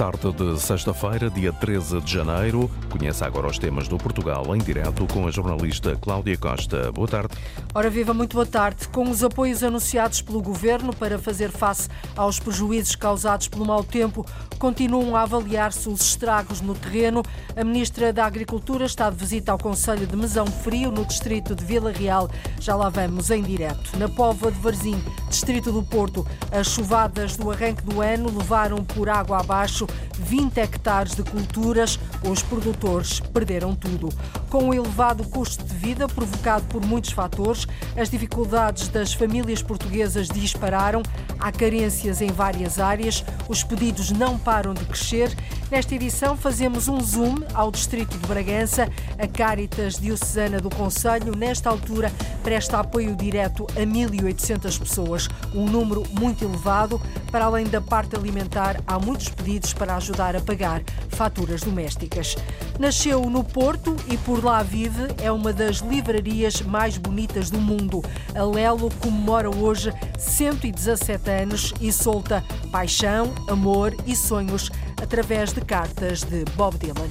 tarde 0.00 0.32
de 0.32 0.58
sexta-feira, 0.58 1.28
dia 1.28 1.52
13 1.52 2.00
de 2.00 2.10
janeiro. 2.14 2.70
Conheça 2.88 3.26
agora 3.26 3.48
os 3.48 3.58
temas 3.58 3.86
do 3.86 3.98
Portugal 3.98 4.56
em 4.56 4.58
direto 4.58 5.06
com 5.06 5.26
a 5.26 5.30
jornalista 5.30 5.94
Cláudia 5.94 6.38
Costa. 6.38 6.90
Boa 6.90 7.06
tarde. 7.06 7.36
Ora 7.74 7.90
viva, 7.90 8.14
muito 8.14 8.32
boa 8.32 8.46
tarde. 8.46 8.88
Com 8.88 9.10
os 9.10 9.22
apoios 9.22 9.62
anunciados 9.62 10.22
pelo 10.22 10.40
Governo 10.40 10.96
para 10.96 11.18
fazer 11.18 11.50
face 11.50 11.90
aos 12.16 12.40
prejuízos 12.40 12.96
causados 12.96 13.46
pelo 13.48 13.66
mau 13.66 13.84
tempo, 13.84 14.24
continuam 14.58 15.14
a 15.14 15.20
avaliar-se 15.20 15.86
os 15.86 16.00
estragos 16.00 16.62
no 16.62 16.74
terreno. 16.74 17.22
A 17.54 17.62
Ministra 17.62 18.10
da 18.10 18.24
Agricultura 18.24 18.86
está 18.86 19.10
de 19.10 19.16
visita 19.16 19.52
ao 19.52 19.58
Conselho 19.58 20.06
de 20.06 20.16
Mesão 20.16 20.46
Frio, 20.46 20.90
no 20.90 21.04
distrito 21.04 21.54
de 21.54 21.62
Vila 21.62 21.92
Real. 21.92 22.26
Já 22.58 22.74
lá 22.74 22.88
vamos 22.88 23.30
em 23.30 23.42
direto. 23.42 23.98
Na 23.98 24.08
Póvoa 24.08 24.50
de 24.50 24.58
Varzim, 24.60 24.98
distrito 25.28 25.70
do 25.70 25.82
Porto, 25.82 26.26
as 26.50 26.68
chuvadas 26.68 27.36
do 27.36 27.50
arranque 27.50 27.82
do 27.82 28.00
ano 28.00 28.34
levaram 28.34 28.82
por 28.82 29.06
água 29.06 29.40
abaixo 29.40 29.89
20 30.18 30.58
hectares 30.58 31.14
de 31.14 31.22
culturas, 31.22 31.98
os 32.22 32.42
produtores 32.42 33.20
perderam 33.20 33.74
tudo. 33.74 34.08
Com 34.48 34.68
o 34.68 34.74
elevado 34.74 35.24
custo 35.24 35.64
de 35.64 35.74
vida 35.74 36.08
provocado 36.08 36.64
por 36.66 36.84
muitos 36.84 37.12
fatores, 37.12 37.66
as 37.96 38.10
dificuldades 38.10 38.88
das 38.88 39.12
famílias 39.12 39.62
portuguesas 39.62 40.28
dispararam, 40.28 41.02
há 41.38 41.50
carências 41.50 42.20
em 42.20 42.28
várias 42.28 42.78
áreas, 42.78 43.24
os 43.48 43.62
pedidos 43.62 44.10
não 44.10 44.38
param 44.38 44.74
de 44.74 44.84
crescer. 44.84 45.34
Nesta 45.70 45.94
edição 45.94 46.36
fazemos 46.36 46.88
um 46.88 47.00
zoom 47.00 47.36
ao 47.54 47.70
distrito 47.70 48.18
de 48.18 48.26
Bragança. 48.26 48.88
A 49.16 49.28
Caritas 49.28 50.00
Diocesana 50.00 50.58
do 50.58 50.68
Conselho, 50.68 51.36
nesta 51.36 51.70
altura, 51.70 52.10
presta 52.42 52.80
apoio 52.80 53.14
direto 53.14 53.64
a 53.76 53.86
1.800 53.86 54.80
pessoas, 54.80 55.28
um 55.54 55.66
número 55.66 56.02
muito 56.18 56.44
elevado. 56.44 57.00
Para 57.30 57.44
além 57.44 57.66
da 57.66 57.80
parte 57.80 58.16
alimentar, 58.16 58.82
há 58.84 58.98
muitos 58.98 59.28
pedidos 59.28 59.72
para 59.72 59.94
ajudar 59.94 60.34
a 60.34 60.40
pagar 60.40 60.82
faturas 61.10 61.60
domésticas. 61.60 62.34
Nasceu 62.76 63.30
no 63.30 63.44
Porto 63.44 63.94
e 64.08 64.16
por 64.16 64.44
lá 64.44 64.64
vive, 64.64 65.06
é 65.22 65.30
uma 65.30 65.52
das 65.52 65.76
livrarias 65.76 66.62
mais 66.62 66.98
bonitas 66.98 67.48
do 67.48 67.60
mundo. 67.60 68.02
A 68.34 68.42
Lelo 68.42 68.90
comemora 69.00 69.48
hoje 69.48 69.92
117 70.18 71.30
anos 71.30 71.72
e 71.80 71.92
solta 71.92 72.42
paixão, 72.72 73.32
amor 73.48 73.94
e 74.04 74.16
sonhos 74.16 74.70
através 75.02 75.52
de 75.52 75.60
cartas 75.60 76.22
de 76.22 76.44
Bob 76.56 76.78
Dylan. 76.78 77.08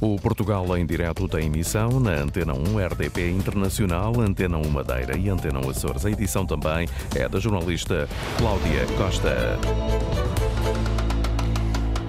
O 0.00 0.16
Portugal 0.16 0.76
em 0.76 0.84
direto 0.84 1.28
tem 1.28 1.46
emissão 1.46 2.00
na 2.00 2.10
Antena 2.14 2.52
1 2.54 2.86
RDP 2.86 3.30
Internacional, 3.30 4.20
Antena 4.20 4.58
1 4.58 4.68
Madeira 4.68 5.16
e 5.16 5.28
Antena 5.28 5.60
1 5.64 5.70
Açores. 5.70 6.04
A 6.04 6.10
edição 6.10 6.44
também 6.44 6.88
é 7.14 7.28
da 7.28 7.38
jornalista 7.38 8.08
Cláudia 8.36 8.84
Costa. 8.98 9.58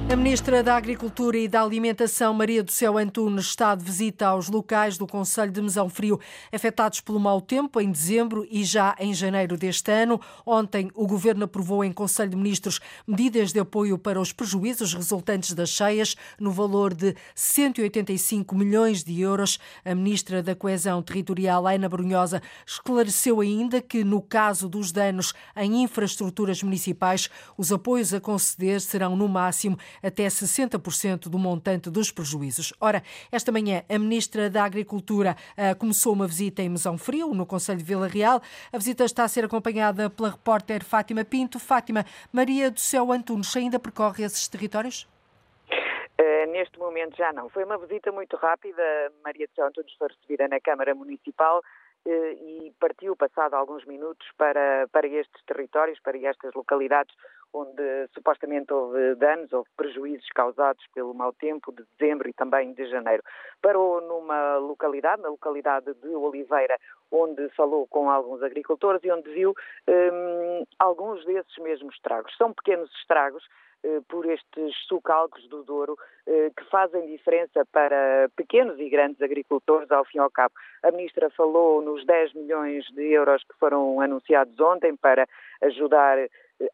A 0.10 0.16
Ministra 0.16 0.62
da 0.62 0.76
Agricultura 0.76 1.38
e 1.38 1.48
da 1.48 1.64
Alimentação, 1.64 2.34
Maria 2.34 2.62
do 2.62 2.72
Céu 2.72 2.98
Antunes, 2.98 3.46
está 3.46 3.74
de 3.74 3.84
visita 3.84 4.28
aos 4.28 4.48
locais 4.48 4.96
do 4.96 5.08
Conselho 5.08 5.52
de 5.52 5.62
Mesão 5.62 5.90
Frio 5.90 6.20
afetados 6.52 7.00
pelo 7.00 7.20
mau 7.20 7.42
tempo 7.42 7.80
em 7.82 7.90
dezembro 7.90 8.46
e 8.52 8.64
já 8.64 8.96
em 9.00 9.14
janeiro 9.14 9.58
deste 9.58 9.92
ano. 9.92 10.22
Ontem, 10.46 10.92
o 10.94 11.08
Governo 11.08 11.46
aprovou 11.46 11.84
em 11.84 11.92
Conselho 11.92 12.32
de 12.32 12.36
Ministros 12.36 12.80
medidas 13.08 13.54
de 13.54 13.60
apoio 13.60 13.98
para 13.98 14.20
os 14.20 14.32
prejuízos 14.32 14.94
resultantes 14.94 15.54
das 15.54 15.70
cheias, 15.70 16.16
no 16.40 16.52
valor 16.52 16.94
de 16.94 17.16
185 17.34 18.54
milhões 18.56 19.04
de 19.04 19.20
euros. 19.20 19.58
A 19.84 19.96
Ministra 19.96 20.44
da 20.44 20.54
Coesão 20.54 21.02
Territorial, 21.02 21.66
Ana 21.66 21.90
Brunhosa, 21.90 22.42
esclareceu 22.68 23.42
ainda 23.42 23.82
que, 23.82 24.04
no 24.04 24.22
caso 24.22 24.70
dos 24.70 24.92
danos 24.92 25.34
em 25.56 25.82
infraestruturas 25.82 26.62
municipais, 26.62 27.30
os 27.58 27.72
apoios 27.72 28.14
a 28.14 28.20
conceder 28.20 28.80
serão, 28.80 29.16
no 29.16 29.28
máximo, 29.28 29.78
até 30.02 30.28
60% 30.28 31.30
do 31.30 31.38
montante 31.38 31.90
dos 31.90 32.12
prejuízos. 32.12 32.74
Ora, 32.80 33.04
esta 33.32 33.52
manhã 33.52 33.84
a 33.90 34.00
Ministra 34.00 34.50
da 34.50 34.64
Agricultura 34.64 35.36
uh, 35.58 35.78
começou 35.78 36.14
uma 36.14 36.28
visita 36.28 36.62
em 36.62 36.70
Mesão 36.70 36.98
Frio, 36.98 37.34
no 37.34 37.46
Conselho 37.46 37.80
de 37.80 37.84
Vila 37.84 38.08
Real. 38.08 38.42
A 38.72 38.78
visita 38.78 39.04
está 39.04 39.24
a 39.24 39.28
ser 39.28 39.46
acompanhada 39.46 40.10
pela 40.10 40.32
repórter 40.32 40.84
Fátima 40.84 41.24
Pinto. 41.26 41.60
Fátima, 41.60 42.06
Maria 42.32 42.72
do 42.72 42.80
Céu 42.80 43.12
Antunes 43.12 43.56
ainda 43.56 43.80
percorre 43.80 44.24
esses 44.24 44.48
territórios? 44.48 45.08
Uh, 46.20 46.52
neste 46.52 46.78
momento 46.78 47.18
já 47.18 47.34
não. 47.34 47.50
Foi 47.50 47.64
uma 47.64 47.78
visita 47.78 48.12
muito 48.12 48.38
rápida. 48.38 48.82
Maria 49.24 49.48
do 49.48 49.56
Céu 49.56 49.68
Antunes 49.68 49.94
foi 49.98 50.08
recebida 50.08 50.48
na 50.48 50.60
Câmara 50.60 50.94
Municipal 50.94 51.60
uh, 52.06 52.10
e 52.10 52.74
partiu, 52.80 53.16
passado 53.16 53.56
alguns 53.56 53.86
minutos, 53.86 54.28
para, 54.38 54.88
para 54.92 55.08
estes 55.08 55.44
territórios, 55.46 56.00
para 56.00 56.18
estas 56.18 56.54
localidades 56.54 57.14
onde 57.54 58.08
supostamente 58.14 58.74
houve 58.74 59.16
danos, 59.16 59.54
houve 59.54 59.70
prejuízos 59.78 60.28
causados 60.30 60.84
pelo 60.94 61.14
mau 61.14 61.32
tempo 61.34 61.72
de 61.72 61.84
dezembro 61.98 62.28
e 62.30 62.34
também 62.34 62.74
de 62.74 62.86
janeiro. 62.90 63.24
Parou 63.62 64.02
numa 64.02 64.58
localidade, 64.58 65.22
na 65.22 65.30
localidade 65.30 65.94
de 65.94 66.10
Oliveira, 66.16 66.78
onde 67.12 67.48
falou 67.50 67.86
com 67.88 68.10
alguns 68.10 68.42
agricultores 68.42 69.04
e 69.04 69.12
onde 69.12 69.32
viu 69.32 69.54
hum, 69.88 70.66
alguns 70.80 71.24
desses 71.26 71.58
mesmos 71.60 71.94
estragos. 71.96 72.36
São 72.38 72.52
pequenos 72.52 72.92
estragos, 72.96 73.44
eh, 73.86 74.00
por 74.08 74.26
estes 74.26 74.74
sucalcos 74.88 75.46
do 75.50 75.62
Douro 75.62 75.98
eh, 76.26 76.52
que 76.56 76.64
fazem 76.70 77.06
diferença 77.06 77.66
para 77.66 78.30
pequenos 78.34 78.80
e 78.80 78.88
grandes 78.88 79.22
agricultores 79.22 79.92
ao 79.92 80.06
fim 80.06 80.20
e 80.20 80.22
ao 80.22 80.32
cabo. 80.32 80.56
A 80.82 80.90
Ministra 80.90 81.30
falou 81.30 81.82
nos 81.82 82.06
10 82.06 82.34
milhões 82.34 82.86
de 82.94 83.12
euros 83.12 83.44
que 83.44 83.54
foram 83.60 84.00
anunciados 84.00 84.58
ontem 84.62 84.96
para 84.96 85.28
ajudar 85.62 86.18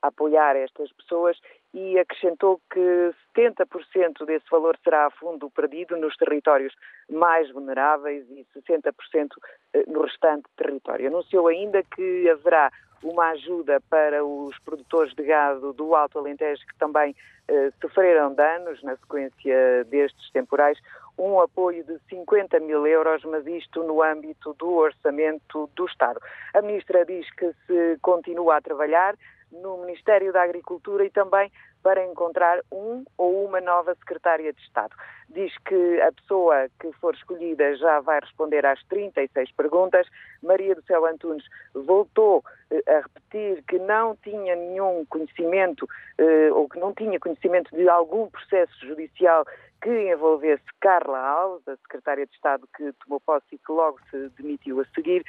apoiar 0.02 0.56
estas 0.56 0.92
pessoas 0.94 1.38
e 1.74 2.00
acrescentou 2.00 2.60
que 2.72 3.14
70% 3.36 4.26
desse 4.26 4.46
valor 4.50 4.78
será 4.84 5.06
a 5.06 5.12
fundo 5.12 5.50
perdido 5.50 5.96
nos 5.98 6.16
territórios 6.16 6.74
mais 7.10 7.52
vulneráveis 7.52 8.26
e 8.30 8.46
60% 8.58 9.30
eh, 9.74 9.84
no 9.88 10.02
restante 10.02 10.46
território. 10.58 11.08
Anunciou 11.08 11.48
ainda 11.48 11.84
que 11.84 12.30
haverá 12.30 12.72
uma 13.04 13.30
ajuda 13.30 13.80
para 13.90 14.26
os 14.26 14.58
produtores 14.60 15.14
de 15.14 15.24
gado 15.24 15.72
do 15.74 15.96
Alto 15.96 16.20
Alentejo 16.20 16.66
que 16.66 16.78
também 16.78 17.16
eh, 17.48 17.72
sofreram 17.82 18.34
danos 18.34 18.82
na 18.84 18.96
sequência 18.98 19.84
destes 19.86 20.30
temporais, 20.32 20.78
um 21.18 21.40
apoio 21.40 21.84
de 21.84 22.00
50 22.10 22.60
mil 22.62 22.88
euros, 22.88 23.24
mas 23.26 23.46
isto 23.46 23.84
no 23.84 24.02
âmbito 24.02 24.54
do 24.54 24.74
orçamento 24.76 25.70
do 25.76 25.86
Estado. 25.86 26.20
A 26.54 26.62
Ministra 26.62 27.06
diz 27.06 27.30
que 27.36 27.54
se 27.68 27.98
continua 28.02 28.58
a 28.58 28.62
trabalhar 28.62 29.16
no 29.52 29.78
Ministério 29.80 30.32
da 30.32 30.44
Agricultura 30.44 31.06
e 31.06 31.10
também 31.10 31.52
para 31.82 32.06
encontrar 32.06 32.60
um 32.72 33.04
ou 33.18 33.46
uma 33.46 33.62
nova 33.62 33.96
secretária 33.96 34.52
de 34.52 34.62
Estado. 34.62 34.94
Diz 35.30 35.56
que 35.60 36.02
a 36.02 36.12
pessoa 36.12 36.68
que 36.80 36.92
for 36.94 37.14
escolhida 37.14 37.76
já 37.78 38.00
vai 38.02 38.20
responder 38.20 38.66
às 38.66 38.84
36 38.86 39.52
perguntas. 39.54 40.08
Maria 40.44 40.76
do 40.76 40.84
Céu 40.84 41.06
Antunes 41.06 41.46
voltou 41.74 42.44
eh, 42.70 42.84
a 42.88 43.02
repetir 43.02 43.64
que 43.64 43.80
não 43.80 44.16
tinha 44.18 44.56
nenhum 44.56 45.06
conhecimento 45.06 45.88
eh, 46.18 46.52
ou 46.52 46.68
que 46.68 46.80
não 46.80 46.94
tinha 46.94 47.20
conhecimento 47.20 47.74
de 47.76 47.88
algum 47.88 48.28
processo 48.28 48.74
judicial 48.86 49.46
que 49.82 50.12
envolvesse 50.12 50.64
Carla 50.80 51.20
Alves, 51.20 51.68
a 51.68 51.78
secretária 51.78 52.26
de 52.26 52.34
Estado 52.34 52.68
que 52.76 52.92
tomou 53.04 53.20
posse 53.20 53.46
e 53.54 53.58
que 53.58 53.72
logo 53.72 53.98
se 54.10 54.30
demitiu 54.38 54.82
a 54.82 54.86
seguir, 54.94 55.24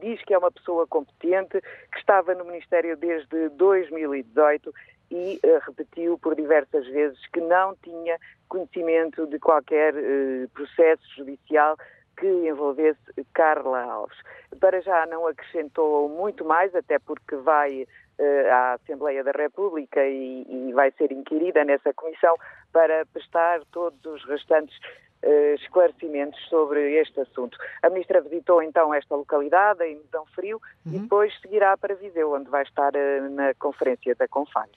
diz 0.00 0.22
que 0.24 0.34
é 0.34 0.38
uma 0.38 0.50
pessoa 0.50 0.86
competente, 0.86 1.60
que 1.60 1.98
estava 1.98 2.34
no 2.34 2.44
Ministério 2.44 2.96
desde 2.96 3.48
2018 3.50 4.72
e 5.10 5.40
uh, 5.44 5.60
repetiu 5.66 6.18
por 6.18 6.34
diversas 6.34 6.86
vezes 6.86 7.18
que 7.28 7.40
não 7.40 7.76
tinha 7.76 8.18
conhecimento 8.48 9.26
de 9.26 9.38
qualquer 9.38 9.94
uh, 9.94 10.48
processo 10.52 11.02
judicial 11.16 11.76
que 12.24 12.48
envolvesse 12.48 12.98
Carla 13.34 13.82
Alves. 13.82 14.16
Para 14.58 14.80
já 14.80 15.04
não 15.04 15.26
acrescentou 15.26 16.08
muito 16.08 16.42
mais, 16.42 16.74
até 16.74 16.98
porque 16.98 17.36
vai 17.36 17.82
uh, 17.82 18.50
à 18.50 18.72
Assembleia 18.72 19.22
da 19.22 19.32
República 19.32 20.02
e, 20.02 20.46
e, 20.48 20.72
vai 20.72 20.90
ser 20.92 21.12
inquirida 21.12 21.62
nessa 21.64 21.92
comissão 21.92 22.34
para 22.72 23.04
prestar 23.12 23.60
todos 23.70 24.02
os 24.06 24.24
restantes 24.24 24.74
uh, 25.22 25.54
esclarecimentos 25.56 26.40
sobre 26.48 26.98
este 26.98 27.20
assunto. 27.20 27.58
A 27.82 27.90
Ministra 27.90 28.22
visitou 28.22 28.62
então 28.62 28.94
esta 28.94 29.14
localidade, 29.14 29.84
em 29.84 29.96
Mesão 29.96 30.24
Frio, 30.34 30.58
uhum. 30.86 30.94
e 30.94 30.98
depois 31.00 31.38
seguirá 31.42 31.76
para 31.76 31.94
Viseu, 31.94 32.32
onde 32.32 32.48
vai 32.48 32.62
estar 32.62 32.94
uh, 32.94 33.30
na 33.32 33.52
conferência 33.52 34.14
da 34.14 34.26
Confag. 34.26 34.70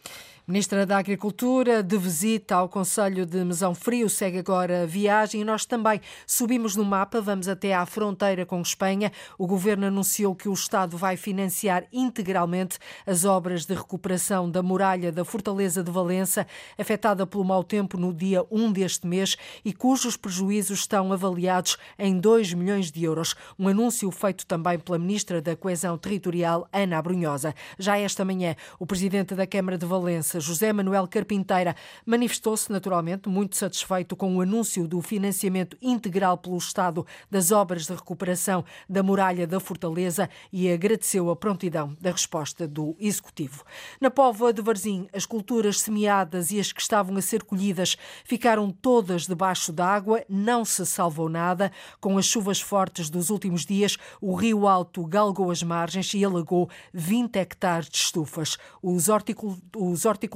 Ministra 0.50 0.86
da 0.86 0.98
Agricultura, 0.98 1.84
de 1.84 1.98
visita 1.98 2.56
ao 2.56 2.70
Conselho 2.70 3.26
de 3.26 3.44
Mesão 3.44 3.76
Frio, 3.76 4.10
segue 4.10 4.38
agora 4.38 4.84
a 4.84 4.86
viagem 4.86 5.42
e 5.42 5.44
nós 5.44 5.66
também 5.66 6.00
subimos 6.26 6.74
no 6.74 6.86
mapa, 6.86 7.20
vamos 7.20 7.50
até 7.50 7.76
à 7.76 7.86
fronteira 7.86 8.46
com 8.46 8.62
Espanha. 8.62 9.12
O 9.38 9.46
Governo 9.46 9.88
anunciou 9.88 10.34
que 10.34 10.48
o 10.48 10.54
Estado 10.54 10.98
vai 10.98 11.18
financiar 11.18 11.84
integralmente 11.92 12.80
as 13.06 13.26
obras 13.26 13.66
de 13.66 13.74
recuperação 13.74 14.50
da 14.50 14.64
muralha 14.64 15.12
da 15.12 15.26
Fortaleza 15.26 15.84
de 15.84 15.92
Valença, 15.92 16.48
afetada 16.78 17.28
pelo 17.28 17.44
mau 17.44 17.62
tempo 17.62 17.98
no 17.98 18.14
dia 18.14 18.46
1 18.50 18.72
deste 18.72 19.06
mês 19.06 19.36
e 19.66 19.74
cujos 19.74 20.16
prejuízos 20.16 20.80
estão 20.80 21.12
avaliados 21.12 21.76
em 22.00 22.18
2 22.18 22.54
milhões 22.54 22.90
de 22.90 23.04
euros. 23.04 23.36
Um 23.60 23.68
anúncio 23.68 24.10
feito 24.12 24.46
também 24.46 24.80
pela 24.80 24.98
Ministra 24.98 25.42
da 25.42 25.58
Coesão 25.58 25.98
Territorial, 25.98 26.70
Ana 26.72 27.00
Abrunhosa. 27.00 27.54
Já 27.78 28.00
esta 28.00 28.24
manhã, 28.24 28.56
o 28.80 28.86
Presidente 28.86 29.36
da 29.36 29.46
Câmara 29.46 29.78
de 29.78 29.86
Valença, 29.86 30.37
José 30.40 30.72
Manuel 30.72 31.08
Carpinteira, 31.08 31.76
manifestou-se 32.06 32.72
naturalmente 32.72 33.30
muito 33.30 33.56
satisfeito 33.56 34.16
com 34.16 34.36
o 34.36 34.42
anúncio 34.42 34.88
do 34.88 35.02
financiamento 35.02 35.78
integral 35.82 36.38
pelo 36.38 36.58
Estado 36.58 37.06
das 37.30 37.52
obras 37.52 37.86
de 37.86 37.94
recuperação 37.94 38.64
da 38.90 39.02
muralha 39.04 39.46
da 39.48 39.60
Fortaleza 39.60 40.30
e 40.52 40.72
agradeceu 40.72 41.30
a 41.30 41.36
prontidão 41.36 41.96
da 42.00 42.12
resposta 42.12 42.68
do 42.68 42.96
Executivo. 43.00 43.64
Na 44.00 44.10
Póvoa 44.10 44.54
de 44.54 44.62
Varzim, 44.62 45.08
as 45.14 45.26
culturas 45.26 45.82
semeadas 45.82 46.52
e 46.52 46.60
as 46.60 46.72
que 46.72 46.82
estavam 46.82 47.16
a 47.18 47.22
ser 47.22 47.44
colhidas 47.44 47.98
ficaram 48.24 48.72
todas 48.72 49.28
debaixo 49.28 49.72
d'água, 49.72 50.24
não 50.30 50.64
se 50.64 50.86
salvou 50.86 51.30
nada. 51.30 51.72
Com 52.00 52.18
as 52.18 52.26
chuvas 52.26 52.60
fortes 52.62 53.10
dos 53.10 53.30
últimos 53.30 53.66
dias, 53.66 53.98
o 54.22 54.36
Rio 54.36 54.68
Alto 54.68 55.06
galgou 55.06 55.52
as 55.52 55.64
margens 55.64 56.14
e 56.14 56.24
alagou 56.24 56.70
20 56.94 57.36
hectares 57.38 57.90
de 57.90 57.98
estufas. 57.98 58.58
Os, 58.82 59.10
horticultores 59.10 60.27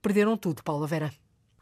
perderam 0.00 0.36
tudo, 0.36 0.62
Paula 0.62 0.86
Vera 0.86 1.12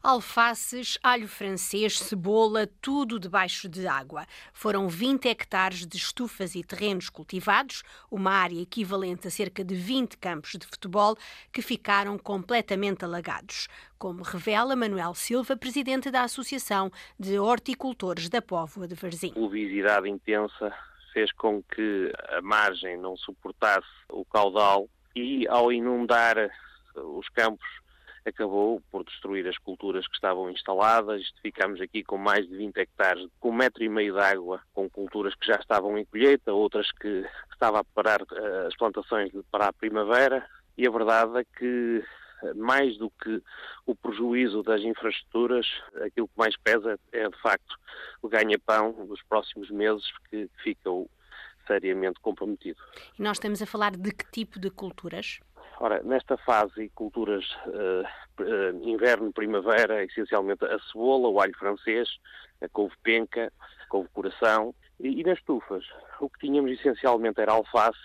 alfaces, 0.06 0.96
alho 1.02 1.26
francês, 1.26 1.98
cebola, 1.98 2.68
tudo 2.80 3.18
debaixo 3.18 3.68
de 3.68 3.88
água. 3.88 4.24
Foram 4.52 4.88
20 4.88 5.26
hectares 5.26 5.84
de 5.84 5.96
estufas 5.96 6.54
e 6.54 6.62
terrenos 6.62 7.10
cultivados, 7.10 7.82
uma 8.08 8.30
área 8.30 8.62
equivalente 8.62 9.26
a 9.26 9.30
cerca 9.32 9.64
de 9.64 9.74
20 9.74 10.16
campos 10.18 10.52
de 10.52 10.64
futebol, 10.64 11.16
que 11.52 11.60
ficaram 11.60 12.16
completamente 12.18 13.04
alagados, 13.04 13.66
como 13.98 14.22
revela 14.22 14.76
Manuel 14.76 15.12
Silva, 15.12 15.56
presidente 15.56 16.08
da 16.08 16.22
Associação 16.22 16.88
de 17.18 17.36
Horticultores 17.36 18.28
da 18.28 18.40
Póvoa 18.40 18.86
de 18.86 18.94
Varzim. 18.94 19.32
Pluviosidade 19.32 20.08
intensa 20.08 20.72
fez 21.12 21.32
com 21.32 21.60
que 21.64 22.12
a 22.28 22.40
margem 22.40 22.96
não 22.96 23.16
suportasse 23.16 23.88
o 24.08 24.24
caudal 24.24 24.88
e, 25.16 25.48
ao 25.48 25.72
inundar 25.72 26.36
os 27.00 27.28
campos, 27.30 27.66
acabou 28.24 28.82
por 28.90 29.04
destruir 29.04 29.46
as 29.46 29.56
culturas 29.58 30.06
que 30.06 30.14
estavam 30.14 30.50
instaladas. 30.50 31.22
Ficámos 31.40 31.80
aqui 31.80 32.02
com 32.02 32.18
mais 32.18 32.46
de 32.46 32.56
20 32.56 32.76
hectares, 32.78 33.26
com 33.38 33.50
um 33.50 33.54
metro 33.54 33.84
e 33.84 33.88
meio 33.88 34.14
de 34.14 34.20
água, 34.20 34.60
com 34.74 34.88
culturas 34.90 35.34
que 35.34 35.46
já 35.46 35.56
estavam 35.56 35.96
em 35.96 36.04
colheita, 36.04 36.52
outras 36.52 36.90
que 36.92 37.24
estava 37.52 37.80
a 37.80 37.84
preparar 37.84 38.22
uh, 38.22 38.66
as 38.66 38.76
plantações 38.76 39.32
para 39.50 39.68
a 39.68 39.72
primavera. 39.72 40.46
E 40.76 40.86
a 40.86 40.90
verdade 40.90 41.38
é 41.38 41.44
que 41.44 42.04
mais 42.54 42.96
do 42.98 43.10
que 43.10 43.42
o 43.86 43.94
prejuízo 43.94 44.62
das 44.62 44.82
infraestruturas, 44.82 45.66
aquilo 46.04 46.28
que 46.28 46.36
mais 46.36 46.56
pesa 46.58 46.98
é 47.12 47.28
de 47.28 47.40
facto 47.40 47.76
o 48.20 48.28
ganha-pão 48.28 49.06
dos 49.06 49.22
próximos 49.22 49.70
meses 49.70 50.04
que 50.28 50.48
fica 50.62 50.90
seriamente 51.66 52.20
comprometido. 52.20 52.78
E 53.18 53.22
nós 53.22 53.36
estamos 53.38 53.62
a 53.62 53.66
falar 53.66 53.96
de 53.96 54.12
que 54.12 54.30
tipo 54.30 54.58
de 54.58 54.70
culturas? 54.70 55.40
Ora, 55.78 56.02
nesta 56.02 56.36
fase, 56.38 56.90
culturas 56.94 57.44
uh, 57.66 58.42
uh, 58.42 58.88
inverno-primavera, 58.88 60.04
essencialmente 60.04 60.64
a 60.64 60.78
cebola, 60.90 61.28
o 61.28 61.40
alho 61.40 61.56
francês, 61.58 62.08
a 62.62 62.68
couve-penca, 62.68 63.52
a 63.84 63.86
couve-coração. 63.88 64.74
E, 64.98 65.20
e 65.20 65.24
nas 65.24 65.38
estufas, 65.38 65.84
o 66.20 66.30
que 66.30 66.40
tínhamos 66.40 66.70
essencialmente 66.72 67.40
era 67.40 67.52
alface, 67.52 67.98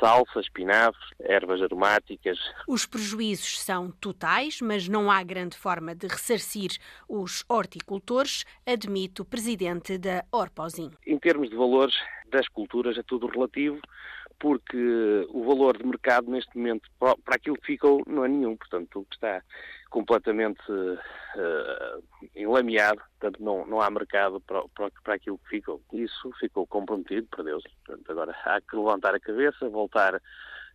salsa, 0.00 0.40
espinafres, 0.40 1.10
ervas 1.20 1.60
aromáticas. 1.60 2.38
Os 2.66 2.86
prejuízos 2.86 3.60
são 3.60 3.90
totais, 3.90 4.60
mas 4.60 4.88
não 4.88 5.10
há 5.10 5.22
grande 5.22 5.56
forma 5.56 5.94
de 5.94 6.06
ressarcir 6.06 6.70
os 7.08 7.44
horticultores, 7.48 8.44
admite 8.64 9.20
o 9.20 9.24
presidente 9.24 9.98
da 9.98 10.24
Orposim. 10.32 10.90
Em 11.06 11.18
termos 11.18 11.50
de 11.50 11.56
valores 11.56 11.94
das 12.30 12.48
culturas 12.48 12.96
é 12.96 13.02
tudo 13.02 13.26
relativo, 13.26 13.80
porque 14.38 15.26
o 15.30 15.44
valor 15.44 15.76
de 15.76 15.84
mercado 15.84 16.30
neste 16.30 16.56
momento 16.56 16.88
para 16.98 17.14
aquilo 17.28 17.56
que 17.56 17.66
ficou 17.66 18.02
não 18.06 18.24
é 18.24 18.28
nenhum, 18.28 18.56
portanto 18.56 19.06
está 19.12 19.42
completamente 19.90 20.60
uh, 20.70 22.02
enlameado, 22.36 23.00
portanto 23.18 23.42
não, 23.42 23.66
não 23.66 23.80
há 23.80 23.90
mercado 23.90 24.40
para, 24.40 24.62
para, 25.02 25.14
aquilo 25.14 25.38
que 25.38 25.48
ficou. 25.48 25.82
Isso 25.92 26.30
ficou 26.38 26.66
comprometido, 26.66 27.26
perdeu-se. 27.34 27.68
Agora 28.08 28.36
há 28.44 28.60
que 28.60 28.76
levantar 28.76 29.14
a 29.14 29.20
cabeça, 29.20 29.68
voltar 29.68 30.20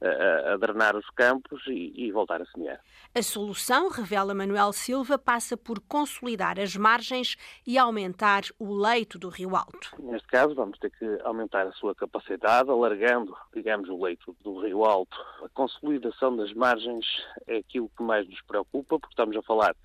a, 0.04 0.54
a 0.54 0.58
drenar 0.58 0.96
os 0.96 1.10
campos 1.12 1.62
e, 1.68 1.94
e, 1.96 2.12
voltar 2.12 2.42
a 2.42 2.46
semear. 2.46 2.80
A 3.16 3.22
solução, 3.22 3.90
revela 3.90 4.34
Manuel 4.34 4.74
Silva, 4.74 5.18
passa 5.18 5.56
por 5.56 5.80
consolidar 5.80 6.60
as 6.60 6.76
margens 6.76 7.38
e 7.66 7.78
aumentar 7.78 8.44
o 8.60 8.74
leito 8.74 9.18
do 9.18 9.30
Rio 9.30 9.56
Alto. 9.56 9.92
Neste 10.00 10.28
caso, 10.28 10.54
vamos 10.54 10.78
ter 10.80 10.92
que 10.92 11.20
aumentar 11.24 11.66
a 11.68 11.72
sua 11.74 11.96
capacidade, 11.96 12.70
alargando, 12.70 13.36
digamos, 13.54 13.90
o 13.90 14.04
leito 14.04 14.36
do 14.42 14.60
Rio 14.60 14.84
Alto. 14.84 15.18
A 15.44 15.50
consolidação 15.50 16.36
das 16.36 16.54
margens 16.54 17.06
é 17.48 17.58
aquilo 17.58 17.90
que 17.96 18.04
mais 18.04 18.28
nos 18.28 18.42
preocupa, 18.42 19.00
porque 19.00 19.14
estamos 19.14 19.38
a 19.38 19.42
falar 19.42 19.76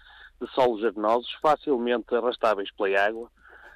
de 0.40 0.48
solos 0.52 0.84
arenosos 0.84 1.32
facilmente 1.40 2.14
arrastáveis 2.14 2.70
pela 2.72 3.00
água, 3.00 3.30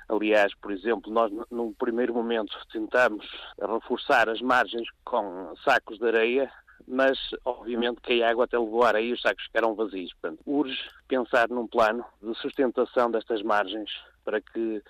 Aliás, 0.09 0.55
por 0.55 0.73
exemplo, 0.73 1.13
nós 1.13 1.33
num 1.51 1.73
primeiro 1.73 2.15
momento 2.15 2.53
tentamos 2.73 3.27
reforçar 3.61 4.29
as 4.29 4.41
margens 4.41 4.89
com 5.05 5.55
sacos 5.65 5.99
de 5.99 6.07
areia, 6.07 6.51
mas 6.87 7.19
obviamente 7.45 8.01
que 8.01 8.23
a 8.23 8.31
água 8.31 8.45
até 8.45 8.59
levou 8.59 8.83
a 8.83 8.89
areia 8.89 9.09
e 9.09 9.13
os 9.13 9.23
sacos 9.23 9.45
ficaram 9.45 9.75
vazios. 9.75 10.13
Portanto, 10.15 10.41
urge 10.47 10.91
pensar 11.09 11.49
num 11.49 11.67
plano 11.67 12.05
de 12.23 12.35
sustentação 12.39 13.11
destas 13.11 13.43
margens 13.43 13.91
para 14.25 14.41
que 14.41 14.83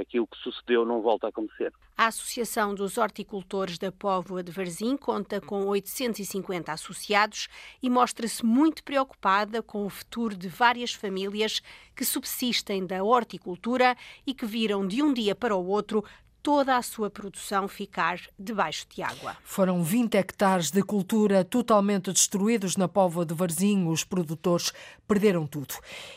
aquilo 0.00 0.26
que 0.26 0.36
sucedeu 0.38 0.84
não 0.84 1.00
volta 1.02 1.26
a 1.26 1.30
acontecer. 1.30 1.72
A 1.96 2.06
Associação 2.06 2.74
dos 2.74 2.98
Horticultores 2.98 3.78
da 3.78 3.90
Póvoa 3.90 4.42
de 4.42 4.52
Varzim 4.52 4.96
conta 4.96 5.40
com 5.40 5.66
850 5.66 6.72
associados 6.72 7.48
e 7.82 7.88
mostra-se 7.88 8.44
muito 8.44 8.84
preocupada 8.84 9.62
com 9.62 9.86
o 9.86 9.90
futuro 9.90 10.36
de 10.36 10.48
várias 10.48 10.92
famílias 10.92 11.62
que 11.94 12.04
subsistem 12.04 12.86
da 12.86 13.02
horticultura 13.02 13.96
e 14.26 14.34
que 14.34 14.44
viram 14.44 14.86
de 14.86 15.02
um 15.02 15.12
dia 15.12 15.34
para 15.34 15.56
o 15.56 15.66
outro 15.66 16.04
toda 16.46 16.76
a 16.76 16.82
sua 16.82 17.10
produção 17.10 17.66
ficar 17.66 18.20
debaixo 18.38 18.86
de 18.94 19.02
água. 19.02 19.36
Foram 19.42 19.82
20 19.82 20.14
hectares 20.14 20.70
de 20.70 20.80
cultura 20.80 21.42
totalmente 21.44 22.12
destruídos 22.12 22.76
na 22.76 22.86
Póvoa 22.86 23.26
de 23.26 23.34
Varzim. 23.34 23.88
Os 23.88 24.04
produtores 24.04 24.72
perderam 25.08 25.44
tudo. 25.44 25.74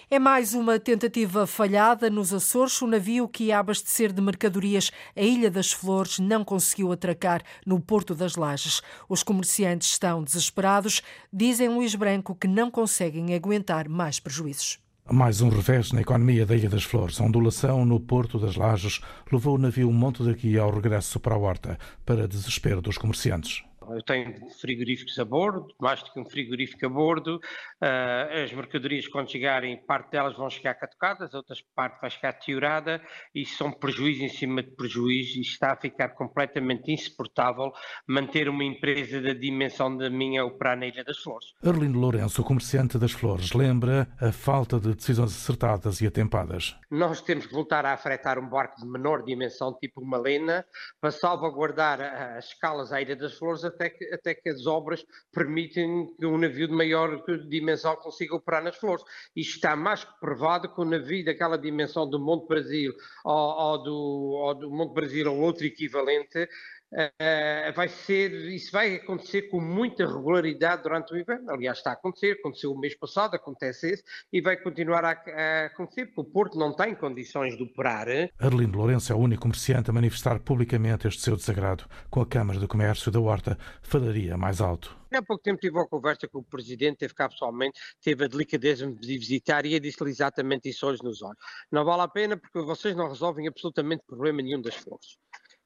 É 0.07 0.19
mais 0.19 0.53
uma 0.53 0.79
tentativa 0.79 1.47
falhada 1.47 2.11
nos 2.11 2.31
Açores. 2.31 2.79
O 2.79 2.85
navio 2.85 3.27
que 3.27 3.45
ia 3.45 3.57
abastecer 3.57 4.13
de 4.13 4.21
mercadorias 4.21 4.91
a 5.15 5.21
Ilha 5.21 5.49
das 5.49 5.71
Flores 5.71 6.19
não 6.19 6.45
conseguiu 6.45 6.91
atracar 6.91 7.41
no 7.65 7.79
Porto 7.79 8.13
das 8.13 8.35
Lajes. 8.35 8.83
Os 9.09 9.23
comerciantes 9.23 9.89
estão 9.89 10.23
desesperados. 10.23 11.01
Dizem 11.33 11.69
Luís 11.69 11.95
Branco 11.95 12.35
que 12.35 12.47
não 12.47 12.69
conseguem 12.69 13.33
aguentar 13.33 13.89
mais 13.89 14.19
prejuízos. 14.19 14.77
Mais 15.11 15.41
um 15.41 15.49
revés 15.49 15.91
na 15.91 16.01
economia 16.01 16.45
da 16.45 16.55
Ilha 16.55 16.69
das 16.69 16.83
Flores. 16.83 17.19
A 17.19 17.23
ondulação 17.23 17.83
no 17.83 17.99
Porto 17.99 18.37
das 18.37 18.55
Lajes 18.55 19.01
levou 19.31 19.55
o 19.55 19.57
navio 19.57 19.91
Monte 19.91 20.23
daqui 20.23 20.55
ao 20.57 20.69
regresso 20.69 21.19
para 21.19 21.33
a 21.33 21.37
Horta, 21.37 21.79
para 22.05 22.27
desespero 22.27 22.79
dos 22.79 22.95
comerciantes. 22.95 23.63
Eu 23.95 24.03
tenho 24.03 24.49
frigoríficos 24.59 25.17
a 25.19 25.25
bordo, 25.25 25.67
mais 25.79 26.01
do 26.03 26.11
que 26.11 26.19
um 26.19 26.25
frigorífico 26.25 26.85
a 26.85 26.89
bordo. 26.89 27.37
Uh, 27.81 28.43
as 28.43 28.53
mercadorias, 28.53 29.07
quando 29.07 29.31
chegarem, 29.31 29.77
parte 29.85 30.11
delas 30.11 30.35
vão 30.35 30.49
chegar 30.49 30.75
catucadas, 30.75 31.33
outra 31.33 31.55
parte 31.75 31.99
vai 32.01 32.09
ficar 32.09 32.33
teorada 32.33 33.01
e 33.33 33.45
são 33.45 33.71
prejuízos 33.71 34.23
em 34.23 34.29
cima 34.29 34.63
de 34.63 34.71
prejuízos 34.71 35.35
e 35.35 35.41
está 35.41 35.73
a 35.73 35.75
ficar 35.75 36.09
completamente 36.09 36.91
insuportável 36.91 37.71
manter 38.07 38.49
uma 38.49 38.63
empresa 38.63 39.21
da 39.21 39.33
dimensão 39.33 39.95
da 39.95 40.09
minha 40.09 40.45
operar 40.45 40.77
na 40.77 40.87
Ilha 40.87 41.03
das 41.03 41.17
Flores. 41.19 41.53
Arlindo 41.63 41.99
Lourenço, 41.99 42.43
comerciante 42.43 42.97
das 42.97 43.11
Flores, 43.11 43.53
lembra 43.53 44.07
a 44.19 44.31
falta 44.31 44.79
de 44.79 44.93
decisões 44.93 45.31
acertadas 45.31 46.01
e 46.01 46.07
atempadas. 46.07 46.75
Nós 46.89 47.21
temos 47.21 47.45
que 47.45 47.53
voltar 47.53 47.85
a 47.85 47.93
afretar 47.93 48.39
um 48.39 48.49
barco 48.49 48.81
de 48.81 48.87
menor 48.87 49.23
dimensão, 49.23 49.77
tipo 49.79 50.01
uma 50.01 50.17
lena, 50.17 50.65
para 50.99 51.11
salvaguardar 51.11 52.01
as 52.01 52.45
escalas 52.45 52.91
à 52.91 53.01
Ilha 53.01 53.15
das 53.15 53.37
Flores 53.37 53.63
até 53.79 53.89
que, 53.89 54.05
até 54.13 54.35
que 54.35 54.49
as 54.49 54.65
obras 54.65 55.05
permitem 55.31 56.13
que 56.19 56.25
um 56.25 56.37
navio 56.37 56.67
de 56.67 56.73
maior 56.73 57.23
dimensão 57.47 57.95
consiga 57.95 58.35
operar 58.35 58.61
nas 58.61 58.75
flores. 58.75 59.03
Isto 59.33 59.55
está 59.55 59.75
mais 59.75 60.03
que 60.03 60.19
provado 60.19 60.73
que 60.73 60.81
um 60.81 60.85
navio 60.85 61.23
daquela 61.23 61.57
dimensão 61.57 62.09
do 62.09 62.19
Monte 62.19 62.47
Brasil 62.47 62.93
ou, 63.23 63.33
ou, 63.33 63.83
do, 63.83 63.95
ou 63.95 64.55
do 64.55 64.69
Monte 64.69 64.93
Brasil 64.93 65.31
ou 65.31 65.39
outro 65.39 65.65
equivalente 65.65 66.47
Uh, 66.91 67.71
vai 67.75 67.87
ser, 67.87 68.31
isso 68.51 68.71
vai 68.71 68.95
acontecer 68.95 69.43
com 69.43 69.61
muita 69.61 70.07
regularidade 70.07 70.83
durante 70.83 71.13
o 71.13 71.17
inverno. 71.17 71.51
Aliás, 71.51 71.77
está 71.77 71.91
a 71.91 71.93
acontecer, 71.93 72.37
aconteceu 72.39 72.71
o 72.71 72.79
mês 72.79 72.97
passado, 72.97 73.35
acontece 73.35 73.91
esse, 73.91 74.03
e 74.33 74.41
vai 74.41 74.57
continuar 74.57 75.05
a, 75.05 75.11
a 75.11 75.65
acontecer, 75.65 76.07
porque 76.07 76.21
o 76.21 76.23
Porto 76.23 76.57
não 76.57 76.75
tem 76.75 76.95
condições 76.95 77.55
de 77.55 77.63
operar. 77.63 78.07
Arlindo 78.39 78.77
Lourenço 78.77 79.11
é 79.11 79.15
o 79.15 79.19
único 79.19 79.43
comerciante 79.43 79.89
a 79.89 79.93
manifestar 79.93 80.39
publicamente 80.39 81.07
este 81.07 81.21
seu 81.21 81.35
desagrado. 81.35 81.85
Com 82.09 82.21
a 82.21 82.25
Câmara 82.25 82.59
de 82.59 82.67
Comércio 82.67 83.11
da 83.11 83.19
Horta, 83.19 83.57
falaria 83.83 84.35
mais 84.35 84.59
alto. 84.59 84.97
Há 85.13 85.21
pouco 85.21 85.41
tempo 85.41 85.59
tive 85.59 85.75
uma 85.75 85.87
conversa 85.87 86.27
com 86.27 86.39
o 86.39 86.43
Presidente, 86.43 86.97
teve 86.97 87.13
cá 87.13 87.29
pessoalmente, 87.29 87.79
teve 88.01 88.25
a 88.25 88.27
delicadeza 88.27 88.91
de 88.91 89.17
visitar 89.17 89.65
e 89.65 89.79
disse-lhe 89.79 90.09
exatamente 90.09 90.69
isso 90.69 90.85
olhos 90.85 91.01
nos 91.01 91.21
olhos. 91.21 91.37
Não 91.71 91.83
vale 91.83 92.03
a 92.03 92.07
pena 92.07 92.37
porque 92.37 92.59
vocês 92.61 92.95
não 92.95 93.07
resolvem 93.09 93.47
absolutamente 93.47 94.03
problema 94.05 94.41
nenhum 94.41 94.61
das 94.61 94.75
flores 94.75 95.17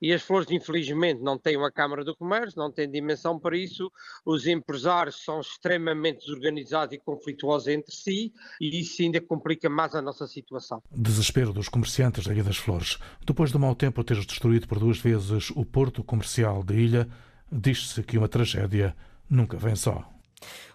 e 0.03 0.11
as 0.11 0.21
flores, 0.21 0.51
infelizmente, 0.51 1.21
não 1.21 1.37
têm 1.37 1.55
uma 1.55 1.71
Câmara 1.71 2.03
do 2.03 2.13
Comércio, 2.13 2.59
não 2.59 2.69
têm 2.69 2.91
dimensão 2.91 3.39
para 3.39 3.55
isso. 3.55 3.89
Os 4.25 4.45
empresários 4.45 5.23
são 5.23 5.39
extremamente 5.39 6.25
desorganizados 6.25 6.93
e 6.93 6.99
conflituosos 6.99 7.69
entre 7.69 7.95
si, 7.95 8.33
e 8.59 8.81
isso 8.81 9.01
ainda 9.01 9.21
complica 9.21 9.69
mais 9.69 9.95
a 9.95 10.01
nossa 10.01 10.27
situação. 10.27 10.83
Desespero 10.91 11.53
dos 11.53 11.69
comerciantes 11.69 12.27
da 12.27 12.33
Ilha 12.33 12.43
das 12.43 12.57
Flores. 12.57 12.97
Depois 13.25 13.49
do 13.49 13.57
mau 13.57 13.73
tempo 13.73 14.03
ter 14.03 14.17
destruído 14.25 14.67
por 14.67 14.77
duas 14.77 14.99
vezes 14.99 15.51
o 15.51 15.63
porto 15.63 16.03
comercial 16.03 16.63
da 16.63 16.75
ilha, 16.75 17.07
diz-se 17.49 18.03
que 18.03 18.17
uma 18.17 18.27
tragédia 18.27 18.93
nunca 19.29 19.55
vem 19.55 19.77
só. 19.77 20.03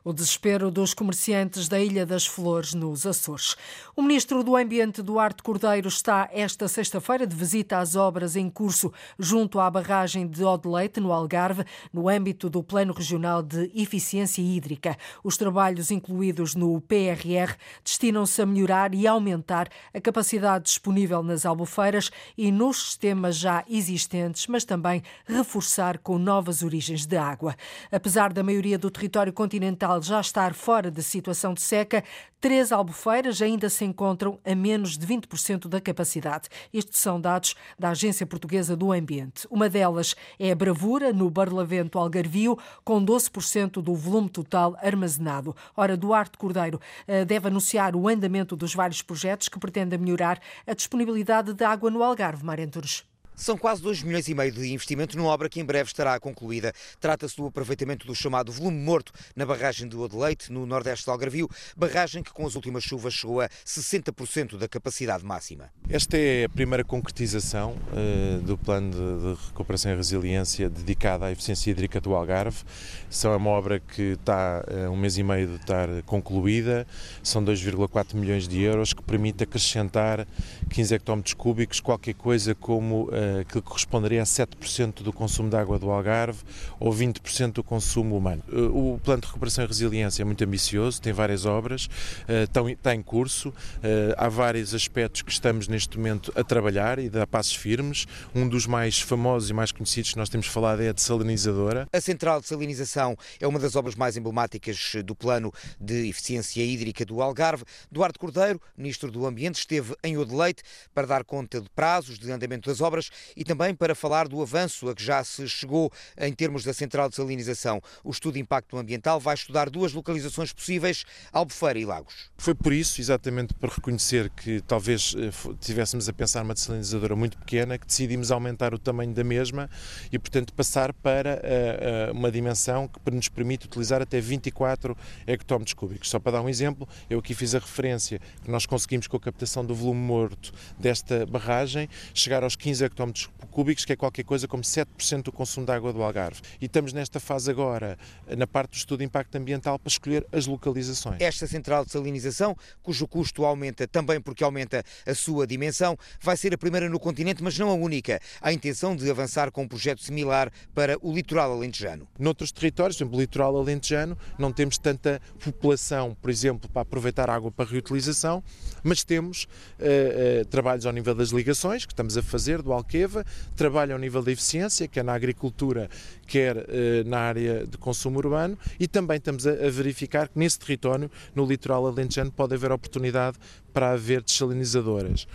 O 0.04 0.12
desespero 0.12 0.70
dos 0.70 0.94
comerciantes 0.94 1.68
da 1.68 1.78
Ilha 1.78 2.06
das 2.06 2.24
Flores, 2.24 2.72
nos 2.72 3.04
Açores. 3.04 3.56
O 3.94 4.00
ministro 4.00 4.42
do 4.42 4.56
Ambiente, 4.56 5.02
Duarte 5.02 5.42
Cordeiro, 5.42 5.88
está 5.88 6.30
esta 6.32 6.66
sexta-feira 6.66 7.26
de 7.26 7.36
visita 7.36 7.78
às 7.78 7.94
obras 7.94 8.34
em 8.34 8.48
curso 8.48 8.90
junto 9.18 9.60
à 9.60 9.70
barragem 9.70 10.26
de 10.26 10.42
Odeleite, 10.42 10.98
no 10.98 11.12
Algarve, 11.12 11.64
no 11.92 12.08
âmbito 12.08 12.48
do 12.48 12.62
Plano 12.62 12.94
Regional 12.94 13.42
de 13.42 13.70
Eficiência 13.74 14.40
Hídrica. 14.40 14.96
Os 15.22 15.36
trabalhos 15.36 15.90
incluídos 15.90 16.54
no 16.54 16.80
PRR 16.80 17.54
destinam-se 17.84 18.40
a 18.40 18.46
melhorar 18.46 18.94
e 18.94 19.06
aumentar 19.06 19.68
a 19.92 20.00
capacidade 20.00 20.64
disponível 20.64 21.22
nas 21.22 21.44
albufeiras 21.44 22.10
e 22.36 22.50
nos 22.50 22.82
sistemas 22.82 23.36
já 23.36 23.64
existentes, 23.68 24.46
mas 24.46 24.64
também 24.64 25.02
reforçar 25.26 25.98
com 25.98 26.18
novas 26.18 26.62
origens 26.62 27.04
de 27.04 27.16
água. 27.16 27.54
Apesar 27.92 28.32
da 28.32 28.42
maioria 28.42 28.78
do 28.78 28.90
território 28.90 29.32
continental 29.32 29.57
já 30.02 30.20
estar 30.20 30.54
fora 30.54 30.90
de 30.90 31.02
situação 31.02 31.54
de 31.54 31.60
seca, 31.60 32.04
três 32.40 32.70
albufeiras 32.72 33.42
ainda 33.42 33.68
se 33.68 33.84
encontram 33.84 34.38
a 34.44 34.54
menos 34.54 34.96
de 34.96 35.06
20% 35.06 35.68
da 35.68 35.80
capacidade. 35.80 36.48
Estes 36.72 37.00
são 37.00 37.20
dados 37.20 37.54
da 37.78 37.90
Agência 37.90 38.26
Portuguesa 38.26 38.76
do 38.76 38.92
Ambiente. 38.92 39.46
Uma 39.50 39.68
delas 39.68 40.14
é 40.38 40.50
a 40.50 40.54
Bravura, 40.54 41.12
no 41.12 41.30
Barlavento 41.30 41.98
Algarvio, 41.98 42.58
com 42.84 43.04
12% 43.04 43.82
do 43.82 43.94
volume 43.94 44.28
total 44.28 44.76
armazenado. 44.80 45.54
Ora, 45.76 45.96
Duarte 45.96 46.38
Cordeiro 46.38 46.80
eh, 47.06 47.24
deve 47.24 47.48
anunciar 47.48 47.96
o 47.96 48.08
andamento 48.08 48.56
dos 48.56 48.74
vários 48.74 49.02
projetos 49.02 49.48
que 49.48 49.58
pretendem 49.58 49.98
melhorar 49.98 50.40
a 50.66 50.74
disponibilidade 50.74 51.52
de 51.52 51.64
água 51.64 51.90
no 51.90 52.02
Algarve, 52.02 52.44
Marenturos. 52.44 53.04
São 53.38 53.56
quase 53.56 53.80
2 53.80 54.02
milhões 54.02 54.26
e 54.26 54.34
meio 54.34 54.50
de 54.50 54.72
investimento 54.72 55.16
numa 55.16 55.28
obra 55.28 55.48
que 55.48 55.60
em 55.60 55.64
breve 55.64 55.88
estará 55.88 56.18
concluída. 56.18 56.72
Trata-se 57.00 57.36
do 57.36 57.46
aproveitamento 57.46 58.04
do 58.04 58.12
chamado 58.12 58.50
volume 58.50 58.76
morto 58.76 59.12
na 59.36 59.46
barragem 59.46 59.86
do 59.86 60.00
Odeleite, 60.00 60.52
no 60.52 60.66
nordeste 60.66 61.04
de 61.04 61.10
Algarvio, 61.12 61.48
barragem 61.76 62.20
que 62.20 62.32
com 62.32 62.44
as 62.44 62.56
últimas 62.56 62.82
chuvas 62.82 63.14
chegou 63.14 63.40
a 63.40 63.48
60% 63.64 64.58
da 64.58 64.66
capacidade 64.66 65.24
máxima. 65.24 65.70
Esta 65.88 66.18
é 66.18 66.46
a 66.46 66.48
primeira 66.48 66.82
concretização 66.82 67.76
uh, 67.92 68.42
do 68.42 68.58
plano 68.58 68.90
de, 68.90 69.36
de, 69.36 69.46
recuperação 69.46 69.92
e 69.92 69.94
resiliência 69.94 70.68
dedicada 70.68 71.26
à 71.26 71.30
eficiência 71.30 71.70
hídrica 71.70 72.00
do 72.00 72.16
Algarve. 72.16 72.64
São 73.08 73.36
uma 73.36 73.50
obra 73.50 73.78
que 73.78 74.14
está 74.14 74.64
uh, 74.66 74.90
um 74.90 74.96
mês 74.96 75.16
e 75.16 75.22
meio 75.22 75.46
de 75.46 75.54
estar 75.54 75.88
concluída, 76.06 76.84
são 77.22 77.44
2,4 77.44 78.16
milhões 78.16 78.48
de 78.48 78.60
euros, 78.60 78.92
que 78.92 79.02
permite 79.02 79.44
acrescentar 79.44 80.26
15 80.70 80.96
hectómetros 80.96 81.34
cúbicos, 81.34 81.78
qualquer 81.78 82.14
coisa 82.14 82.52
como 82.52 83.04
uh, 83.04 83.27
que 83.48 83.60
corresponderia 83.60 84.22
a 84.22 84.24
7% 84.24 85.02
do 85.02 85.12
consumo 85.12 85.48
de 85.48 85.56
água 85.56 85.78
do 85.78 85.90
Algarve 85.90 86.42
ou 86.78 86.92
20% 86.92 87.52
do 87.52 87.64
consumo 87.64 88.16
humano. 88.16 88.42
Eh, 88.52 88.56
o 88.56 89.00
plano 89.02 89.22
de 89.22 89.26
recuperação 89.26 89.64
e 89.64 89.66
resiliência 89.66 90.22
é 90.22 90.24
muito 90.24 90.42
ambicioso, 90.44 91.00
tem 91.00 91.12
várias 91.12 91.44
obras, 91.44 91.88
eh, 92.26 92.44
está 92.72 92.94
em 92.94 93.02
curso, 93.02 93.52
eh, 93.82 94.14
há 94.16 94.28
vários 94.28 94.74
aspectos 94.74 95.22
que 95.22 95.30
estamos 95.30 95.68
neste 95.68 95.96
momento 95.96 96.32
a 96.36 96.44
trabalhar 96.44 96.98
e 96.98 97.08
dar 97.08 97.26
passos 97.26 97.54
firmes. 97.54 98.06
Um 98.34 98.48
dos 98.48 98.66
mais 98.66 99.00
famosos 99.00 99.50
e 99.50 99.52
mais 99.52 99.72
conhecidos 99.72 100.12
que 100.12 100.18
nós 100.18 100.28
temos 100.28 100.46
falado 100.46 100.82
é 100.82 100.88
a 100.88 100.92
desalinizadora. 100.92 101.88
A 101.92 102.00
central 102.00 102.40
de 102.40 102.46
salinização 102.46 103.16
é 103.40 103.46
uma 103.46 103.58
das 103.58 103.76
obras 103.76 103.94
mais 103.94 104.16
emblemáticas 104.16 104.92
do 105.04 105.14
plano 105.14 105.52
de 105.80 106.08
eficiência 106.08 106.64
hídrica 106.64 107.04
do 107.04 107.22
Algarve. 107.22 107.64
Duarte 107.90 108.18
Cordeiro, 108.18 108.60
ministro 108.76 109.10
do 109.10 109.26
Ambiente, 109.26 109.56
esteve 109.56 109.94
em 110.02 110.16
Odeleite 110.16 110.62
para 110.94 111.06
dar 111.06 111.24
conta 111.24 111.60
de 111.60 111.68
prazos 111.70 112.18
de 112.18 112.30
andamento 112.30 112.68
das 112.68 112.80
obras 112.80 113.10
e 113.36 113.44
também 113.44 113.74
para 113.74 113.94
falar 113.94 114.28
do 114.28 114.40
avanço 114.40 114.88
a 114.88 114.94
que 114.94 115.02
já 115.02 115.22
se 115.24 115.48
chegou 115.48 115.90
em 116.16 116.32
termos 116.32 116.64
da 116.64 116.72
central 116.72 117.08
de 117.08 117.16
salinização. 117.16 117.80
O 118.02 118.10
estudo 118.10 118.34
de 118.34 118.40
impacto 118.40 118.76
ambiental 118.76 119.20
vai 119.20 119.34
estudar 119.34 119.70
duas 119.70 119.92
localizações 119.92 120.52
possíveis, 120.52 121.04
Albufeira 121.32 121.78
e 121.78 121.84
Lagos. 121.84 122.30
Foi 122.36 122.54
por 122.54 122.72
isso, 122.72 123.00
exatamente 123.00 123.54
para 123.54 123.72
reconhecer 123.72 124.30
que 124.30 124.60
talvez 124.62 125.14
eh, 125.16 125.30
tivéssemos 125.60 126.08
a 126.08 126.12
pensar 126.12 126.42
numa 126.42 126.54
desalinizadora 126.54 127.16
muito 127.16 127.38
pequena, 127.38 127.78
que 127.78 127.86
decidimos 127.86 128.30
aumentar 128.30 128.74
o 128.74 128.78
tamanho 128.78 129.12
da 129.12 129.24
mesma 129.24 129.68
e, 130.10 130.18
portanto, 130.18 130.52
passar 130.52 130.92
para 130.92 131.36
uh, 131.36 132.12
uh, 132.12 132.18
uma 132.18 132.30
dimensão 132.30 132.88
que 132.88 133.10
nos 133.10 133.28
permite 133.28 133.66
utilizar 133.66 134.02
até 134.02 134.20
24 134.20 134.96
hectómetros 135.26 135.74
cúbicos. 135.74 136.10
Só 136.10 136.18
para 136.18 136.32
dar 136.32 136.42
um 136.42 136.48
exemplo, 136.48 136.88
eu 137.08 137.18
aqui 137.18 137.34
fiz 137.34 137.54
a 137.54 137.58
referência 137.58 138.20
que 138.42 138.50
nós 138.50 138.66
conseguimos 138.66 139.06
com 139.06 139.16
a 139.16 139.20
captação 139.20 139.64
do 139.64 139.74
volume 139.74 140.00
morto 140.00 140.52
desta 140.78 141.26
barragem 141.26 141.88
chegar 142.14 142.42
aos 142.42 142.56
15 142.56 142.84
hectómetros 142.84 143.07
km 143.12 143.28
cúbicos, 143.50 143.84
que 143.84 143.92
é 143.92 143.96
qualquer 143.96 144.24
coisa 144.24 144.46
como 144.46 144.62
7% 144.62 145.22
do 145.22 145.32
consumo 145.32 145.66
de 145.66 145.72
água 145.72 145.92
do 145.92 146.02
Algarve. 146.02 146.40
E 146.60 146.66
estamos 146.66 146.92
nesta 146.92 147.18
fase 147.18 147.50
agora, 147.50 147.98
na 148.36 148.46
parte 148.46 148.72
do 148.72 148.76
estudo 148.76 149.00
de 149.00 149.04
impacto 149.04 149.34
ambiental, 149.36 149.78
para 149.78 149.88
escolher 149.88 150.26
as 150.30 150.46
localizações. 150.46 151.20
Esta 151.20 151.46
central 151.46 151.84
de 151.84 151.90
salinização, 151.90 152.56
cujo 152.82 153.06
custo 153.08 153.44
aumenta 153.44 153.86
também 153.88 154.20
porque 154.20 154.44
aumenta 154.44 154.84
a 155.06 155.14
sua 155.14 155.46
dimensão, 155.46 155.96
vai 156.20 156.36
ser 156.36 156.54
a 156.54 156.58
primeira 156.58 156.88
no 156.88 157.00
continente, 157.00 157.42
mas 157.42 157.58
não 157.58 157.70
a 157.70 157.74
única. 157.74 158.20
Há 158.40 158.50
a 158.50 158.52
intenção 158.52 158.94
de 158.94 159.10
avançar 159.10 159.50
com 159.50 159.62
um 159.62 159.68
projeto 159.68 160.02
similar 160.02 160.52
para 160.74 160.96
o 161.00 161.12
litoral 161.12 161.52
alentejano. 161.52 162.06
Noutros 162.18 162.52
territórios, 162.52 162.96
por 162.96 163.04
exemplo, 163.04 163.18
o 163.18 163.20
litoral 163.20 163.56
alentejano, 163.56 164.16
não 164.38 164.52
temos 164.52 164.78
tanta 164.78 165.20
população, 165.42 166.16
por 166.20 166.30
exemplo, 166.30 166.70
para 166.70 166.82
aproveitar 166.82 167.28
água 167.30 167.50
para 167.50 167.68
reutilização, 167.68 168.42
mas 168.82 169.02
temos 169.02 169.44
uh, 169.44 170.42
uh, 170.42 170.44
trabalhos 170.46 170.86
ao 170.86 170.92
nível 170.92 171.14
das 171.14 171.30
ligações, 171.30 171.84
que 171.84 171.92
estamos 171.92 172.16
a 172.16 172.22
fazer, 172.22 172.62
do 172.62 172.72
Alqueva, 172.88 173.24
trabalho 173.54 173.92
ao 173.92 173.98
nível 173.98 174.22
da 174.22 174.32
eficiência, 174.32 174.88
quer 174.88 175.04
na 175.04 175.12
agricultura, 175.12 175.90
quer 176.26 176.56
uh, 176.56 176.62
na 177.06 177.18
área 177.18 177.66
de 177.66 177.76
consumo 177.76 178.18
urbano, 178.18 178.58
e 178.80 178.88
também 178.88 179.18
estamos 179.18 179.46
a, 179.46 179.50
a, 179.50 179.70
verificar 179.70 180.26
que 180.26 180.38
nesse 180.38 180.58
território, 180.58 181.10
no 181.34 181.44
litoral 181.44 181.86
alentejano, 181.86 182.32
pode 182.32 182.54
haver 182.54 182.72
oportunidade 182.72 183.36
para 183.74 183.90
haver 183.90 184.22
desalinizadoras 184.22 185.26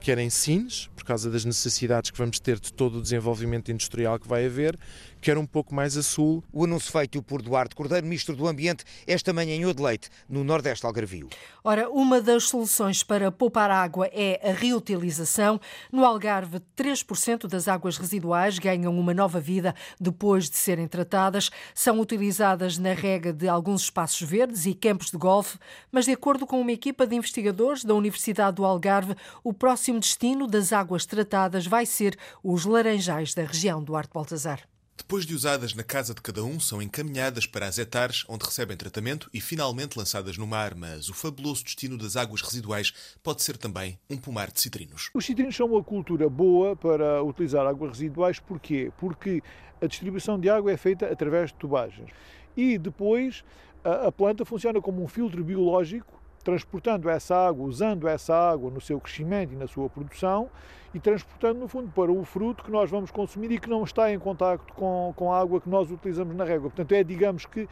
quer 0.00 0.18
em 0.18 0.30
Sines, 0.30 0.88
por 0.94 1.04
causa 1.04 1.28
das 1.28 1.44
necessidades 1.44 2.12
que 2.12 2.18
vamos 2.18 2.38
ter 2.38 2.60
de 2.60 2.72
todo 2.72 2.98
o 2.98 3.02
desenvolvimento 3.02 3.72
industrial 3.72 4.16
que 4.18 4.28
vai 4.28 4.46
haver, 4.46 4.78
quer 5.20 5.38
um 5.38 5.46
pouco 5.46 5.74
mais 5.74 5.96
a 5.96 6.02
sul. 6.02 6.42
O 6.52 6.64
anúncio 6.64 6.90
feito 6.90 7.22
por 7.22 7.42
Duarte 7.42 7.74
Cordeiro, 7.74 8.06
Ministro 8.06 8.34
do 8.34 8.46
Ambiente, 8.46 8.84
esta 9.06 9.32
manhã 9.32 9.54
em 9.54 9.66
Odeleite, 9.66 10.08
no 10.28 10.44
Nordeste 10.44 10.86
Algarvio. 10.86 11.28
Ora, 11.62 11.88
uma 11.90 12.20
das 12.20 12.44
soluções 12.44 13.02
para 13.02 13.30
poupar 13.30 13.70
água 13.70 14.08
é 14.12 14.40
a 14.48 14.52
reutilização. 14.52 15.60
No 15.92 16.04
Algarve, 16.04 16.60
3% 16.76 17.46
das 17.46 17.68
águas 17.68 17.98
residuais 17.98 18.58
ganham 18.58 18.98
uma 18.98 19.12
nova 19.12 19.40
vida 19.40 19.74
depois 20.00 20.48
de 20.48 20.56
serem 20.56 20.88
tratadas. 20.88 21.50
São 21.74 22.00
utilizadas 22.00 22.78
na 22.78 22.92
rega 22.92 23.32
de 23.32 23.48
alguns 23.48 23.82
espaços 23.82 24.26
verdes 24.26 24.66
e 24.66 24.74
campos 24.74 25.10
de 25.10 25.18
golfe, 25.18 25.58
mas 25.92 26.04
de 26.04 26.12
acordo 26.12 26.46
com 26.46 26.60
uma 26.60 26.72
equipa 26.72 27.06
de 27.06 27.16
investigadores 27.16 27.84
da 27.84 27.94
Universidade 27.94 28.56
do 28.56 28.64
Algarve, 28.64 29.14
o 29.44 29.52
próximo 29.52 30.00
destino 30.00 30.46
das 30.46 30.72
águas 30.72 31.04
tratadas 31.04 31.66
vai 31.66 31.84
ser 31.84 32.16
os 32.42 32.64
laranjais 32.64 33.34
da 33.34 33.42
região 33.42 33.82
do 33.82 33.96
Arte 33.96 34.12
Baltazar. 34.12 34.68
Depois 34.98 35.24
de 35.24 35.32
usadas 35.32 35.74
na 35.74 35.84
casa 35.84 36.12
de 36.12 36.20
cada 36.20 36.42
um, 36.42 36.58
são 36.58 36.82
encaminhadas 36.82 37.46
para 37.46 37.66
as 37.66 37.78
hectares, 37.78 38.24
onde 38.28 38.44
recebem 38.44 38.76
tratamento 38.76 39.30
e 39.32 39.40
finalmente 39.40 39.96
lançadas 39.96 40.36
no 40.36 40.46
mar. 40.46 40.74
Mas 40.74 41.08
o 41.08 41.14
fabuloso 41.14 41.64
destino 41.64 41.96
das 41.96 42.16
águas 42.16 42.42
residuais 42.42 42.92
pode 43.22 43.42
ser 43.42 43.56
também 43.56 43.96
um 44.10 44.16
pomar 44.18 44.50
de 44.50 44.60
citrinos. 44.60 45.08
Os 45.14 45.24
citrinos 45.24 45.54
são 45.54 45.68
uma 45.68 45.82
cultura 45.82 46.28
boa 46.28 46.74
para 46.74 47.22
utilizar 47.22 47.64
águas 47.64 47.92
residuais. 47.92 48.40
Porquê? 48.40 48.92
Porque 48.98 49.40
a 49.80 49.86
distribuição 49.86 50.38
de 50.38 50.50
água 50.50 50.72
é 50.72 50.76
feita 50.76 51.06
através 51.06 51.50
de 51.52 51.54
tubagens. 51.54 52.10
E 52.56 52.76
depois 52.76 53.44
a 53.84 54.10
planta 54.10 54.44
funciona 54.44 54.80
como 54.80 55.02
um 55.02 55.08
filtro 55.08 55.42
biológico 55.44 56.17
transportando 56.42 57.08
essa 57.08 57.36
água, 57.36 57.66
usando 57.66 58.08
essa 58.08 58.34
água 58.34 58.70
no 58.70 58.80
seu 58.80 59.00
crescimento 59.00 59.52
e 59.52 59.56
na 59.56 59.66
sua 59.66 59.88
produção 59.88 60.48
e 60.94 60.98
transportando, 60.98 61.60
no 61.60 61.68
fundo, 61.68 61.90
para 61.90 62.10
o 62.10 62.24
fruto 62.24 62.64
que 62.64 62.70
nós 62.70 62.90
vamos 62.90 63.10
consumir 63.10 63.52
e 63.52 63.58
que 63.58 63.68
não 63.68 63.84
está 63.84 64.12
em 64.12 64.18
contacto 64.18 64.72
com, 64.72 65.12
com 65.14 65.32
a 65.32 65.40
água 65.40 65.60
que 65.60 65.68
nós 65.68 65.90
utilizamos 65.90 66.34
na 66.34 66.44
régua. 66.44 66.70
Portanto, 66.70 66.92
é, 66.92 67.04
digamos 67.04 67.44
que, 67.44 67.68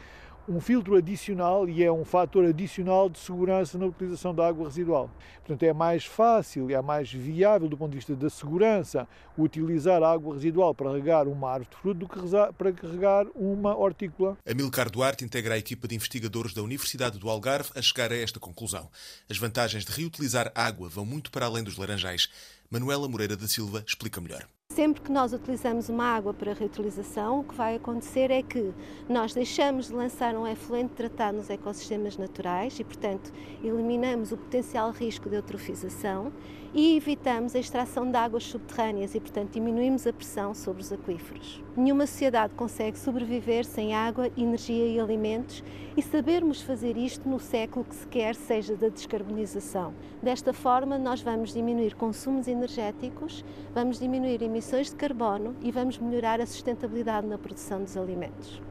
um 0.47 0.61
filtro 0.61 0.95
adicional 0.95 1.67
e 1.67 1.83
é 1.83 1.91
um 1.91 2.05
fator 2.05 2.45
adicional 2.45 3.09
de 3.09 3.19
segurança 3.19 3.77
na 3.77 3.85
utilização 3.85 4.33
da 4.33 4.47
água 4.47 4.65
residual. 4.65 5.09
Portanto, 5.39 5.63
é 5.63 5.73
mais 5.73 6.05
fácil 6.05 6.71
e 6.71 6.73
é 6.73 6.81
mais 6.81 7.11
viável 7.11 7.67
do 7.67 7.77
ponto 7.77 7.91
de 7.91 7.97
vista 7.97 8.15
da 8.15 8.29
segurança 8.29 9.07
utilizar 9.37 10.01
a 10.01 10.11
água 10.11 10.35
residual 10.35 10.73
para 10.73 10.91
regar 10.91 11.27
uma 11.27 11.49
árvore 11.51 11.69
de 11.69 11.75
fruto 11.75 11.99
do 11.99 12.07
que 12.07 12.19
para 12.57 12.71
regar 12.89 13.27
uma 13.35 13.75
hortícola. 13.75 14.37
Amilcar 14.49 14.89
Duarte 14.89 15.25
integra 15.25 15.55
a 15.55 15.57
equipa 15.57 15.87
de 15.87 15.95
investigadores 15.95 16.53
da 16.53 16.63
Universidade 16.63 17.19
do 17.19 17.29
Algarve 17.29 17.71
a 17.75 17.81
chegar 17.81 18.11
a 18.11 18.17
esta 18.17 18.39
conclusão. 18.39 18.89
As 19.29 19.37
vantagens 19.37 19.83
de 19.83 19.91
reutilizar 19.91 20.51
água 20.55 20.87
vão 20.87 21.05
muito 21.05 21.29
para 21.29 21.45
além 21.45 21.63
dos 21.63 21.77
laranjais. 21.77 22.29
Manuela 22.69 23.07
Moreira 23.07 23.35
da 23.35 23.47
Silva 23.47 23.83
explica 23.85 24.21
melhor. 24.21 24.47
Sempre 24.77 25.01
que 25.01 25.11
nós 25.11 25.33
utilizamos 25.33 25.89
uma 25.89 26.03
água 26.03 26.35
para 26.35 26.53
reutilização, 26.53 27.39
o 27.39 27.43
que 27.43 27.55
vai 27.55 27.77
acontecer 27.77 28.29
é 28.29 28.43
que 28.43 28.71
nós 29.09 29.33
deixamos 29.33 29.87
de 29.87 29.93
lançar 29.93 30.35
um 30.35 30.45
efluente 30.45 30.93
tratado 30.93 31.37
nos 31.37 31.49
ecossistemas 31.49 32.15
naturais 32.15 32.79
e, 32.79 32.83
portanto, 32.83 33.33
eliminamos 33.63 34.31
o 34.31 34.37
potencial 34.37 34.91
risco 34.91 35.29
de 35.29 35.35
eutrofização 35.35 36.31
e 36.75 36.95
evitamos 36.95 37.55
a 37.55 37.59
extração 37.59 38.11
de 38.11 38.17
águas 38.17 38.43
subterrâneas 38.43 39.15
e, 39.15 39.19
portanto, 39.19 39.53
diminuímos 39.53 40.05
a 40.05 40.13
pressão 40.13 40.53
sobre 40.53 40.83
os 40.83 40.91
aquíferos. 40.91 41.63
Nenhuma 41.75 42.05
sociedade 42.05 42.53
consegue 42.53 42.99
sobreviver 42.99 43.65
sem 43.65 43.95
água, 43.95 44.29
energia 44.37 44.85
e 44.85 44.99
alimentos 44.99 45.63
e 45.95 46.03
sabermos 46.03 46.61
fazer 46.61 46.97
isto 46.97 47.27
no 47.27 47.39
século 47.39 47.83
que 47.83 47.95
se 47.95 48.05
quer 48.07 48.35
seja 48.35 48.75
da 48.75 48.89
descarbonização. 48.89 49.93
Desta 50.21 50.53
forma, 50.53 50.99
nós 50.99 51.21
vamos 51.21 51.53
diminuir 51.53 51.95
consumos 51.95 52.47
energéticos, 52.47 53.43
vamos 53.73 53.97
diminuir 53.97 54.43
emissões 54.43 54.56
de 54.59 54.95
carbono 54.95 55.55
e 55.61 55.71
vamos 55.71 55.97
melhorar 55.99 56.41
a 56.41 56.45
sustentabilidade 56.45 57.27
na 57.27 57.37
produção 57.37 57.83
dos 57.83 57.95
alimentos. 57.95 58.61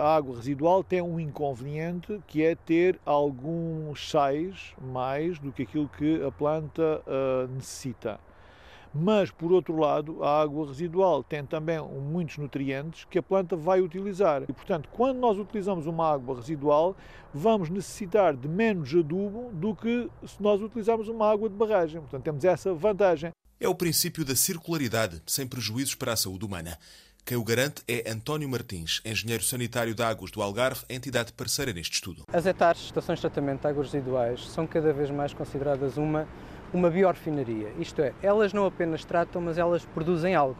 A 0.00 0.16
água 0.16 0.36
residual 0.36 0.82
tem 0.82 1.02
um 1.02 1.20
inconveniente 1.20 2.20
que 2.26 2.42
é 2.42 2.54
ter 2.54 2.98
alguns 3.04 4.10
sais 4.10 4.74
mais 4.80 5.38
do 5.38 5.52
que 5.52 5.64
aquilo 5.64 5.88
que 5.88 6.22
a 6.24 6.32
planta 6.32 7.02
uh, 7.06 7.52
necessita. 7.54 8.18
Mas, 8.94 9.30
por 9.30 9.52
outro 9.52 9.76
lado, 9.76 10.24
a 10.24 10.40
água 10.40 10.68
residual 10.68 11.22
tem 11.22 11.44
também 11.44 11.78
muitos 11.78 12.38
nutrientes 12.38 13.04
que 13.04 13.18
a 13.18 13.22
planta 13.22 13.54
vai 13.54 13.82
utilizar. 13.82 14.44
E, 14.48 14.52
portanto, 14.54 14.88
quando 14.90 15.18
nós 15.18 15.38
utilizamos 15.38 15.86
uma 15.86 16.10
água 16.10 16.36
residual, 16.36 16.96
vamos 17.34 17.68
necessitar 17.68 18.34
de 18.34 18.48
menos 18.48 18.94
adubo 18.94 19.50
do 19.52 19.74
que 19.74 20.08
se 20.24 20.42
nós 20.42 20.62
utilizarmos 20.62 21.08
uma 21.08 21.30
água 21.30 21.46
de 21.46 21.54
barragem. 21.54 22.00
Portanto, 22.00 22.22
temos 22.22 22.42
essa 22.42 22.72
vantagem. 22.72 23.30
É 23.58 23.66
o 23.66 23.74
princípio 23.74 24.22
da 24.22 24.36
circularidade, 24.36 25.22
sem 25.26 25.46
prejuízos 25.46 25.94
para 25.94 26.12
a 26.12 26.16
saúde 26.16 26.44
humana. 26.44 26.76
Quem 27.24 27.38
o 27.38 27.42
garante 27.42 27.82
é 27.88 28.10
António 28.10 28.46
Martins, 28.46 29.00
engenheiro 29.02 29.42
sanitário 29.42 29.94
de 29.94 30.02
águas 30.02 30.30
do 30.30 30.42
Algarve, 30.42 30.84
entidade 30.90 31.32
parceira 31.32 31.72
neste 31.72 31.94
estudo. 31.94 32.24
As 32.30 32.44
etares, 32.44 32.82
estações 32.82 33.18
de 33.18 33.22
tratamento 33.22 33.62
de 33.62 33.68
águas 33.68 33.90
residuais, 33.90 34.46
são 34.48 34.66
cada 34.66 34.92
vez 34.92 35.10
mais 35.10 35.32
consideradas 35.32 35.96
uma 35.96 36.28
uma 36.72 36.90
biorfinaria. 36.90 37.72
Isto 37.78 38.02
é, 38.02 38.12
elas 38.22 38.52
não 38.52 38.66
apenas 38.66 39.04
tratam, 39.04 39.40
mas 39.40 39.56
elas 39.56 39.86
produzem 39.86 40.34
algo. 40.34 40.58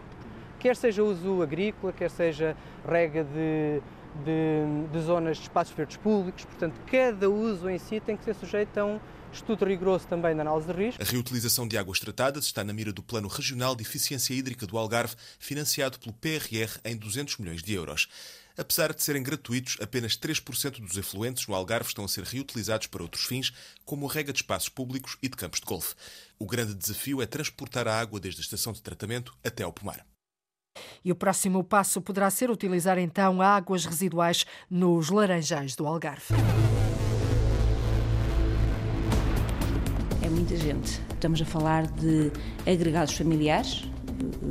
Quer 0.59 0.75
seja 0.75 1.03
uso 1.03 1.43
agrícola, 1.43 1.93
quer 1.93 2.11
seja 2.11 2.57
rega 2.89 3.25
de, 3.25 3.83
de, 4.25 4.89
de 4.91 5.01
zonas 5.01 5.37
de 5.37 5.43
espaços 5.43 5.75
verdes 5.75 5.99
públicos, 5.99 6.47
portanto, 6.47 6.81
cada 6.91 7.29
uso 7.29 7.69
em 7.69 7.79
si 7.79 8.01
tem 8.01 8.17
que 8.17 8.25
ser 8.25 8.35
sujeito 8.35 8.79
a 8.79 8.85
um 8.87 8.99
estudo 9.37 9.65
rigoroso 9.65 10.07
também 10.07 10.35
na 10.35 10.43
análise 10.43 10.67
de 10.67 10.73
risco. 10.73 11.03
A 11.03 11.05
reutilização 11.05 11.69
de 11.69 11.77
águas 11.79 12.01
tratadas 12.01 12.45
está 12.47 12.65
na 12.65 12.73
mira 12.73 12.93
do 12.93 13.03
Plano 13.03 13.29
Regional 13.29 13.77
de 13.77 13.83
Eficiência 13.83 14.35
Hídrica 14.35 14.67
do 14.67 14.79
Algarve, 14.79 15.15
financiado 15.39 15.99
pelo 15.99 16.15
PRR 16.15 16.81
em 16.85 16.97
200 16.97 17.37
milhões 17.39 17.63
de 17.63 17.73
euros. 17.75 18.09
Apesar 18.59 18.95
de 18.95 19.03
serem 19.03 19.23
gratuitos, 19.23 19.77
apenas 19.83 20.17
3% 20.17 20.81
dos 20.81 20.97
efluentes 20.97 21.47
no 21.47 21.55
Algarve 21.55 21.89
estão 21.89 22.07
a 22.07 22.09
ser 22.09 22.25
reutilizados 22.25 22.87
para 22.87 23.03
outros 23.03 23.25
fins, 23.25 23.53
como 23.85 24.09
a 24.09 24.13
rega 24.13 24.33
de 24.33 24.39
espaços 24.39 24.71
públicos 24.71 25.19
e 25.23 25.29
de 25.29 25.37
campos 25.37 25.61
de 25.61 25.67
golfe. 25.67 25.95
O 26.39 26.47
grande 26.47 26.75
desafio 26.75 27.21
é 27.21 27.27
transportar 27.27 27.87
a 27.87 28.01
água 28.01 28.19
desde 28.19 28.41
a 28.41 28.45
estação 28.45 28.73
de 28.73 28.83
tratamento 28.83 29.37
até 29.45 29.63
ao 29.63 29.73
pomar. 29.73 30.07
E 31.05 31.13
o 31.13 31.15
próximo 31.15 31.63
passo 31.63 32.01
poderá 32.01 32.31
ser 32.31 32.51
utilizar 32.51 32.99
então 32.99 33.43
águas 33.43 33.85
residuais 33.85 34.47
nos 34.71 35.11
laranjais 35.11 35.77
do 35.77 35.87
Algarve. 35.87 36.35
Muita 40.57 40.59
gente. 40.59 41.01
Estamos 41.13 41.41
a 41.43 41.45
falar 41.45 41.87
de 41.87 42.33
agregados 42.67 43.15
familiares, 43.15 43.85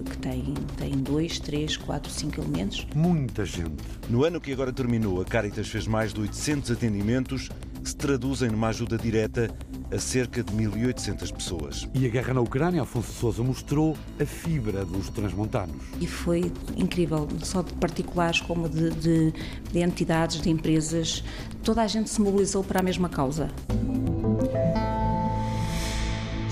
que 0.10 0.18
tem, 0.18 0.54
tem 0.78 0.92
dois, 0.92 1.40
três, 1.40 1.76
quatro, 1.76 2.12
cinco 2.12 2.42
elementos. 2.42 2.88
Muita 2.96 3.44
gente. 3.46 3.84
No 4.10 4.24
ano 4.24 4.40
que 4.40 4.54
agora 4.54 4.72
terminou, 4.72 5.22
a 5.22 5.26
Caritas 5.26 5.68
fez 5.68 5.88
mais 5.88 6.14
de 6.14 6.22
800 6.22 6.72
atendimentos 6.72 7.50
que 7.82 7.90
se 7.90 7.96
traduzem 7.96 8.50
numa 8.50 8.68
ajuda 8.70 8.98
direta 8.98 9.50
a 9.92 10.00
cerca 10.00 10.44
de 10.44 10.52
1.800 10.52 11.32
pessoas. 11.32 11.88
E 11.94 12.06
a 12.06 12.10
guerra 12.10 12.34
na 12.34 12.42
Ucrânia, 12.42 12.82
Afonso 12.82 13.12
Sousa 13.12 13.44
mostrou 13.44 13.96
a 14.20 14.26
fibra 14.26 14.84
dos 14.84 15.10
transmontanos. 15.10 15.78
E 16.00 16.08
foi 16.08 16.52
incrível, 16.76 17.28
só 17.44 17.62
de 17.62 17.74
particulares 17.74 18.42
como 18.42 18.68
de, 18.68 18.90
de, 18.92 19.34
de 19.72 19.80
entidades, 19.80 20.42
de 20.42 20.50
empresas, 20.50 21.24
toda 21.64 21.84
a 21.84 21.88
gente 21.88 22.10
se 22.10 22.20
mobilizou 22.20 22.64
para 22.64 22.80
a 22.80 22.84
mesma 22.84 23.10
causa. 23.10 23.50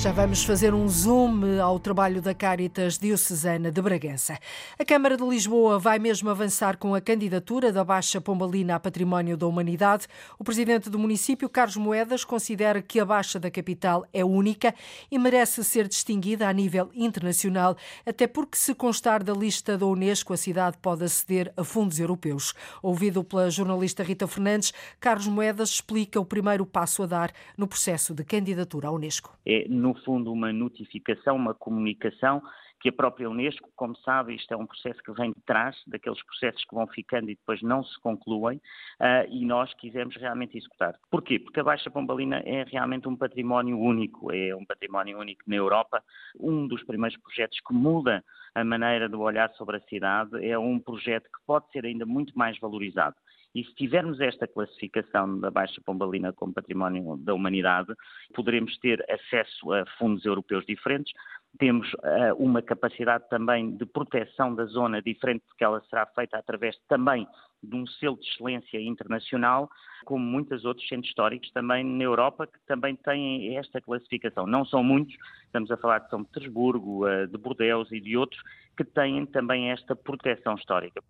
Já 0.04 0.12
vamos 0.12 0.44
fazer 0.44 0.74
um 0.74 0.86
zoom 0.90 1.62
ao 1.62 1.80
trabalho 1.80 2.22
da 2.22 2.34
Caritas 2.34 2.98
Diocesana 2.98 3.72
de 3.72 3.82
Bragança. 3.82 4.38
A 4.78 4.84
Câmara 4.84 5.16
de 5.16 5.24
Lisboa 5.24 5.80
vai 5.80 5.98
mesmo 5.98 6.30
avançar 6.30 6.76
com 6.76 6.94
a 6.94 7.00
candidatura 7.00 7.72
da 7.72 7.86
Baixa 7.86 8.20
Pombalina 8.20 8.76
a 8.76 8.80
Património 8.82 9.38
da 9.38 9.48
Humanidade. 9.48 10.06
O 10.38 10.44
presidente 10.44 10.90
do 10.90 11.00
município, 11.00 11.48
Carlos 11.48 11.78
Moedas, 11.78 12.26
considera 12.26 12.82
que 12.82 13.00
a 13.00 13.06
Baixa 13.06 13.40
da 13.40 13.50
capital 13.50 14.06
é 14.12 14.26
única 14.26 14.76
e 15.10 15.18
merece 15.18 15.64
ser 15.64 15.88
distinguida 15.88 16.50
a 16.50 16.52
nível 16.52 16.92
internacional, 16.94 17.78
até 18.06 18.28
porque, 18.28 18.58
se 18.58 18.76
constar 18.76 19.24
da 19.24 19.32
lista 19.32 19.78
da 19.78 19.86
Unesco, 19.86 20.34
a 20.34 20.38
cidade 20.38 20.78
pode 20.82 21.06
aceder 21.06 21.54
a 21.56 21.64
fundos 21.64 21.98
europeus. 21.98 22.54
Ouvido 22.82 23.24
pela 23.24 23.50
jornalista 23.50 24.04
Rita 24.04 24.28
Fernandes, 24.28 24.74
Carlos 25.00 25.28
Moedas 25.28 25.70
explica 25.70 26.20
o 26.20 26.26
primeiro 26.26 26.66
passo 26.66 27.04
a 27.04 27.06
dar 27.06 27.32
no 27.58 27.70
processo 27.70 28.14
de 28.14 28.26
candidatura 28.26 28.90
à 28.90 28.92
Unesco. 28.92 29.34
É, 29.46 29.66
no 29.70 29.93
no 29.94 30.02
fundo, 30.04 30.34
uma 30.34 30.52
notificação, 30.52 31.36
uma 31.36 31.54
comunicação 31.54 32.42
que 32.82 32.90
a 32.90 32.92
própria 32.92 33.30
Unesco, 33.30 33.72
como 33.78 33.96
sabe, 33.98 34.36
isto 34.36 34.54
é 34.54 34.58
um 34.58 34.66
processo 34.66 35.02
que 35.04 35.14
vem 35.14 35.32
de 35.32 35.42
trás 35.46 35.78
daqueles 35.88 36.22
processos 36.26 36.66
que 36.66 36.76
vão 36.76 36.86
ficando 36.88 37.30
e 37.30 37.36
depois 37.36 37.62
não 37.62 37.82
se 37.82 37.98
concluem, 38.02 38.58
uh, 38.58 39.26
e 39.30 39.46
nós 39.46 39.74
quisemos 39.76 40.18
realmente 40.18 40.58
executar. 40.58 40.96
Porquê? 41.10 41.40
Porque 41.40 41.62
a 41.62 41.64
Baixa 41.64 41.90
Pombalina 41.90 42.42
é 42.46 42.66
realmente 42.66 43.08
um 43.08 43.16
património 43.16 43.80
único, 43.80 44.34
é 44.34 44.54
um 44.54 44.66
património 44.66 45.18
único 45.18 45.44
na 45.48 45.56
Europa, 45.56 46.04
um 46.38 46.68
dos 46.68 46.84
primeiros 46.84 47.18
projetos 47.22 47.58
que 47.66 47.74
muda 47.74 48.22
a 48.54 48.64
maneira 48.66 49.08
de 49.08 49.16
olhar 49.16 49.50
sobre 49.52 49.78
a 49.78 49.82
cidade, 49.82 50.46
é 50.46 50.58
um 50.60 50.78
projeto 50.78 51.24
que 51.24 51.46
pode 51.46 51.72
ser 51.72 51.86
ainda 51.86 52.06
muito 52.06 52.38
mais 52.38 52.60
valorizado. 52.60 53.16
E 53.56 53.64
se 53.64 53.74
tivermos 53.76 54.20
esta 54.20 54.48
classificação 54.48 55.40
da 55.40 55.52
Baixa 55.52 55.82
Pombalina 55.86 56.34
como 56.34 56.54
património 56.54 57.18
da 57.18 57.34
humanidade, 57.34 57.94
poderemos 58.34 58.78
ter 58.80 59.04
acesso 59.12 59.72
a 59.72 59.86
fundos 59.98 60.26
europeus 60.26 60.66
diferentes, 60.66 61.14
temos 61.60 61.92
uh, 61.94 62.36
uma 62.38 62.62
capacidade 62.62 63.28
também 63.30 63.76
de 63.76 63.86
proteção 63.86 64.56
da 64.56 64.66
zona 64.66 65.02
diferente, 65.02 65.44
porque 65.48 65.64
ela 65.64 65.82
será 65.90 66.06
feita 66.08 66.38
através 66.38 66.76
também 66.88 67.28
de 67.62 67.76
um 67.76 67.88
selo 67.88 68.18
de 68.18 68.28
excelência 68.28 68.82
internacional, 68.82 69.70
como 70.04 70.24
muitos 70.24 70.66
outros 70.66 70.88
centros 70.88 71.08
históricos 71.08 71.50
também 71.52 71.84
na 71.84 72.04
Europa 72.04 72.46
que 72.46 72.60
também 72.68 72.96
têm 72.96 73.56
esta 73.58 73.80
classificação. 73.80 74.46
Não 74.46 74.66
são 74.66 74.84
muitos, 74.84 75.16
estamos 75.46 75.72
a 75.72 75.78
falar 75.78 76.00
de 76.00 76.10
São 76.10 76.24
Petersburgo, 76.24 77.08
uh, 77.08 77.28
de 77.28 77.38
Bordeaux 77.38 77.90
e 77.92 78.02
de 78.02 78.18
outros, 78.18 78.42
que 78.76 78.84
têm 78.84 79.26
também 79.28 79.72
esta 79.72 79.96
proteção 79.96 80.56
histórica. 80.56 81.02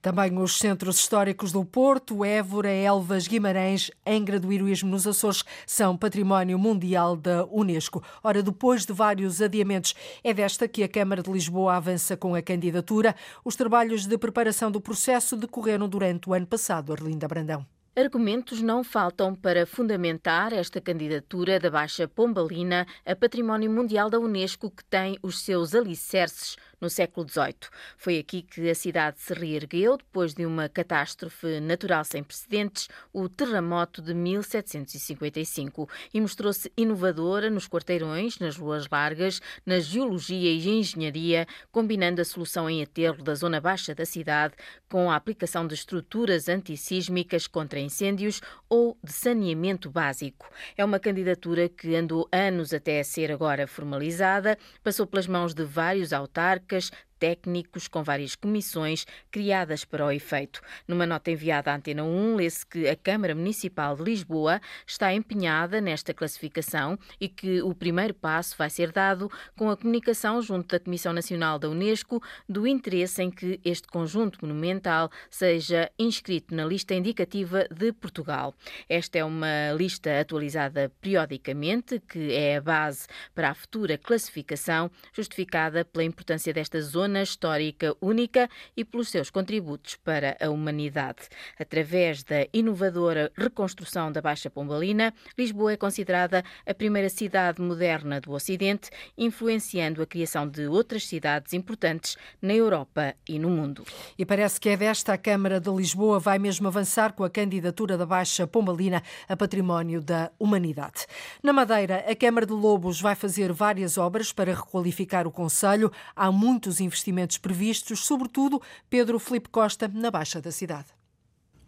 Também 0.00 0.38
os 0.38 0.58
centros 0.58 1.00
históricos 1.00 1.50
do 1.50 1.64
Porto, 1.64 2.24
Évora, 2.24 2.70
Elvas, 2.70 3.26
Guimarães, 3.26 3.90
Angra 4.06 4.38
do 4.38 4.52
Heroísmo 4.52 4.90
nos 4.90 5.06
Açores 5.06 5.44
são 5.66 5.96
património 5.96 6.58
mundial 6.58 7.16
da 7.16 7.44
Unesco. 7.46 8.02
Ora, 8.22 8.42
depois 8.42 8.86
de 8.86 8.92
vários 8.92 9.42
adiamentos, 9.42 9.87
é 10.22 10.32
desta 10.34 10.68
que 10.68 10.82
a 10.82 10.88
Câmara 10.88 11.22
de 11.22 11.30
Lisboa 11.30 11.74
avança 11.74 12.16
com 12.16 12.34
a 12.34 12.42
candidatura. 12.42 13.14
Os 13.44 13.56
trabalhos 13.56 14.06
de 14.06 14.16
preparação 14.18 14.70
do 14.70 14.80
processo 14.80 15.36
decorreram 15.36 15.88
durante 15.88 16.28
o 16.28 16.34
ano 16.34 16.46
passado, 16.46 16.92
Arlinda 16.92 17.28
Brandão. 17.28 17.66
Argumentos 17.98 18.62
não 18.62 18.84
faltam 18.84 19.34
para 19.34 19.66
fundamentar 19.66 20.52
esta 20.52 20.80
candidatura 20.80 21.58
da 21.58 21.68
Baixa 21.68 22.06
Pombalina 22.06 22.86
a 23.04 23.16
Património 23.16 23.68
Mundial 23.68 24.08
da 24.08 24.20
Unesco, 24.20 24.70
que 24.70 24.84
tem 24.84 25.18
os 25.20 25.40
seus 25.40 25.74
alicerces 25.74 26.56
no 26.80 26.88
século 26.88 27.26
XVIII. 27.28 27.54
Foi 27.96 28.18
aqui 28.18 28.42
que 28.42 28.68
a 28.68 28.74
cidade 28.74 29.20
se 29.20 29.34
reergueu 29.34 29.96
depois 29.96 30.34
de 30.34 30.46
uma 30.46 30.68
catástrofe 30.68 31.60
natural 31.60 32.04
sem 32.04 32.22
precedentes, 32.22 32.88
o 33.12 33.28
terremoto 33.28 34.00
de 34.00 34.14
1755, 34.14 35.88
e 36.12 36.20
mostrou-se 36.20 36.72
inovadora 36.76 37.50
nos 37.50 37.68
quarteirões, 37.68 38.38
nas 38.38 38.56
ruas 38.56 38.88
largas, 38.90 39.40
na 39.64 39.80
geologia 39.80 40.50
e 40.50 40.68
engenharia, 40.68 41.46
combinando 41.70 42.20
a 42.20 42.24
solução 42.24 42.68
em 42.68 42.82
aterro 42.82 43.22
da 43.22 43.34
zona 43.34 43.60
baixa 43.60 43.94
da 43.94 44.04
cidade 44.04 44.54
com 44.88 45.10
a 45.10 45.16
aplicação 45.16 45.66
de 45.66 45.74
estruturas 45.74 46.48
antissísmicas 46.48 47.46
contra 47.46 47.78
incêndios 47.78 48.40
ou 48.68 48.96
de 49.02 49.12
saneamento 49.12 49.90
básico. 49.90 50.50
É 50.76 50.84
uma 50.84 50.98
candidatura 50.98 51.68
que 51.68 51.94
andou 51.94 52.28
anos 52.32 52.72
até 52.72 53.02
ser 53.02 53.30
agora 53.30 53.66
formalizada, 53.66 54.58
passou 54.82 55.06
pelas 55.06 55.26
mãos 55.26 55.54
de 55.54 55.64
vários 55.64 56.12
autarcas, 56.12 56.67
marcas 56.68 56.92
técnicos 57.18 57.88
com 57.88 58.02
várias 58.02 58.34
comissões 58.34 59.06
criadas 59.30 59.84
para 59.84 60.06
o 60.06 60.10
efeito. 60.10 60.60
Numa 60.86 61.06
nota 61.06 61.30
enviada 61.30 61.72
à 61.72 61.76
Antena 61.76 62.04
1, 62.04 62.36
lê-se 62.36 62.64
que 62.64 62.88
a 62.88 62.96
Câmara 62.96 63.34
Municipal 63.34 63.96
de 63.96 64.02
Lisboa 64.02 64.60
está 64.86 65.12
empenhada 65.12 65.80
nesta 65.80 66.14
classificação 66.14 66.98
e 67.20 67.28
que 67.28 67.60
o 67.62 67.74
primeiro 67.74 68.14
passo 68.14 68.54
vai 68.56 68.70
ser 68.70 68.92
dado 68.92 69.30
com 69.56 69.70
a 69.70 69.76
comunicação 69.76 70.40
junto 70.40 70.68
da 70.68 70.80
Comissão 70.80 71.12
Nacional 71.12 71.58
da 71.58 71.68
Unesco 71.68 72.22
do 72.48 72.66
interesse 72.66 73.22
em 73.22 73.30
que 73.30 73.60
este 73.64 73.88
conjunto 73.88 74.38
monumental 74.42 75.10
seja 75.30 75.90
inscrito 75.98 76.54
na 76.54 76.64
lista 76.64 76.94
indicativa 76.94 77.66
de 77.70 77.92
Portugal. 77.92 78.54
Esta 78.88 79.18
é 79.18 79.24
uma 79.24 79.72
lista 79.76 80.20
atualizada 80.20 80.92
periodicamente, 81.00 82.00
que 82.00 82.32
é 82.32 82.56
a 82.56 82.60
base 82.60 83.06
para 83.34 83.50
a 83.50 83.54
futura 83.54 83.98
classificação, 83.98 84.90
justificada 85.12 85.84
pela 85.84 86.04
importância 86.04 86.52
desta 86.52 86.80
zona 86.80 87.07
zona 87.08 87.22
histórica 87.22 87.96
única 88.02 88.50
e 88.76 88.84
pelos 88.84 89.08
seus 89.08 89.30
contributos 89.30 89.96
para 89.96 90.36
a 90.40 90.50
humanidade. 90.50 91.22
Através 91.58 92.22
da 92.22 92.46
inovadora 92.52 93.32
reconstrução 93.34 94.12
da 94.12 94.20
Baixa 94.20 94.50
Pombalina, 94.50 95.14
Lisboa 95.36 95.72
é 95.72 95.76
considerada 95.76 96.44
a 96.66 96.74
primeira 96.74 97.08
cidade 97.08 97.62
moderna 97.62 98.20
do 98.20 98.32
Ocidente, 98.32 98.90
influenciando 99.16 100.02
a 100.02 100.06
criação 100.06 100.46
de 100.46 100.66
outras 100.66 101.06
cidades 101.06 101.54
importantes 101.54 102.18
na 102.42 102.52
Europa 102.52 103.14
e 103.26 103.38
no 103.38 103.48
mundo. 103.48 103.84
E 104.18 104.26
parece 104.26 104.60
que 104.60 104.68
é 104.68 104.76
desta 104.76 105.14
a 105.14 105.18
Câmara 105.18 105.58
de 105.58 105.70
Lisboa 105.70 106.18
vai 106.18 106.38
mesmo 106.38 106.68
avançar 106.68 107.14
com 107.14 107.24
a 107.24 107.30
candidatura 107.30 107.96
da 107.96 108.04
Baixa 108.04 108.46
Pombalina 108.46 109.02
a 109.26 109.34
património 109.34 110.02
da 110.02 110.30
humanidade. 110.38 111.06
Na 111.42 111.54
Madeira, 111.54 112.04
a 112.06 112.14
Câmara 112.14 112.44
de 112.44 112.52
Lobos 112.52 113.00
vai 113.00 113.14
fazer 113.14 113.50
várias 113.50 113.96
obras 113.96 114.30
para 114.30 114.52
requalificar 114.54 115.26
o 115.26 115.32
Conselho. 115.32 115.90
Há 116.14 116.30
muitos 116.30 116.80
investimentos 116.80 116.97
investimentos 116.98 117.38
previstos, 117.38 118.04
sobretudo 118.04 118.60
Pedro 118.90 119.18
Felipe 119.18 119.48
Costa, 119.48 119.88
na 119.88 120.10
Baixa 120.10 120.40
da 120.40 120.50
cidade. 120.50 120.88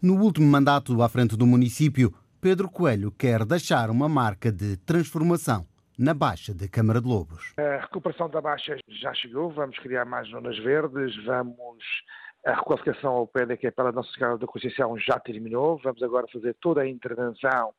No 0.02 0.20
último 0.20 0.46
mandato 0.46 1.00
à 1.02 1.08
frente 1.08 1.36
do 1.36 1.46
município, 1.46 2.12
Pedro 2.40 2.68
Coelho 2.68 3.12
quer 3.12 3.44
deixar 3.44 3.90
uma 3.90 4.08
marca 4.08 4.50
de 4.50 4.76
transformação 4.78 5.66
na 5.98 6.14
Baixa 6.14 6.54
de 6.54 6.68
Câmara 6.68 7.00
de 7.00 7.06
Lobos. 7.06 7.52
A 7.58 7.82
recuperação 7.82 8.28
da 8.28 8.40
Baixa 8.40 8.76
já 8.88 9.12
chegou, 9.14 9.50
vamos 9.50 9.78
criar 9.78 10.04
mais 10.04 10.28
zonas 10.28 10.58
verdes, 10.58 11.14
vamos. 11.24 11.84
A 12.44 12.54
requalificação 12.54 13.12
ao 13.12 13.26
pé 13.26 13.44
da 13.44 13.56
Capela 13.56 13.92
Nossa 13.92 14.10
Senhora 14.12 14.38
da 14.38 14.46
Conceição 14.46 14.98
já 14.98 15.20
terminou, 15.20 15.78
vamos 15.84 16.02
agora 16.02 16.26
fazer 16.32 16.56
toda 16.60 16.80
a 16.80 16.88
intervenção 16.88 17.72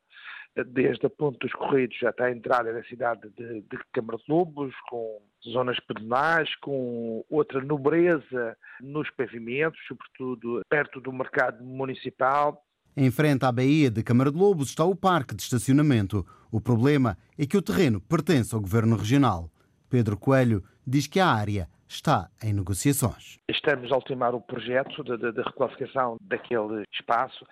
desde 0.56 1.06
a 1.06 1.10
ponte 1.10 1.40
dos 1.40 1.52
Corridos 1.54 1.98
até 2.04 2.26
a 2.26 2.32
entrada 2.32 2.74
da 2.74 2.84
cidade 2.84 3.30
de, 3.38 3.62
de 3.62 3.80
Câmara 3.94 4.18
de 4.18 4.26
Lobos, 4.28 4.74
com 4.90 5.22
zonas 5.50 5.80
pedonais, 5.80 6.54
com 6.58 7.24
outra 7.30 7.62
nobreza 7.62 8.58
nos 8.82 9.10
pavimentos, 9.12 9.80
sobretudo 9.88 10.62
perto 10.70 11.00
do 11.00 11.12
mercado 11.14 11.64
municipal. 11.64 12.64
Em 12.96 13.10
frente 13.10 13.46
à 13.46 13.52
Baía 13.52 13.90
de 13.90 14.04
Câmara 14.04 14.32
de 14.32 14.38
Lobos 14.38 14.70
está 14.70 14.84
o 14.84 14.96
parque 14.96 15.34
de 15.34 15.42
estacionamento. 15.42 16.26
O 16.52 16.60
problema 16.60 17.18
é 17.38 17.46
que 17.46 17.56
o 17.56 17.62
terreno 17.62 18.02
pertence 18.02 18.54
ao 18.54 18.60
governo 18.60 18.98
regional. 18.98 19.50
Pedro 19.90 20.18
Coelho 20.18 20.64
diz 20.86 21.08
que 21.08 21.20
a 21.20 21.28
área 21.28 21.70
está 21.88 22.30
em 22.42 22.54
negociações. 22.54 23.38
Estamos 23.50 23.92
a 23.92 23.96
ultimar 23.96 24.34
o 24.34 24.42
projeto 24.42 25.04
de, 25.04 25.18
de, 25.18 25.32
de 25.32 25.42
requalificação 25.42 26.18
daquele 26.22 26.84
espaço 26.94 27.46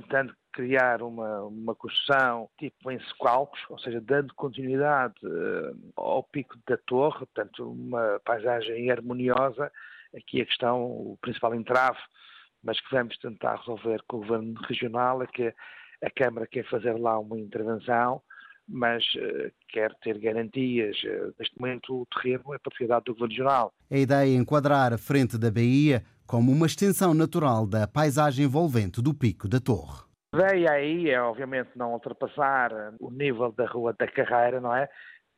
tentando 0.00 0.34
criar 0.52 1.02
uma, 1.02 1.42
uma 1.44 1.74
construção 1.74 2.48
tipo 2.58 2.90
em 2.90 3.00
Secalcos, 3.00 3.60
ou 3.70 3.78
seja, 3.78 4.00
dando 4.00 4.34
continuidade 4.34 5.14
uh, 5.24 5.92
ao 5.96 6.22
pico 6.22 6.54
da 6.68 6.76
torre, 6.76 7.18
portanto, 7.20 7.70
uma 7.70 8.20
paisagem 8.24 8.90
harmoniosa. 8.90 9.72
Aqui 10.14 10.40
a 10.40 10.46
questão, 10.46 10.82
o 10.82 11.18
principal 11.20 11.54
entrave, 11.54 11.98
mas 12.62 12.80
que 12.80 12.94
vamos 12.94 13.16
tentar 13.18 13.56
resolver 13.56 14.02
com 14.06 14.18
o 14.18 14.20
Governo 14.20 14.54
Regional, 14.68 15.22
é 15.22 15.26
que 15.26 15.54
a 16.02 16.10
Câmara 16.10 16.46
quer 16.46 16.68
fazer 16.68 16.92
lá 16.98 17.18
uma 17.18 17.38
intervenção, 17.38 18.22
mas 18.68 19.02
uh, 19.14 19.50
quer 19.68 19.94
ter 20.02 20.18
garantias. 20.18 20.96
Uh, 21.04 21.34
neste 21.38 21.58
momento, 21.58 22.02
o 22.02 22.06
terreno 22.06 22.54
é 22.54 22.58
propriedade 22.58 23.04
do 23.06 23.14
Governo 23.14 23.32
Regional. 23.32 23.74
A 23.90 23.96
ideia 23.96 24.30
é 24.30 24.34
enquadrar 24.34 24.92
a 24.92 24.98
frente 24.98 25.38
da 25.38 25.50
Bahia 25.50 26.02
como 26.26 26.50
uma 26.50 26.66
extensão 26.66 27.14
natural 27.14 27.66
da 27.66 27.86
paisagem 27.86 28.44
envolvente 28.44 29.00
do 29.00 29.14
Pico 29.14 29.48
da 29.48 29.60
Torre. 29.60 30.04
A 30.32 30.38
ideia 30.38 30.70
aí 30.72 31.10
é, 31.10 31.20
obviamente, 31.20 31.70
não 31.76 31.92
ultrapassar 31.92 32.70
o 33.00 33.10
nível 33.10 33.52
da 33.52 33.66
Rua 33.66 33.94
da 33.98 34.06
Carreira, 34.06 34.60
não 34.60 34.74
é? 34.74 34.88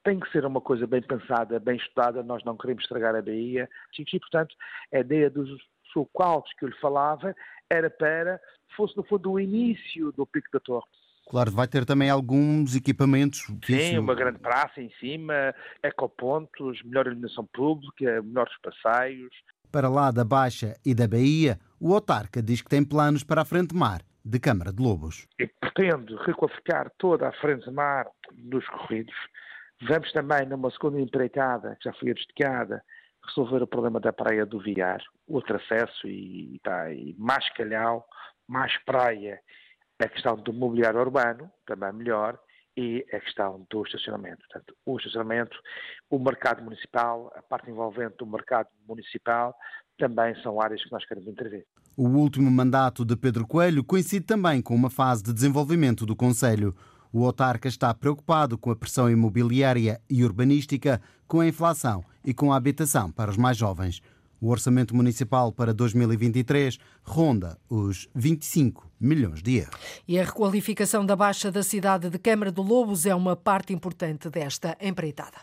Tem 0.03 0.18
que 0.18 0.31
ser 0.33 0.44
uma 0.44 0.61
coisa 0.61 0.87
bem 0.87 1.03
pensada, 1.03 1.61
bem 1.61 1.77
estudada, 1.77 2.22
nós 2.22 2.42
não 2.44 2.57
queremos 2.57 2.85
estragar 2.85 3.14
a 3.14 3.22
Bahia. 3.22 3.68
E, 3.98 4.18
portanto, 4.18 4.55
a 4.92 4.98
ideia 5.01 5.29
dos 5.29 5.51
sulcalcos 5.92 6.53
que 6.59 6.64
eu 6.64 6.68
lhe 6.68 6.81
falava 6.81 7.35
era 7.70 7.90
para, 7.90 8.40
fosse 8.77 8.96
no 8.96 9.05
fundo 9.05 9.33
o 9.33 9.40
início 9.40 10.12
do 10.12 10.27
Pico 10.27 10.48
da 10.53 10.61
Torre. 10.61 10.87
Claro, 11.29 11.51
vai 11.51 11.68
ter 11.68 11.85
também 11.85 12.09
alguns 12.09 12.74
equipamentos. 12.74 13.40
Sim, 13.64 13.77
isso... 13.77 14.01
uma 14.01 14.14
grande 14.14 14.38
praça 14.38 14.81
em 14.81 14.90
cima, 14.98 15.55
ecopontos, 15.83 16.83
melhor 16.83 17.07
iluminação 17.07 17.46
pública, 17.53 18.22
melhores 18.22 18.55
passeios, 18.62 19.35
para 19.68 19.88
lá 19.88 20.11
da 20.11 20.24
Baixa 20.24 20.76
e 20.85 20.94
da 20.94 21.07
Bahia, 21.07 21.59
o 21.81 21.94
autarca 21.94 22.42
diz 22.42 22.62
que 22.62 22.68
tem 22.68 22.85
planos 22.85 23.22
para 23.22 23.42
a 23.42 23.44
frente 23.44 23.74
mar 23.74 24.02
de 24.24 24.38
Câmara 24.38 24.72
de 24.72 24.83
Lobos. 24.83 25.26
Eu 25.38 25.48
pretendo 25.61 26.16
requalificar 26.16 26.90
toda 26.98 27.28
a 27.28 27.33
frente 27.33 27.70
mar 27.70 28.07
dos 28.33 28.66
corridos. 28.68 29.14
Vamos 29.88 30.12
também, 30.12 30.46
numa 30.46 30.70
segunda 30.70 31.00
empreitada, 31.00 31.76
que 31.81 31.88
já 31.88 31.94
foi 31.94 32.11
adjudicada, 32.11 32.83
resolver 33.26 33.62
o 33.62 33.66
problema 33.66 34.00
da 34.00 34.12
praia 34.12 34.44
do 34.44 34.61
Viar, 34.61 35.00
outro 35.26 35.57
acesso 35.57 36.07
e, 36.07 36.57
está 36.57 36.92
e 36.92 37.14
mais 37.18 37.48
calhau, 37.54 38.04
mais 38.46 38.76
praia, 38.85 39.40
a 40.00 40.09
questão 40.09 40.37
do 40.37 40.52
mobiliário 40.52 41.00
urbano, 41.00 41.50
também 41.66 41.92
melhor, 41.92 42.38
e 42.79 43.05
a 43.12 43.19
questão 43.19 43.67
do 43.69 43.83
estacionamento. 43.83 44.38
Portanto, 44.47 44.73
o 44.87 44.97
estacionamento, 44.97 45.59
o 46.09 46.17
mercado 46.17 46.62
municipal, 46.62 47.33
a 47.35 47.43
parte 47.43 47.69
envolvente 47.69 48.14
do 48.19 48.27
mercado 48.27 48.69
municipal, 48.87 49.53
também 49.99 50.41
são 50.45 50.61
áreas 50.61 50.85
que 50.85 50.93
nós 50.93 51.05
queremos 51.05 51.29
intervir. 51.29 51.67
O 51.97 52.07
último 52.07 52.49
mandato 52.49 53.05
de 53.05 53.17
Pedro 53.17 53.45
Coelho 53.49 53.83
coincide 53.83 54.25
também 54.25 54.62
com 54.62 54.77
uma 54.77 54.88
fase 54.88 55.25
de 55.25 55.33
desenvolvimento 55.33 56.07
do 56.07 56.14
Conselho. 56.14 56.73
O 57.12 57.27
autarca 57.27 57.67
está 57.67 57.93
preocupado 57.93 58.57
com 58.57 58.71
a 58.71 58.77
pressão 58.77 59.11
imobiliária 59.11 60.01
e 60.09 60.23
urbanística, 60.23 61.01
com 61.27 61.41
a 61.41 61.49
inflação 61.49 62.05
e 62.25 62.33
com 62.33 62.53
a 62.53 62.57
habitação 62.57 63.11
para 63.11 63.33
os 63.33 63.37
mais 63.37 63.57
jovens. 63.57 64.01
O 64.40 64.51
orçamento 64.51 64.94
municipal 64.94 65.53
para 65.53 65.74
2023 65.74 66.79
ronda 67.03 67.59
os 67.68 68.09
25 68.14 68.88
milhões 69.01 69.42
de 69.42 69.59
euros. 69.59 69.81
E 70.07 70.18
a 70.18 70.24
requalificação 70.24 71.05
da 71.05 71.16
Baixa 71.16 71.51
da 71.51 71.62
cidade 71.62 72.09
de 72.09 72.18
Câmara 72.18 72.53
do 72.53 72.62
Lobos 72.62 73.05
é 73.07 73.14
uma 73.14 73.35
parte 73.35 73.72
importante 73.72 74.31
desta 74.31 74.77
empreitada. 74.81 75.38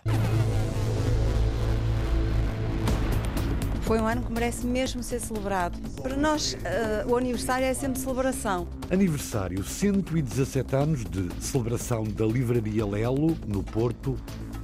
Foi 3.85 4.01
um 4.01 4.07
ano 4.07 4.23
que 4.23 4.33
merece 4.33 4.65
mesmo 4.65 5.03
ser 5.03 5.19
celebrado. 5.19 5.77
Para 6.01 6.17
nós, 6.17 6.53
uh, 6.53 7.07
o 7.07 7.15
aniversário 7.15 7.67
é 7.67 7.73
sempre 7.73 7.99
celebração. 7.99 8.67
Aniversário 8.89 9.63
117 9.63 10.75
anos 10.75 11.05
de 11.05 11.29
celebração 11.39 12.03
da 12.03 12.25
Livraria 12.25 12.83
Lelo, 12.83 13.37
no 13.45 13.61
Porto, 13.61 14.17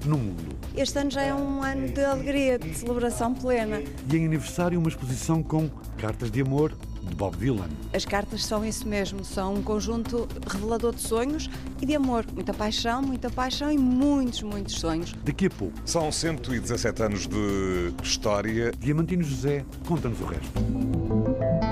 no 0.07 0.17
mundo. 0.17 0.55
Este 0.75 0.97
ano 0.97 1.11
já 1.11 1.21
é 1.21 1.35
um 1.35 1.61
ano 1.61 1.89
de 1.89 2.03
alegria, 2.03 2.57
de 2.57 2.73
celebração 2.73 3.35
plena. 3.35 3.83
E 4.11 4.17
em 4.17 4.25
aniversário, 4.25 4.79
uma 4.79 4.89
exposição 4.89 5.43
com 5.43 5.69
cartas 5.99 6.31
de 6.31 6.41
amor 6.41 6.75
de 7.03 7.15
Bob 7.15 7.35
Dylan. 7.37 7.69
As 7.93 8.05
cartas 8.05 8.45
são 8.45 8.65
isso 8.65 8.87
mesmo, 8.87 9.23
são 9.23 9.55
um 9.55 9.63
conjunto 9.63 10.27
revelador 10.47 10.93
de 10.93 11.01
sonhos 11.01 11.49
e 11.81 11.85
de 11.85 11.95
amor. 11.95 12.25
Muita 12.33 12.53
paixão, 12.53 13.01
muita 13.01 13.29
paixão 13.29 13.71
e 13.71 13.77
muitos, 13.77 14.41
muitos 14.41 14.75
sonhos. 14.75 15.13
Daqui 15.23 15.47
a 15.47 15.49
pouco. 15.49 15.77
São 15.85 16.11
117 16.11 17.03
anos 17.03 17.27
de 17.27 17.93
história. 18.03 18.71
Diamantino 18.79 19.23
José, 19.23 19.65
conta-nos 19.85 20.19
o 20.21 20.25
resto. 20.25 21.70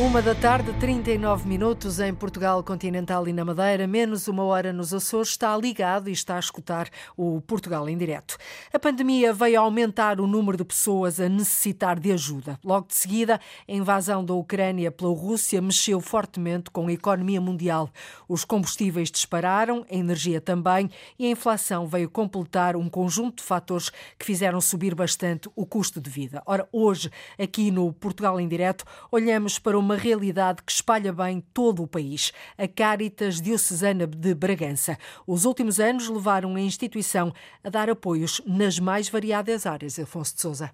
Uma 0.00 0.22
da 0.22 0.34
tarde, 0.34 0.72
39 0.80 1.46
minutos 1.46 2.00
em 2.00 2.14
Portugal 2.14 2.64
continental 2.64 3.28
e 3.28 3.34
na 3.34 3.44
Madeira, 3.44 3.86
menos 3.86 4.28
uma 4.28 4.42
hora 4.44 4.72
nos 4.72 4.94
Açores, 4.94 5.28
está 5.28 5.54
ligado 5.54 6.08
e 6.08 6.12
está 6.12 6.36
a 6.36 6.40
escutar 6.40 6.88
o 7.14 7.38
Portugal 7.42 7.86
em 7.86 7.98
direto. 7.98 8.38
A 8.72 8.78
pandemia 8.78 9.30
veio 9.34 9.60
aumentar 9.60 10.18
o 10.18 10.26
número 10.26 10.56
de 10.56 10.64
pessoas 10.64 11.20
a 11.20 11.28
necessitar 11.28 12.00
de 12.00 12.10
ajuda. 12.12 12.58
Logo 12.64 12.88
de 12.88 12.94
seguida, 12.94 13.38
a 13.68 13.72
invasão 13.72 14.24
da 14.24 14.32
Ucrânia 14.32 14.90
pela 14.90 15.14
Rússia 15.14 15.60
mexeu 15.60 16.00
fortemente 16.00 16.70
com 16.70 16.86
a 16.86 16.92
economia 16.92 17.40
mundial. 17.40 17.90
Os 18.26 18.42
combustíveis 18.42 19.10
dispararam, 19.10 19.84
a 19.88 19.94
energia 19.94 20.40
também, 20.40 20.88
e 21.18 21.26
a 21.26 21.30
inflação 21.30 21.86
veio 21.86 22.08
completar 22.08 22.74
um 22.74 22.88
conjunto 22.88 23.42
de 23.42 23.42
fatores 23.42 23.90
que 24.18 24.24
fizeram 24.24 24.62
subir 24.62 24.94
bastante 24.94 25.50
o 25.54 25.66
custo 25.66 26.00
de 26.00 26.08
vida. 26.08 26.42
Ora, 26.46 26.66
hoje, 26.72 27.10
aqui 27.38 27.70
no 27.70 27.92
Portugal 27.92 28.40
em 28.40 28.48
direto, 28.48 28.82
olhamos 29.12 29.58
para 29.58 29.78
uma 29.78 29.89
uma 29.90 29.96
realidade 29.96 30.62
que 30.62 30.70
espalha 30.70 31.12
bem 31.12 31.42
todo 31.52 31.82
o 31.82 31.86
país, 31.86 32.32
a 32.56 32.68
Caritas 32.68 33.40
Diocesana 33.40 34.06
de 34.06 34.34
Bragança. 34.36 34.96
Os 35.26 35.44
últimos 35.44 35.80
anos 35.80 36.08
levaram 36.08 36.54
a 36.54 36.60
instituição 36.60 37.34
a 37.64 37.68
dar 37.68 37.90
apoios 37.90 38.40
nas 38.46 38.78
mais 38.78 39.08
variadas 39.08 39.66
áreas. 39.66 39.98
Afonso 39.98 40.36
de 40.36 40.42
Souza. 40.42 40.70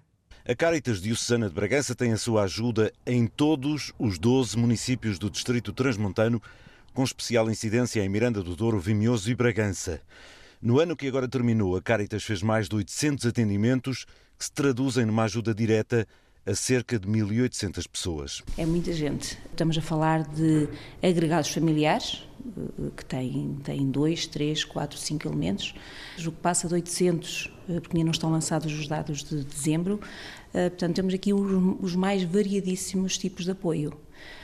A 0.47 0.55
Caritas 0.55 1.01
Diocesana 1.01 1.49
de 1.49 1.55
Bragança 1.55 1.95
tem 1.95 2.13
a 2.13 2.17
sua 2.17 2.43
ajuda 2.43 2.93
em 3.07 3.25
todos 3.25 3.91
os 3.97 4.19
12 4.19 4.55
municípios 4.55 5.17
do 5.17 5.31
Distrito 5.31 5.73
Transmontano, 5.73 6.39
com 6.93 7.03
especial 7.03 7.49
incidência 7.49 8.05
em 8.05 8.09
Miranda 8.09 8.43
do 8.43 8.55
Douro, 8.55 8.79
Vimioso 8.79 9.31
e 9.31 9.35
Bragança. 9.35 9.99
No 10.61 10.79
ano 10.79 10.95
que 10.95 11.07
agora 11.07 11.27
terminou, 11.27 11.75
a 11.75 11.81
Caritas 11.81 12.23
fez 12.23 12.43
mais 12.43 12.69
de 12.69 12.75
800 12.75 13.25
atendimentos 13.25 14.05
que 14.37 14.45
se 14.45 14.51
traduzem 14.51 15.07
numa 15.07 15.23
ajuda 15.23 15.55
direta 15.55 16.07
a 16.47 16.55
cerca 16.55 16.97
de 16.97 17.05
1.800 17.07 17.87
pessoas. 17.91 18.41
É 18.57 18.65
muita 18.65 18.93
gente. 18.93 19.37
Estamos 19.51 19.77
a 19.77 19.81
falar 19.81 20.23
de 20.23 20.69
agregados 21.03 21.49
familiares, 21.49 22.23
eh, 22.39 22.89
que 22.95 23.03
têm, 23.03 23.57
têm 23.63 23.91
dois, 23.91 24.25
três, 24.25 24.63
quatro, 24.63 24.97
cinco 24.97 25.27
elementos, 25.27 25.75
o 26.19 26.31
que 26.31 26.39
passa 26.41 26.67
de 26.69 26.73
800, 26.75 27.51
eh, 27.67 27.79
porque 27.81 27.97
ainda 27.97 28.05
não 28.05 28.11
estão 28.11 28.31
lançados 28.31 28.71
os 28.71 28.87
dados 28.87 29.23
de 29.23 29.43
dezembro. 29.43 29.99
Eh, 30.53 30.69
portanto, 30.69 30.95
temos 30.95 31.13
aqui 31.13 31.33
os 31.33 31.95
mais 31.95 32.23
variadíssimos 32.23 33.17
tipos 33.17 33.43
de 33.43 33.51
apoio. 33.51 33.93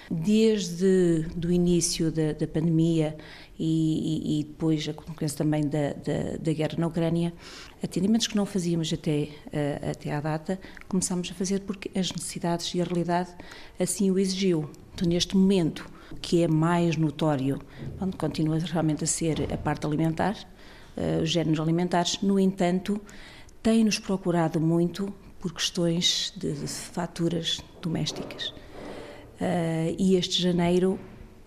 Desde 0.10 1.26
do 1.36 1.52
início 1.52 2.12
da, 2.12 2.34
da 2.34 2.48
pandemia 2.48 3.16
e, 3.58 4.40
e, 4.40 4.44
depois 4.44 4.88
a 4.88 4.94
consequência 4.94 5.38
também 5.38 5.68
da, 5.68 5.94
da, 5.94 6.38
da, 6.40 6.54
guerra 6.54 6.76
na 6.78 6.88
Ucrânia, 6.88 7.34
atendimentos 7.84 8.28
que 8.28 8.36
não 8.36 8.46
fazíamos 8.46 8.92
até, 8.92 9.30
uh, 9.48 9.92
até 9.92 10.12
à 10.12 10.20
data, 10.20 10.60
começámos 10.88 11.30
a 11.32 11.34
fazer 11.34 11.62
porque 11.62 11.90
as 11.98 12.12
necessidades 12.12 12.74
e 12.74 12.82
a 12.82 12.84
realidade 12.84 13.30
assim 13.80 14.10
o 14.10 14.18
exigiu. 14.18 14.70
Então, 14.94 15.08
neste 15.08 15.38
momento, 15.38 15.88
que 16.22 16.44
é 16.44 16.48
mais 16.48 16.98
notório, 16.98 17.60
onde 18.00 18.18
continua 18.18 18.60
realmente 18.60 19.04
a 19.04 19.08
ser 19.08 19.52
a 19.54 19.58
parte 19.58 19.86
alimentar, 19.86 20.36
uh, 20.98 21.22
os 21.22 21.30
géneros 21.30 21.60
alimentares, 21.60 22.22
no 22.22 22.40
entanto, 22.40 23.00
tem-nos 23.62 24.00
procurado 24.00 24.60
muito 24.60 25.14
por 25.40 25.54
questões 25.54 26.34
de 26.36 26.54
faturas 26.68 27.62
domésticas. 27.82 28.54
Uh, 29.42 29.96
e 29.98 30.16
este 30.16 30.42
janeiro 30.42 31.00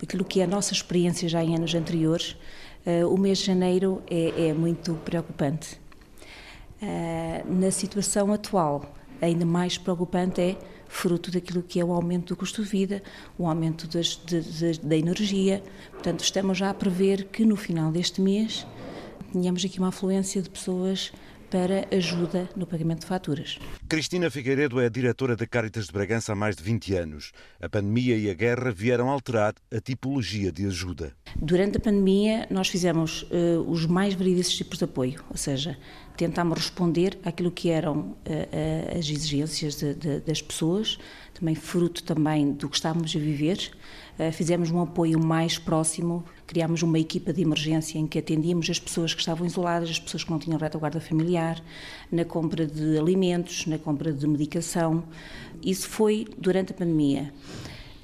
aquilo 0.03 0.25
que 0.25 0.41
é 0.41 0.45
a 0.45 0.47
nossa 0.47 0.73
experiência 0.73 1.29
já 1.29 1.43
em 1.43 1.55
anos 1.55 1.75
anteriores, 1.75 2.37
uh, 2.87 3.09
o 3.13 3.19
mês 3.19 3.39
de 3.39 3.47
janeiro 3.47 4.03
é, 4.09 4.49
é 4.49 4.55
muito 4.55 4.95
preocupante. 5.05 5.79
Uh, 6.83 7.53
na 7.53 7.71
situação 7.71 8.33
atual, 8.33 8.95
ainda 9.21 9.47
mais 9.47 9.79
preocupante 9.79 10.41
é 10.41 10.57
fruto 10.89 11.31
daquilo 11.31 11.63
que 11.63 11.81
é 11.81 11.85
o 11.85 11.93
aumento 11.93 12.35
do 12.35 12.37
custo 12.37 12.63
de 12.63 12.69
vida, 12.69 13.03
o 13.39 13.47
aumento 13.49 13.89
das, 13.89 14.21
de, 14.25 14.41
de, 14.41 14.79
da 14.81 14.97
energia. 14.97 15.63
Portanto, 15.91 16.21
estamos 16.21 16.59
já 16.59 16.71
a 16.71 16.75
prever 16.75 17.25
que 17.25 17.45
no 17.45 17.57
final 17.57 17.91
deste 17.91 18.21
mês 18.21 18.67
tenhamos 19.33 19.65
aqui 19.65 19.79
uma 19.79 19.89
afluência 19.89 20.41
de 20.41 20.51
pessoas 20.51 21.13
para 21.51 21.87
ajuda 21.95 22.49
no 22.57 22.67
pagamento 22.67 23.01
de 23.01 23.07
faturas. 23.07 23.59
Cristina 23.89 24.31
Figueiredo 24.31 24.81
é 24.81 24.89
diretora 24.89 25.37
da 25.37 25.47
Caritas 25.47 25.87
de 25.87 25.93
Bragança 25.93 26.33
há 26.33 26.37
mais 26.37 26.57
de 26.57 26.63
20 26.63 26.95
anos. 26.95 27.33
A 27.61 27.69
pandemia 27.69 28.17
e 28.17 28.31
a 28.31 28.35
guerra 28.35 28.71
vieram 28.71 29.09
alterar 29.09 29.55
a 29.73 29.81
tipologia 29.81 30.51
de 30.51 30.67
ajuda. 30.67 31.13
Durante 31.37 31.77
a 31.79 31.81
pandemia, 31.81 32.47
nós 32.51 32.69
fizemos 32.69 33.23
uh, 33.23 33.61
os 33.69 33.87
mais 33.87 34.15
variados 34.15 34.55
tipos 34.55 34.79
de 34.79 34.85
apoio, 34.85 35.23
ou 35.31 35.37
seja, 35.37 35.77
tentámos 36.17 36.59
responder 36.59 37.19
àquilo 37.25 37.51
que 37.51 37.71
eram 37.71 37.99
uh, 37.99 38.99
as 38.99 39.09
exigências 39.09 39.77
de, 39.77 39.95
de, 39.95 40.21
das 40.21 40.41
pessoas, 40.41 40.99
também 41.35 41.55
fruto 41.55 42.03
também 42.03 42.53
do 42.53 42.69
que 42.69 42.77
estávamos 42.77 43.15
a 43.15 43.19
viver. 43.19 43.71
Uh, 44.19 44.33
fizemos 44.33 44.71
um 44.71 44.81
apoio 44.81 45.19
mais 45.19 45.59
próximo, 45.59 46.25
criámos 46.47 46.83
uma 46.83 46.99
equipa 46.99 47.33
de 47.33 47.43
emergência 47.43 47.99
em 47.99 48.07
que 48.07 48.19
atendíamos 48.19 48.71
as 48.71 48.79
pessoas 48.79 49.13
que 49.13 49.21
estavam 49.21 49.47
isoladas, 49.47 49.91
as 49.91 49.99
pessoas 49.99 50.25
que 50.25 50.31
não 50.31 50.39
tinham 50.39 50.59
retaguarda 50.59 51.01
familiar, 51.01 51.63
na 52.11 52.25
compra 52.25 52.67
de 52.67 52.99
alimentos, 52.99 53.67
na 53.67 53.79
compra 53.79 54.13
de 54.13 54.27
medicação. 54.27 55.03
Isso 55.63 55.89
foi 55.89 56.27
durante 56.39 56.73
a 56.73 56.75
pandemia. 56.75 57.33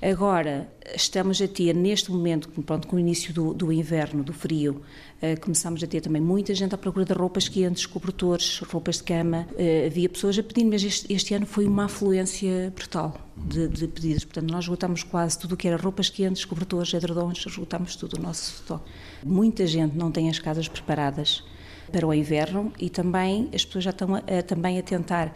Agora, 0.03 0.69
estamos 0.97 1.41
a 1.41 1.47
ter, 1.47 1.73
neste 1.77 2.11
momento, 2.11 2.49
pronto, 2.63 2.89
com 2.89 2.97
o 2.97 2.99
início 2.99 3.33
do, 3.33 3.55
do 3.55 3.73
inverno, 3.73 4.25
do 4.25 4.33
frio, 4.33 4.83
uh, 5.23 5.41
começamos 5.41 5.81
a 5.81 5.87
ter 5.87 6.01
também 6.01 6.21
muita 6.21 6.53
gente 6.57 6.75
à 6.75 6.79
procura 6.79 7.05
de 7.05 7.13
roupas 7.13 7.49
quentes, 7.49 7.87
cobertores, 7.87 8.59
roupas 8.59 8.97
de 8.97 9.05
cama. 9.05 9.47
Uh, 9.53 9.87
havia 9.87 10.09
pessoas 10.09 10.37
a 10.37 10.43
pedir, 10.43 10.65
mas 10.65 10.83
este, 10.83 11.13
este, 11.13 11.33
ano 11.35 11.47
foi 11.47 11.67
uma 11.67 11.85
afluência 11.85 12.73
brutal 12.75 13.15
de, 13.37 13.69
de 13.69 13.87
pedidos. 13.87 14.25
Portanto, 14.25 14.51
nós 14.51 14.65
esgotámos 14.65 15.05
quase 15.05 15.39
tudo 15.39 15.53
o 15.53 15.57
que 15.57 15.69
era 15.69 15.77
roupas 15.77 16.11
quentes, 16.11 16.45
cobertores, 16.45 16.93
edredons, 16.93 17.47
esgotámos 17.47 17.95
tudo 17.95 18.19
o 18.19 18.21
nosso 18.21 18.55
estoque. 18.55 18.91
Muita 19.25 19.69
gente 19.69 19.97
não 19.97 20.11
tem 20.11 20.29
as 20.29 20.41
casas 20.41 20.67
preparadas 20.67 21.45
para 21.93 22.05
o 22.05 22.13
inverno 22.13 22.73
e 22.77 22.91
também 22.91 23.49
as 23.55 23.65
pessoas 23.65 23.85
já 23.85 23.91
estão 23.91 24.17
a, 24.17 24.19
a 24.19 24.43
também 24.43 24.81
a 24.81 24.83
tentar 24.83 25.33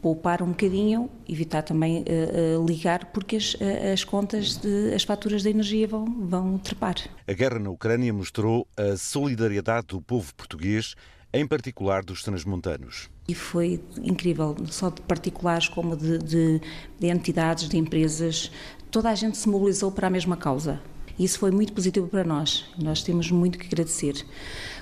poupar 0.00 0.42
um 0.42 0.48
bocadinho, 0.48 1.10
evitar 1.28 1.62
também 1.62 2.02
uh, 2.02 2.60
uh, 2.60 2.66
ligar, 2.66 3.06
porque 3.06 3.36
as, 3.36 3.54
uh, 3.54 3.92
as 3.92 4.04
contas, 4.04 4.56
de, 4.56 4.94
as 4.94 5.02
faturas 5.02 5.42
da 5.42 5.50
energia 5.50 5.86
vão, 5.86 6.04
vão 6.04 6.58
trepar. 6.58 6.96
A 7.26 7.32
guerra 7.32 7.58
na 7.58 7.70
Ucrânia 7.70 8.12
mostrou 8.12 8.66
a 8.76 8.96
solidariedade 8.96 9.88
do 9.88 10.00
povo 10.00 10.34
português, 10.34 10.94
em 11.32 11.46
particular 11.46 12.02
dos 12.04 12.22
transmontanos. 12.22 13.10
E 13.26 13.34
foi 13.34 13.80
incrível, 14.02 14.56
só 14.66 14.88
de 14.88 15.02
particulares 15.02 15.68
como 15.68 15.96
de, 15.96 16.18
de, 16.18 16.60
de 16.98 17.06
entidades, 17.08 17.68
de 17.68 17.76
empresas, 17.76 18.50
toda 18.90 19.10
a 19.10 19.14
gente 19.14 19.36
se 19.36 19.48
mobilizou 19.48 19.92
para 19.92 20.06
a 20.06 20.10
mesma 20.10 20.36
causa. 20.36 20.80
Isso 21.18 21.38
foi 21.38 21.50
muito 21.50 21.72
positivo 21.72 22.06
para 22.06 22.22
nós. 22.22 22.64
Nós 22.78 23.02
temos 23.02 23.30
muito 23.30 23.58
que 23.58 23.66
agradecer. 23.66 24.24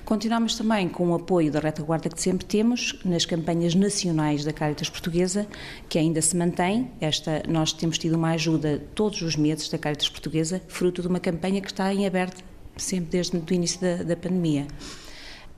Continuamos 0.04 0.54
também 0.54 0.88
com 0.88 1.08
o 1.08 1.14
apoio 1.14 1.50
da 1.50 1.58
retaguarda 1.58 2.08
que 2.08 2.20
sempre 2.20 2.44
temos 2.44 2.98
nas 3.04 3.24
campanhas 3.24 3.74
nacionais 3.74 4.44
da 4.44 4.52
Caritas 4.52 4.90
Portuguesa, 4.90 5.46
que 5.88 5.98
ainda 5.98 6.20
se 6.20 6.36
mantém. 6.36 6.90
Esta, 7.00 7.42
nós 7.48 7.72
temos 7.72 7.96
tido 7.96 8.14
uma 8.14 8.30
ajuda 8.30 8.82
todos 8.94 9.22
os 9.22 9.34
meses 9.34 9.68
da 9.68 9.78
Caritas 9.78 10.08
Portuguesa, 10.08 10.62
fruto 10.68 11.00
de 11.00 11.08
uma 11.08 11.18
campanha 11.18 11.60
que 11.60 11.68
está 11.68 11.92
em 11.92 12.06
aberto 12.06 12.44
sempre 12.76 13.10
desde 13.10 13.36
o 13.36 13.54
início 13.54 13.80
da, 13.80 14.02
da 14.02 14.16
pandemia. 14.16 14.66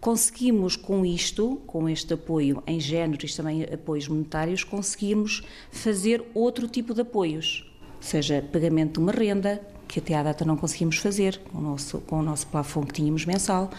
Conseguimos 0.00 0.76
com 0.76 1.04
isto, 1.04 1.60
com 1.66 1.88
este 1.88 2.14
apoio 2.14 2.62
em 2.66 2.78
género 2.78 3.26
e 3.26 3.28
também 3.28 3.64
apoios 3.64 4.06
monetários, 4.06 4.62
conseguimos 4.62 5.42
fazer 5.72 6.24
outro 6.32 6.68
tipo 6.68 6.94
de 6.94 7.00
apoios, 7.00 7.68
seja 8.00 8.40
pagamento 8.52 8.92
de 8.92 8.98
uma 9.00 9.10
renda, 9.10 9.60
que 9.88 9.98
até 9.98 10.14
à 10.14 10.22
data 10.22 10.44
não 10.44 10.56
conseguimos 10.56 10.98
fazer, 10.98 11.40
com 11.50 11.58
o 11.58 11.62
nosso, 11.62 11.98
com 12.00 12.20
o 12.20 12.22
nosso 12.22 12.46
plafond 12.46 12.86
que 12.86 12.92
tínhamos 12.94 13.24
mensal. 13.24 13.70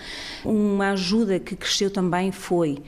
Uma 0.44 0.92
ajuda 0.92 1.40
que 1.40 1.56
cresceu 1.56 1.92
também 1.92 2.32
foi 2.32 2.80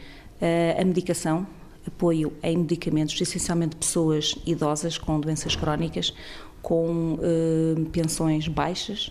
uh, 0.41 0.81
a 0.81 0.83
medicação, 0.83 1.45
apoio 1.87 2.33
em 2.43 2.57
medicamentos, 2.57 3.19
essencialmente 3.19 3.75
pessoas 3.75 4.35
idosas 4.45 4.97
com 4.97 5.19
doenças 5.19 5.55
crónicas, 5.55 6.13
com 6.61 7.13
uh, 7.15 7.85
pensões 7.91 8.47
baixas, 8.47 9.07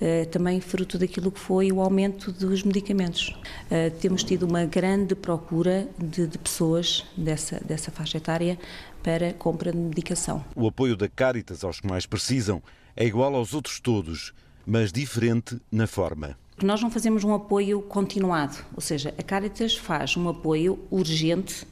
uh, 0.00 0.26
também 0.30 0.60
fruto 0.60 0.98
daquilo 0.98 1.30
que 1.30 1.40
foi 1.40 1.72
o 1.72 1.80
aumento 1.80 2.30
dos 2.32 2.62
medicamentos. 2.62 3.36
Uh, 3.66 3.90
temos 4.00 4.22
tido 4.22 4.46
uma 4.46 4.64
grande 4.64 5.14
procura 5.14 5.88
de, 5.98 6.26
de, 6.26 6.38
pessoas 6.38 7.04
dessa, 7.16 7.60
dessa 7.64 7.90
faixa 7.90 8.18
etária 8.18 8.58
para 9.02 9.32
compra 9.32 9.72
de 9.72 9.78
medicação. 9.78 10.44
O 10.54 10.66
apoio 10.66 10.96
da 10.96 11.08
Caritas 11.08 11.64
aos 11.64 11.80
que 11.80 11.86
mais 11.86 12.06
precisam 12.06 12.62
é 12.96 13.04
igual 13.04 13.34
aos 13.34 13.54
outros 13.54 13.80
todos, 13.80 14.32
mas 14.66 14.92
diferente 14.92 15.60
na 15.70 15.86
forma. 15.86 16.36
Nós 16.62 16.80
não 16.80 16.90
fazemos 16.90 17.24
um 17.24 17.34
apoio 17.34 17.82
continuado, 17.82 18.56
ou 18.74 18.80
seja, 18.80 19.12
a 19.18 19.22
Caritas 19.22 19.76
faz 19.76 20.16
um 20.16 20.28
apoio 20.28 20.78
urgente 20.90 21.66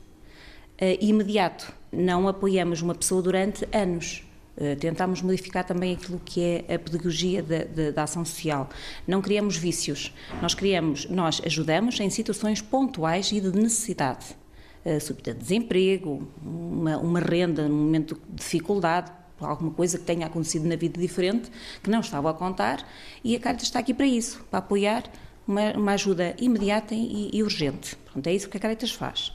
e 0.80 0.94
uh, 0.94 0.98
imediato. 1.00 1.72
Não 1.92 2.26
apoiamos 2.26 2.82
uma 2.82 2.94
pessoa 2.94 3.22
durante 3.22 3.66
anos. 3.72 4.24
Uh, 4.56 4.74
tentamos 4.76 5.22
modificar 5.22 5.64
também 5.64 5.94
aquilo 5.94 6.20
que 6.24 6.40
é 6.42 6.74
a 6.74 6.78
pedagogia 6.78 7.42
da, 7.42 7.90
da, 7.92 8.02
ação 8.02 8.24
social. 8.24 8.68
Não 9.06 9.22
criamos 9.22 9.56
vícios. 9.56 10.12
Nós 10.42 10.52
criamos, 10.52 11.08
nós 11.08 11.40
ajudamos 11.46 12.00
em 12.00 12.10
situações 12.10 12.60
pontuais 12.60 13.30
e 13.30 13.40
de 13.40 13.52
necessidade. 13.52 14.36
Uh, 14.84 15.00
subida 15.00 15.32
de 15.32 15.38
desemprego, 15.38 16.26
uma, 16.44 16.98
uma 16.98 17.20
renda 17.20 17.68
no 17.68 17.76
momento 17.76 18.20
de 18.28 18.34
dificuldade, 18.34 19.12
alguma 19.44 19.70
coisa 19.70 19.98
que 19.98 20.04
tenha 20.04 20.26
acontecido 20.26 20.66
na 20.66 20.76
vida 20.76 21.00
diferente, 21.00 21.50
que 21.82 21.90
não 21.90 22.00
estava 22.00 22.30
a 22.30 22.34
contar, 22.34 22.86
e 23.22 23.36
a 23.36 23.40
Caritas 23.40 23.64
está 23.64 23.78
aqui 23.78 23.94
para 23.94 24.06
isso, 24.06 24.44
para 24.50 24.58
apoiar 24.58 25.04
uma, 25.46 25.72
uma 25.72 25.92
ajuda 25.92 26.34
imediata 26.38 26.94
e, 26.94 27.30
e, 27.32 27.42
urgente. 27.42 27.96
Pronto, 28.10 28.26
é 28.26 28.34
isso 28.34 28.48
que 28.48 28.56
a 28.56 28.60
Caritas 28.60 28.92
faz. 28.92 29.32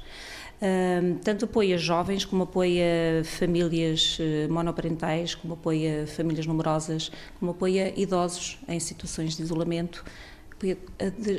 Tanto 1.23 1.45
apoia 1.45 1.77
jovens, 1.77 2.25
como 2.25 2.43
apoia 2.43 3.21
famílias 3.23 4.17
uh, 4.19 4.51
monoparentais, 4.51 5.35
como 5.35 5.53
apoia 5.53 6.07
famílias 6.07 6.47
numerosas, 6.47 7.11
como 7.39 7.51
apoia 7.51 7.93
idosos 7.95 8.57
em 8.67 8.79
situações 8.79 9.37
de 9.37 9.43
isolamento, 9.43 10.03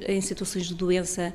em 0.06 0.20
situações 0.20 0.66
de 0.66 0.74
doença, 0.74 1.34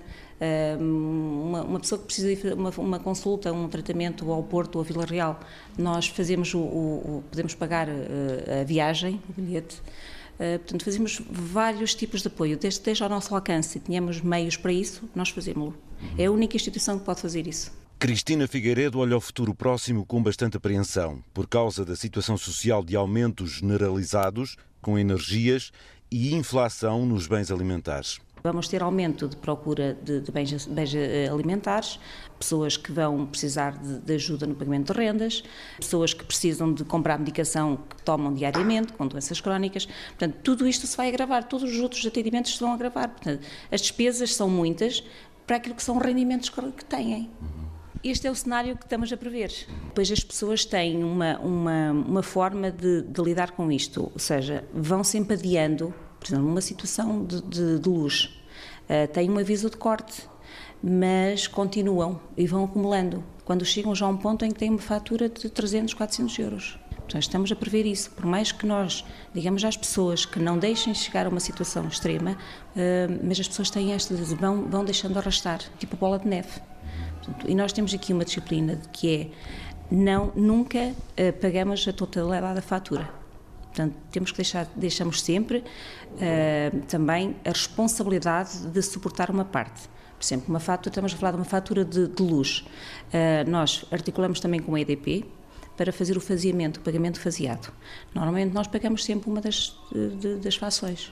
uma, 0.79 1.63
uma, 1.63 1.79
pessoa 1.79 1.99
que 1.99 2.05
precisa 2.05 2.35
de 2.35 2.53
uma, 2.79 2.99
consulta, 2.99 3.51
um 3.51 3.67
tratamento 3.67 4.29
ao 4.31 4.43
Porto 4.43 4.75
ou 4.75 4.81
a 4.81 4.83
Vila 4.83 5.05
Real, 5.05 5.39
nós 5.77 6.07
fazemos 6.07 6.53
o, 6.53 6.59
o 6.59 7.23
podemos 7.29 7.55
pagar 7.55 7.87
eh, 7.89 8.61
a 8.61 8.63
viagem, 8.63 9.21
o 9.29 9.41
bilhete. 9.41 9.81
Portanto, 10.37 10.83
fazemos 10.83 11.21
vários 11.29 11.95
tipos 11.95 12.21
de 12.21 12.27
apoio, 12.27 12.57
desde, 12.57 12.81
desde 12.81 13.03
ao 13.03 13.09
nosso 13.09 13.33
alcance, 13.33 13.77
e 13.77 13.81
tínhamos 13.81 14.19
meios 14.19 14.57
para 14.57 14.73
isso, 14.73 15.07
nós 15.15 15.29
fazemos-lo. 15.29 15.77
É 16.17 16.25
a 16.25 16.31
única 16.31 16.57
instituição 16.57 16.99
que 16.99 17.05
pode 17.05 17.21
fazer 17.21 17.47
isso. 17.47 17.71
Cristina 18.03 18.47
Figueiredo 18.49 18.99
olha 18.99 19.13
ao 19.13 19.21
futuro 19.21 19.55
próximo 19.55 20.05
com 20.05 20.21
bastante 20.21 20.57
apreensão, 20.57 21.23
por 21.33 21.47
causa 21.47 21.85
da 21.85 21.95
situação 21.95 22.35
social 22.35 22.83
de 22.83 22.97
aumentos 22.97 23.51
generalizados, 23.51 24.57
com 24.81 24.99
energias 24.99 25.71
e 26.13 26.36
inflação 26.36 27.08
nos 27.08 27.26
bens 27.26 27.49
alimentares. 27.49 28.19
Vamos 28.43 28.67
ter 28.67 28.84
aumento 28.84 29.28
de 29.28 29.36
procura 29.36 29.97
de, 30.04 30.19
de 30.19 30.32
bens, 30.32 30.67
bens, 30.67 30.93
eh, 30.93 31.28
alimentares, 31.32 31.97
pessoas 32.38 32.78
que 32.78 32.91
vão 32.91 33.26
precisar 33.26 33.71
de, 33.71 33.99
de, 33.99 34.13
ajuda 34.13 34.45
no 34.45 34.54
pagamento 34.54 34.93
de 34.93 34.99
rendas, 34.99 35.43
pessoas 35.78 36.13
que 36.13 36.23
precisam 36.23 36.71
de 36.71 36.84
comprar 36.84 37.17
medicação 37.17 37.78
que 37.78 38.04
tomam 38.04 38.32
diariamente, 38.32 38.93
com 38.93 39.08
doenças 39.08 39.41
crónicas. 39.41 39.88
Portanto, 40.10 40.36
tudo 40.43 40.67
isto 40.67 40.86
se 40.86 40.95
vai 40.95 41.08
agravar, 41.08 41.45
todos 41.45 41.71
os 41.71 41.80
outros 41.80 42.06
atendimentos 42.06 42.54
se 42.54 42.60
vão 42.60 42.73
agravar. 42.73 43.10
Portanto, 43.10 43.43
as 43.71 43.82
despesas 43.82 44.36
são 44.36 44.47
muitas 44.47 45.04
para 45.47 45.56
aquilo 45.56 45.73
que 45.73 45.84
são 45.84 45.97
rendimentos 45.97 46.49
que 46.49 46.86
têm. 46.86 47.32
Este 48.03 48.27
é 48.27 48.31
o 48.31 48.35
cenário 48.35 48.75
que 48.75 48.83
estamos 48.83 49.11
a 49.13 49.17
prever. 49.17 49.51
Depois 49.85 50.11
as 50.11 50.23
pessoas 50.23 50.65
têm 50.65 51.03
uma, 51.03 51.39
uma, 51.39 51.91
uma 51.91 52.23
forma 52.23 52.69
de, 52.69 53.01
de 53.03 53.21
lidar 53.21 53.51
com 53.51 53.71
isto, 53.71 54.11
ou 54.13 54.19
seja, 54.19 54.63
vão 54.73 55.03
sempre 55.03 55.35
adiando 55.35 55.93
por 56.23 56.29
exemplo, 56.29 56.47
numa 56.47 56.61
situação 56.61 57.25
de, 57.25 57.41
de, 57.41 57.79
de 57.79 57.89
luz, 57.89 58.33
uh, 58.89 59.11
têm 59.11 59.29
um 59.29 59.37
aviso 59.37 59.69
de 59.69 59.75
corte, 59.75 60.23
mas 60.81 61.47
continuam 61.47 62.19
e 62.37 62.47
vão 62.47 62.63
acumulando. 62.63 63.21
Quando 63.43 63.65
chegam 63.65 63.93
já 63.93 64.05
a 64.05 64.09
um 64.09 64.15
ponto 64.15 64.45
em 64.45 64.51
que 64.51 64.59
têm 64.59 64.69
uma 64.69 64.79
fatura 64.79 65.27
de 65.27 65.49
300, 65.49 65.93
400 65.93 66.39
euros. 66.39 66.79
Portanto, 66.95 67.23
estamos 67.23 67.51
a 67.51 67.55
prever 67.57 67.85
isso. 67.85 68.09
Por 68.11 68.25
mais 68.25 68.53
que 68.53 68.65
nós 68.65 69.03
digamos 69.33 69.65
às 69.65 69.75
pessoas 69.75 70.25
que 70.25 70.39
não 70.39 70.57
deixem 70.57 70.93
chegar 70.93 71.25
a 71.25 71.29
uma 71.29 71.41
situação 71.41 71.85
extrema, 71.87 72.31
uh, 72.31 73.19
mas 73.21 73.37
as 73.37 73.47
pessoas 73.49 73.69
têm 73.69 73.91
esta, 73.91 74.15
vão, 74.15 74.63
vão 74.63 74.85
deixando 74.85 75.17
arrastar, 75.19 75.59
tipo 75.77 75.97
bola 75.97 76.17
de 76.17 76.27
neve. 76.27 76.61
Portanto, 77.23 77.49
e 77.49 77.55
nós 77.55 77.71
temos 77.71 77.93
aqui 77.93 78.13
uma 78.13 78.25
disciplina 78.25 78.79
que 78.91 79.15
é 79.15 79.27
não, 79.91 80.31
nunca 80.36 80.79
uh, 80.89 81.33
pagamos 81.41 81.88
a 81.88 81.93
totalidade 81.93 82.55
da 82.55 82.62
fatura 82.62 83.23
Portanto, 83.73 83.95
temos 84.12 84.29
que 84.29 84.38
deixar, 84.38 84.67
deixamos 84.75 85.21
sempre 85.23 85.57
uh, 85.57 86.81
também 86.88 87.36
a 87.43 87.49
responsabilidade 87.49 88.67
de 88.67 88.81
suportar 88.83 89.31
uma 89.31 89.43
parte. 89.43 89.89
Por 90.15 90.23
exemplo, 90.23 90.45
uma 90.47 90.59
fatura, 90.59 90.89
estamos 90.89 91.12
a 91.12 91.17
falar 91.17 91.31
de 91.31 91.38
uma 91.38 91.45
fatura 91.45 91.83
de, 91.83 92.07
de 92.07 92.21
luz. 92.21 92.59
Uh, 92.59 93.49
nós 93.49 93.83
articulamos 93.91 94.39
também 94.39 94.59
com 94.59 94.75
a 94.75 94.79
EDP 94.79 95.25
para 95.75 95.91
fazer 95.91 96.15
o 96.15 96.21
faseamento, 96.21 96.79
o 96.79 96.83
pagamento 96.83 97.19
faseado. 97.19 97.73
Normalmente 98.13 98.53
nós 98.53 98.67
pagamos 98.67 99.03
sempre 99.03 99.27
uma 99.27 99.41
das, 99.41 99.75
de, 99.91 100.36
das 100.36 100.55
fações. 100.55 101.12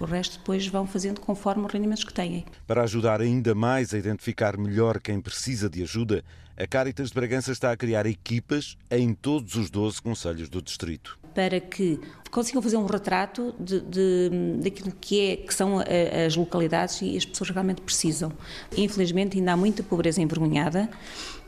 O 0.00 0.04
resto 0.04 0.38
depois 0.38 0.66
vão 0.66 0.86
fazendo 0.86 1.20
conforme 1.20 1.64
os 1.64 1.72
rendimentos 1.72 2.04
que 2.04 2.12
têm. 2.12 2.44
Para 2.66 2.82
ajudar 2.82 3.20
ainda 3.20 3.54
mais 3.54 3.94
a 3.94 3.98
identificar 3.98 4.56
melhor 4.56 5.00
quem 5.00 5.20
precisa 5.20 5.68
de 5.68 5.82
ajuda, 5.82 6.24
a 6.56 6.66
Caritas 6.66 7.08
de 7.08 7.14
Bragança 7.14 7.52
está 7.52 7.72
a 7.72 7.76
criar 7.76 8.04
equipas 8.06 8.76
em 8.90 9.14
todos 9.14 9.54
os 9.54 9.70
12 9.70 10.02
conselhos 10.02 10.48
do 10.48 10.60
distrito 10.60 11.20
para 11.34 11.60
que 11.60 12.00
consigam 12.30 12.60
fazer 12.60 12.76
um 12.76 12.86
retrato 12.86 13.54
de, 13.58 13.80
de, 13.80 14.30
daquilo 14.62 14.92
que, 15.00 15.20
é, 15.20 15.36
que 15.36 15.54
são 15.54 15.78
as 15.78 16.36
localidades 16.36 17.00
e 17.02 17.16
as 17.16 17.24
pessoas 17.24 17.50
realmente 17.50 17.80
precisam. 17.80 18.32
Infelizmente 18.76 19.38
ainda 19.38 19.52
há 19.52 19.56
muita 19.56 19.82
pobreza 19.82 20.20
envergonhada 20.20 20.88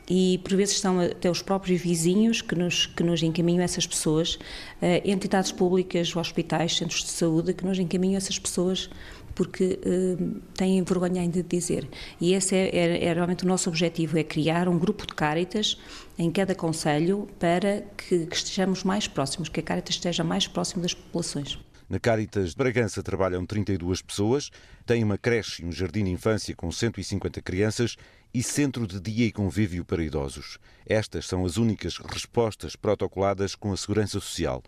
e 0.09 0.39
por 0.43 0.57
vezes 0.57 0.81
são 0.81 1.01
até 1.01 1.31
os 1.31 1.43
próprios 1.43 1.81
vizinhos 1.81 2.43
que 2.43 2.55
nos, 2.55 2.87
que 2.87 3.03
nos 3.03 3.23
encaminham 3.23 3.63
essas 3.63 3.87
pessoas, 3.87 4.39
eh, 4.81 5.03
entidades 5.05 5.53
públicas, 5.53 6.15
hospitais, 6.17 6.77
centros 6.77 7.03
de 7.05 7.11
saúde 7.11 7.55
que 7.55 7.65
nos 7.65 7.79
encaminham 7.79 8.17
essas 8.17 8.39
pessoas 8.39 8.91
porque 9.35 9.79
uh, 9.85 10.41
têm 10.55 10.83
vergonha 10.83 11.23
ainda 11.23 11.43
de 11.43 11.49
dizer. 11.49 11.89
E 12.21 12.35
esse 12.35 12.55
é, 12.55 12.69
é, 12.69 13.05
é, 13.05 13.13
realmente 13.13 13.45
o 13.45 13.49
nosso 13.49 13.69
objetivo, 13.69 14.19
é 14.19 14.25
criar 14.25 14.69
um 14.69 14.79
grupo 14.79 15.07
de 15.07 15.15
Caritas 15.15 15.79
em 16.19 16.31
cada 16.31 16.55
conselho 16.55 17.29
para 17.39 17.83
que, 17.97 18.27
que 18.27 18.37
estejamos 18.37 18.85
mais 18.85 19.09
próximos, 19.09 19.49
que 19.49 19.61
a 19.61 19.63
Caritas 19.63 19.95
esteja 19.95 20.23
mais 20.23 20.47
próximo 20.47 20.83
das 20.83 20.95
populações. 20.95 21.59
Na 21.89 21.99
Caritas 21.99 22.51
de 22.51 22.57
Bragança 22.57 23.03
trabalham 23.03 23.45
32 23.45 24.01
pessoas, 24.01 24.51
tem 24.87 25.05
uma 25.05 25.19
creche 25.19 25.63
e 25.63 25.67
um 25.67 25.73
jardim 25.73 26.05
de 26.05 26.11
infância 26.11 26.55
com 26.57 26.73
150 26.73 27.43
crianças 27.43 27.97
e 28.35 28.43
centro 28.43 28.87
de 28.87 29.01
dia 29.01 29.27
e 29.27 29.33
convívio 29.33 29.85
para 29.85 30.03
idosos. 30.03 30.59
Estas 30.87 31.27
são 31.27 31.45
as 31.45 31.57
únicas 31.57 31.97
respostas 31.97 32.77
protocoladas 32.77 33.55
com 33.55 33.73
a 33.73 33.77
Segurança 33.77 34.21
Social. 34.21 34.63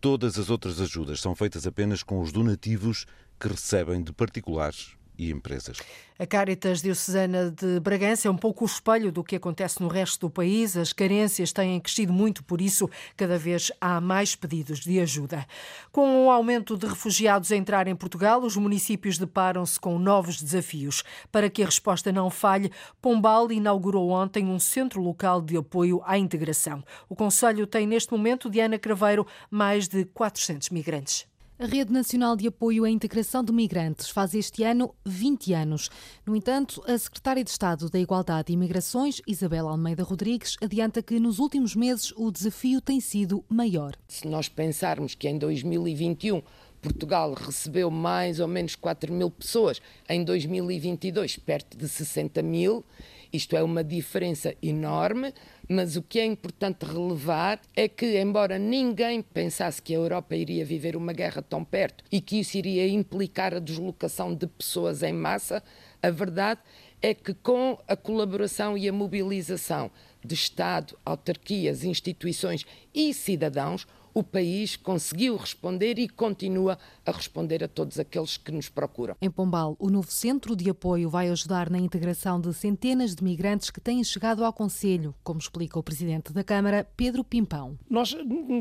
Todas 0.00 0.38
as 0.38 0.50
outras 0.50 0.80
ajudas 0.80 1.20
são 1.20 1.34
feitas 1.34 1.66
apenas 1.66 2.02
com 2.02 2.20
os 2.20 2.32
donativos 2.32 3.06
que 3.40 3.48
recebem 3.48 4.02
de 4.02 4.12
particulares 4.12 4.97
e 5.18 5.30
empresas. 5.30 5.78
A 6.18 6.26
Caritas 6.26 6.80
Diocesana 6.80 7.50
de 7.50 7.78
Bragança 7.80 8.28
é 8.28 8.30
um 8.30 8.36
pouco 8.36 8.64
o 8.64 8.66
espelho 8.66 9.10
do 9.12 9.22
que 9.22 9.36
acontece 9.36 9.80
no 9.80 9.88
resto 9.88 10.26
do 10.26 10.30
país. 10.30 10.76
As 10.76 10.92
carências 10.92 11.52
têm 11.52 11.78
crescido 11.80 12.12
muito, 12.12 12.42
por 12.42 12.60
isso, 12.60 12.88
cada 13.16 13.38
vez 13.38 13.70
há 13.80 14.00
mais 14.00 14.34
pedidos 14.34 14.80
de 14.80 14.98
ajuda. 15.00 15.46
Com 15.92 16.26
o 16.26 16.30
aumento 16.30 16.76
de 16.76 16.86
refugiados 16.86 17.52
a 17.52 17.56
entrar 17.56 17.86
em 17.86 17.94
Portugal, 17.94 18.42
os 18.42 18.56
municípios 18.56 19.18
deparam-se 19.18 19.78
com 19.78 19.98
novos 19.98 20.42
desafios. 20.42 21.02
Para 21.30 21.50
que 21.50 21.62
a 21.62 21.66
resposta 21.66 22.12
não 22.12 22.30
falhe, 22.30 22.72
Pombal 23.00 23.50
inaugurou 23.52 24.10
ontem 24.10 24.46
um 24.46 24.58
centro 24.58 25.00
local 25.00 25.40
de 25.40 25.56
apoio 25.56 26.02
à 26.04 26.18
integração. 26.18 26.82
O 27.08 27.14
Conselho 27.14 27.66
tem, 27.66 27.86
neste 27.86 28.12
momento, 28.12 28.50
Diana 28.50 28.78
Craveiro, 28.78 29.26
mais 29.50 29.88
de 29.88 30.04
400 30.04 30.70
migrantes. 30.70 31.26
A 31.60 31.66
Rede 31.66 31.92
Nacional 31.92 32.36
de 32.36 32.46
Apoio 32.46 32.84
à 32.84 32.88
Integração 32.88 33.42
de 33.42 33.52
Migrantes 33.52 34.10
faz 34.10 34.32
este 34.32 34.62
ano 34.62 34.94
20 35.04 35.54
anos. 35.54 35.90
No 36.24 36.36
entanto, 36.36 36.80
a 36.86 36.96
Secretária 36.96 37.42
de 37.42 37.50
Estado 37.50 37.90
da 37.90 37.98
Igualdade 37.98 38.52
e 38.52 38.54
Imigrações, 38.54 39.20
Isabel 39.26 39.66
Almeida 39.66 40.04
Rodrigues, 40.04 40.56
adianta 40.62 41.02
que 41.02 41.18
nos 41.18 41.40
últimos 41.40 41.74
meses 41.74 42.12
o 42.16 42.30
desafio 42.30 42.80
tem 42.80 43.00
sido 43.00 43.44
maior. 43.48 43.96
Se 44.06 44.28
nós 44.28 44.48
pensarmos 44.48 45.16
que 45.16 45.28
em 45.28 45.36
2021 45.36 46.42
Portugal 46.80 47.34
recebeu 47.34 47.90
mais 47.90 48.38
ou 48.38 48.46
menos 48.46 48.76
4 48.76 49.12
mil 49.12 49.28
pessoas, 49.28 49.82
em 50.08 50.22
2022 50.22 51.38
perto 51.38 51.76
de 51.76 51.88
60 51.88 52.40
mil, 52.40 52.84
isto 53.32 53.56
é 53.56 53.62
uma 53.64 53.82
diferença 53.82 54.54
enorme, 54.62 55.34
mas 55.68 55.96
o 55.96 56.02
que 56.02 56.18
é 56.18 56.24
importante 56.24 56.84
relevar 56.84 57.60
é 57.76 57.86
que, 57.86 58.18
embora 58.18 58.58
ninguém 58.58 59.20
pensasse 59.20 59.82
que 59.82 59.94
a 59.94 59.98
Europa 59.98 60.34
iria 60.34 60.64
viver 60.64 60.96
uma 60.96 61.12
guerra 61.12 61.42
tão 61.42 61.62
perto 61.62 62.02
e 62.10 62.20
que 62.20 62.40
isso 62.40 62.56
iria 62.56 62.88
implicar 62.88 63.54
a 63.54 63.58
deslocação 63.58 64.34
de 64.34 64.46
pessoas 64.46 65.02
em 65.02 65.12
massa, 65.12 65.62
a 66.02 66.10
verdade 66.10 66.60
é 67.02 67.12
que, 67.12 67.34
com 67.34 67.78
a 67.86 67.94
colaboração 67.94 68.78
e 68.78 68.88
a 68.88 68.92
mobilização 68.92 69.90
de 70.24 70.34
Estado, 70.34 70.98
autarquias, 71.04 71.84
instituições 71.84 72.64
e 72.94 73.12
cidadãos, 73.12 73.86
o 74.14 74.22
país 74.22 74.76
conseguiu 74.76 75.36
responder 75.36 75.98
e 75.98 76.08
continua 76.08 76.78
a 77.04 77.10
responder 77.10 77.62
a 77.62 77.68
todos 77.68 77.98
aqueles 77.98 78.36
que 78.36 78.52
nos 78.52 78.68
procuram. 78.68 79.16
Em 79.20 79.30
Pombal, 79.30 79.76
o 79.78 79.90
novo 79.90 80.10
centro 80.10 80.54
de 80.54 80.68
apoio 80.70 81.08
vai 81.08 81.28
ajudar 81.28 81.70
na 81.70 81.78
integração 81.78 82.40
de 82.40 82.52
centenas 82.52 83.14
de 83.14 83.24
migrantes 83.24 83.70
que 83.70 83.80
têm 83.80 84.02
chegado 84.04 84.44
ao 84.44 84.52
Conselho, 84.52 85.14
como 85.22 85.38
explica 85.38 85.78
o 85.78 85.82
presidente 85.82 86.32
da 86.32 86.44
Câmara, 86.44 86.86
Pedro 86.96 87.22
Pimpão. 87.24 87.78
Nós 87.88 88.16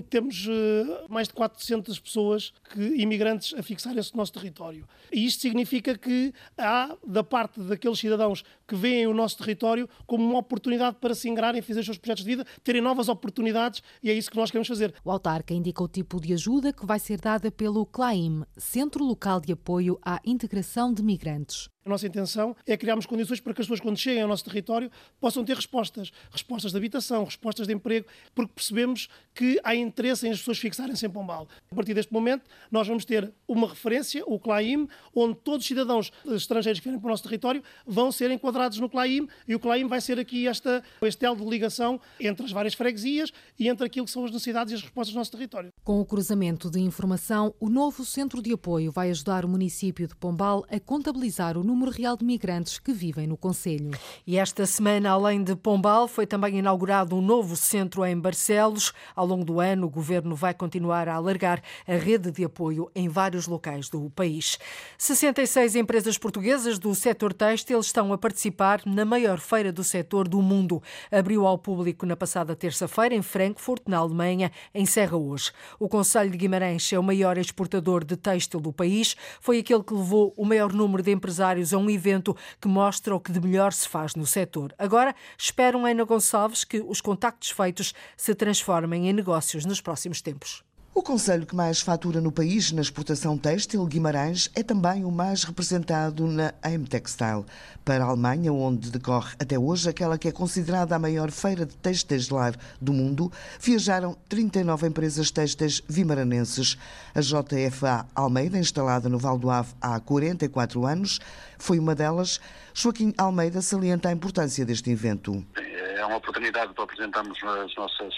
temos 0.10 0.47
eh, 0.49 1.05
mais 1.10 1.27
de 1.27 1.33
400 1.33 1.99
pessoas 1.99 2.53
que, 2.73 2.81
imigrantes 3.01 3.53
a 3.57 3.63
fixarem-se 3.63 4.13
no 4.13 4.17
nosso 4.17 4.33
território. 4.33 4.88
E 5.12 5.25
isto 5.25 5.41
significa 5.41 5.97
que 5.97 6.33
há, 6.57 6.95
da 7.05 7.23
parte 7.23 7.60
daqueles 7.62 7.99
cidadãos 7.99 8.43
que 8.67 8.75
veem 8.75 9.08
o 9.08 9.13
nosso 9.13 9.38
território 9.38 9.88
como 10.06 10.23
uma 10.23 10.39
oportunidade 10.39 10.97
para 10.99 11.15
se 11.15 11.30
ingrarem, 11.30 11.62
fazer 11.62 11.80
os 11.80 11.86
seus 11.86 11.97
projetos 11.97 12.23
de 12.23 12.30
vida, 12.30 12.45
terem 12.63 12.82
novas 12.82 13.10
oportunidades 13.10 13.82
e 14.03 14.10
é 14.10 14.13
isso 14.13 14.30
que 14.30 14.38
nós 14.38 14.51
queremos 14.51 14.67
fazer. 14.67 14.93
O 15.03 15.12
autarca 15.12 15.53
indica 15.53 15.84
o 15.84 15.88
tipo 15.88 16.19
de 16.19 16.34
ajuda 16.34 16.73
que 16.73 16.86
vai 16.86 16.99
ser 16.99 17.19
dada 17.19 17.51
pelo 17.51 17.86
CLAIM, 17.86 18.43
Centro 18.58 19.03
Local 19.03 19.39
de 19.39 19.53
Apoio 19.53 19.97
à 20.03 20.19
Integração 20.25 20.93
de 20.93 21.01
Migrantes. 21.01 21.69
A 21.88 21.89
nossa 21.89 22.06
intenção 22.06 22.54
é 22.65 22.76
criarmos 22.76 23.06
condições 23.06 23.39
para 23.39 23.54
que 23.54 23.62
as 23.62 23.65
pessoas, 23.65 23.80
quando 23.80 23.97
cheguem 23.97 24.21
ao 24.21 24.28
nosso 24.28 24.43
território, 24.43 24.91
possam 25.21 25.45
ter 25.45 25.56
respostas. 25.56 26.12
Respostas 26.30 26.73
de 26.73 26.78
habitação, 26.78 27.23
respostas 27.23 27.65
de 27.65 27.73
emprego, 27.73 28.06
porque 28.36 28.52
percebemos 28.54 29.08
que 29.34 29.58
há 29.63 29.73
interesse 29.73 30.28
em 30.28 30.32
as 30.32 30.39
pessoas 30.39 30.58
fixarem-se 30.58 31.06
em 31.06 31.10
Pombal. 31.10 31.47
A 31.71 31.76
partir 31.76 31.93
deste 31.93 32.12
momento, 32.12 32.43
nós 32.69 32.86
vamos 32.86 33.06
ter 33.06 33.32
uma 33.47 33.69
referência, 33.69 34.21
o 34.28 34.38
CLAIM, 34.38 34.89
onde 35.15 35.36
todos 35.36 35.62
os 35.62 35.67
cidadãos 35.67 36.12
estrangeiros 36.26 36.82
que 36.82 36.84
vierem 36.84 37.00
para 37.00 37.08
o 37.08 37.12
nosso 37.12 37.23
território 37.23 37.63
vão 37.86 38.12
ser 38.12 38.32
enquadrados 38.32 38.80
no 38.80 38.89
CLAIM 38.89 39.26
e 39.48 39.56
o 39.56 39.60
CLAIM 39.60 39.88
vai 39.88 40.02
ser 40.02 40.19
aqui 40.19 40.46
esta, 40.46 40.83
este 41.02 41.25
de 41.25 41.46
ligação 41.46 42.02
entre 42.19 42.46
as 42.46 42.52
várias 42.52 42.73
freguesias 42.73 43.31
e 43.58 43.69
entre 43.69 43.85
aquilo 43.85 44.06
que 44.06 44.12
são 44.12 44.25
as 44.25 44.31
necessidades 44.31 44.73
e 44.73 44.75
as 44.75 44.81
respostas 44.81 45.13
do 45.13 45.17
nosso 45.17 45.31
território. 45.31 45.71
Com 45.85 46.02
o 46.02 46.06
cruzamento 46.06 46.69
de 46.69 46.81
informação, 46.81 47.56
o 47.62 47.69
novo 47.69 48.04
centro 48.04 48.42
de 48.42 48.52
apoio 48.52 48.92
vai 48.92 49.10
ajudar 49.10 49.46
o 49.46 49.48
município 49.48 50.06
de 50.06 50.15
Pombal 50.15 50.65
a 50.69 50.79
contabilizar 50.81 51.58
o 51.58 51.63
número 51.63 51.77
número 51.78 51.92
real 51.92 52.17
de 52.17 52.25
migrantes 52.25 52.80
que 52.80 52.92
vivem 52.92 53.28
no 53.28 53.38
Conselho. 53.38 53.92
E 54.25 54.36
esta 54.36 54.65
semana, 54.65 55.12
além 55.12 55.44
de 55.44 55.56
Pombal, 55.56 56.08
foi 56.08 56.25
também 56.25 56.58
inaugurado 56.58 57.15
um 57.15 57.21
novo 57.21 57.56
centro 57.56 58.04
em 58.04 58.19
Barcelos. 58.19 58.92
Ao 59.15 59.28
longo 59.28 59.46
do 59.46 59.60
ano, 59.60 59.86
o 59.86 59.90
governo 59.90 60.36
vai 60.36 60.56
continuar 60.56 61.08
a 61.08 61.13
alargar 61.13 61.62
a 61.88 61.94
rede 61.94 62.32
de 62.32 62.44
apoio 62.44 62.90
em 62.96 63.08
vários 63.08 63.46
locais 63.46 63.90
do 63.90 64.10
país. 64.10 64.58
66 64.98 65.75
empresas 65.75 66.17
portuguesas 66.17 66.80
do 66.80 66.96
setor 66.96 67.32
têxtil 67.32 67.80
estão 67.80 68.12
a 68.12 68.17
participar 68.17 68.82
na 68.84 69.06
maior 69.06 69.40
feira 69.40 69.71
do 69.71 69.84
setor 69.84 70.28
do 70.28 70.42
mundo. 70.42 70.82
Abriu 71.12 71.46
ao 71.46 71.60
público 71.60 72.08
na 72.08 72.15
passada 72.15 72.56
terça-feira 72.56 73.13
em 73.13 73.21
Frankfurt, 73.21 73.84
na 73.88 73.98
Alemanha, 73.98 74.52
encerra 74.73 75.15
hoje. 75.15 75.52
O 75.80 75.88
Conselho 75.88 76.32
de 76.32 76.38
Guimarães 76.38 76.92
é 76.92 76.98
o 76.98 77.04
maior 77.04 77.38
exportador 77.38 78.04
de 78.04 78.17
têxtil 78.17 78.60
do 78.60 78.73
país. 78.73 79.15
Foi 79.40 79.60
aquele 79.60 79.84
que 79.84 79.94
levou 79.94 80.34
o 80.36 80.44
maior 80.44 80.73
número 80.73 81.04
de 81.04 81.12
empresários 81.12 81.66
a 81.73 81.77
um 81.77 81.89
evento 81.89 82.35
que 82.59 82.67
mostra 82.67 83.15
o 83.15 83.19
que 83.19 83.31
de 83.31 83.39
melhor 83.39 83.73
se 83.73 83.87
faz 83.87 84.15
no 84.15 84.25
setor. 84.25 84.73
Agora, 84.77 85.15
esperam 85.37 85.85
Ana 85.85 86.03
Gonçalves 86.03 86.63
que 86.63 86.79
os 86.79 87.01
contactos 87.01 87.49
feitos 87.49 87.93
se 88.15 88.35
transformem 88.35 89.09
em 89.09 89.13
negócios 89.13 89.65
nos 89.65 89.81
próximos 89.81 90.21
tempos. 90.21 90.66
O 90.98 91.04
conselho 91.04 91.45
que 91.45 91.56
mais 91.56 91.79
fatura 91.79 92.19
no 92.19 92.31
país 92.31 92.71
na 92.71 92.81
exportação 92.81 93.37
têxtil, 93.37 93.85
Guimarães, 93.85 94.50
é 94.56 94.63
também 94.63 95.06
o 95.06 95.12
mais 95.12 95.43
representado 95.43 96.25
na 96.25 96.56
AIM 96.63 96.85
Textile. 96.85 97.45
Para 97.85 98.04
a 98.04 98.08
Alemanha, 98.08 98.52
onde 98.52 98.89
decorre 98.89 99.35
até 99.39 99.60
hoje 99.60 99.87
aquela 99.87 100.17
que 100.17 100.27
é 100.27 100.31
considerada 100.31 100.95
a 100.95 101.00
maior 101.00 101.29
feira 101.29 101.67
de 101.67 101.77
têxteis 101.77 102.29
lar 102.29 102.56
do 102.81 102.91
mundo, 102.91 103.31
viajaram 103.60 104.17
39 104.27 104.87
empresas 104.87 105.29
têxteis 105.29 105.83
vimaranenses. 105.87 106.79
A 107.13 107.21
JFA 107.21 108.08
Almeida, 108.15 108.58
instalada 108.58 109.08
no 109.08 109.19
Val 109.19 109.37
do 109.37 109.52
Ave 109.52 109.75
há 109.79 110.00
44 110.00 110.83
anos, 110.83 111.19
foi 111.60 111.77
uma 111.77 111.93
delas. 111.93 112.41
Joaquim 112.73 113.13
Almeida 113.19 113.62
salienta 113.62 114.10
a 114.10 114.12
importância 114.12 114.65
deste 114.65 114.89
evento. 114.89 115.45
É 115.56 116.04
uma 116.04 116.17
oportunidade 116.17 116.73
para 116.73 116.85
apresentarmos 116.85 117.37
as 117.43 117.75
nossas 117.75 118.15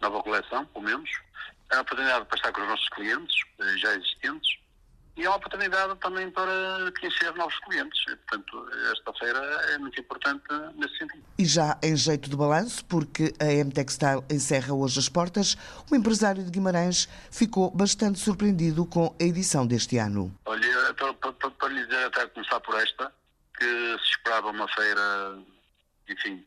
nova 0.00 0.22
coleção, 0.22 0.64
pelo 0.66 0.84
menos 0.86 1.25
é 1.70 1.74
uma 1.74 1.82
oportunidade 1.82 2.24
para 2.26 2.36
estar 2.36 2.52
com 2.52 2.62
os 2.62 2.68
nossos 2.68 2.88
clientes 2.90 3.36
eh, 3.60 3.78
já 3.78 3.94
existentes 3.94 4.66
e 5.16 5.24
é 5.24 5.28
uma 5.30 5.36
oportunidade 5.36 5.96
também 5.96 6.30
para 6.30 6.92
conhecer 7.00 7.34
novos 7.34 7.58
clientes. 7.60 8.04
Portanto, 8.04 8.68
esta 8.92 9.14
feira 9.14 9.38
é 9.72 9.78
muito 9.78 9.98
importante 9.98 10.44
nesse 10.74 10.98
sentido. 10.98 11.24
E 11.38 11.44
já 11.46 11.78
em 11.82 11.96
jeito 11.96 12.28
de 12.28 12.36
balanço, 12.36 12.84
porque 12.84 13.32
a 13.40 13.46
M-Textile 13.46 14.22
encerra 14.30 14.74
hoje 14.74 14.98
as 14.98 15.08
portas, 15.08 15.56
o 15.90 15.96
empresário 15.96 16.44
de 16.44 16.50
Guimarães 16.50 17.08
ficou 17.30 17.70
bastante 17.70 18.18
surpreendido 18.18 18.84
com 18.84 19.16
a 19.18 19.24
edição 19.24 19.66
deste 19.66 19.96
ano. 19.96 20.38
Olha, 20.44 20.92
para, 20.94 21.14
para, 21.14 21.32
para 21.32 21.68
lhe 21.68 21.86
dizer, 21.86 22.04
até 22.04 22.26
começar 22.26 22.60
por 22.60 22.74
esta, 22.74 23.10
que 23.58 23.64
se 23.64 24.10
esperava 24.10 24.50
uma 24.50 24.68
feira, 24.68 25.38
enfim, 26.10 26.44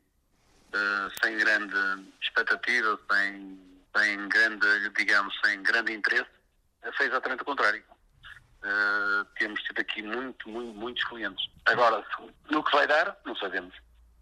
eh, 0.72 1.08
sem 1.20 1.36
grande 1.38 1.74
expectativa, 2.22 2.96
sem 3.10 3.69
sem 3.96 4.28
grande, 4.28 4.90
digamos, 4.90 5.38
sem 5.44 5.62
grande 5.62 5.92
interesse, 5.92 6.30
foi 6.96 7.06
exatamente 7.06 7.42
o 7.42 7.46
contrário. 7.46 7.82
Uh, 8.62 9.24
temos 9.38 9.60
tido 9.62 9.80
aqui 9.80 10.02
muito, 10.02 10.48
muito, 10.48 10.74
muitos 10.74 11.04
clientes. 11.04 11.50
Agora, 11.66 12.04
no 12.50 12.62
que 12.62 12.76
vai 12.76 12.86
dar, 12.86 13.16
não 13.24 13.34
sabemos. 13.36 13.74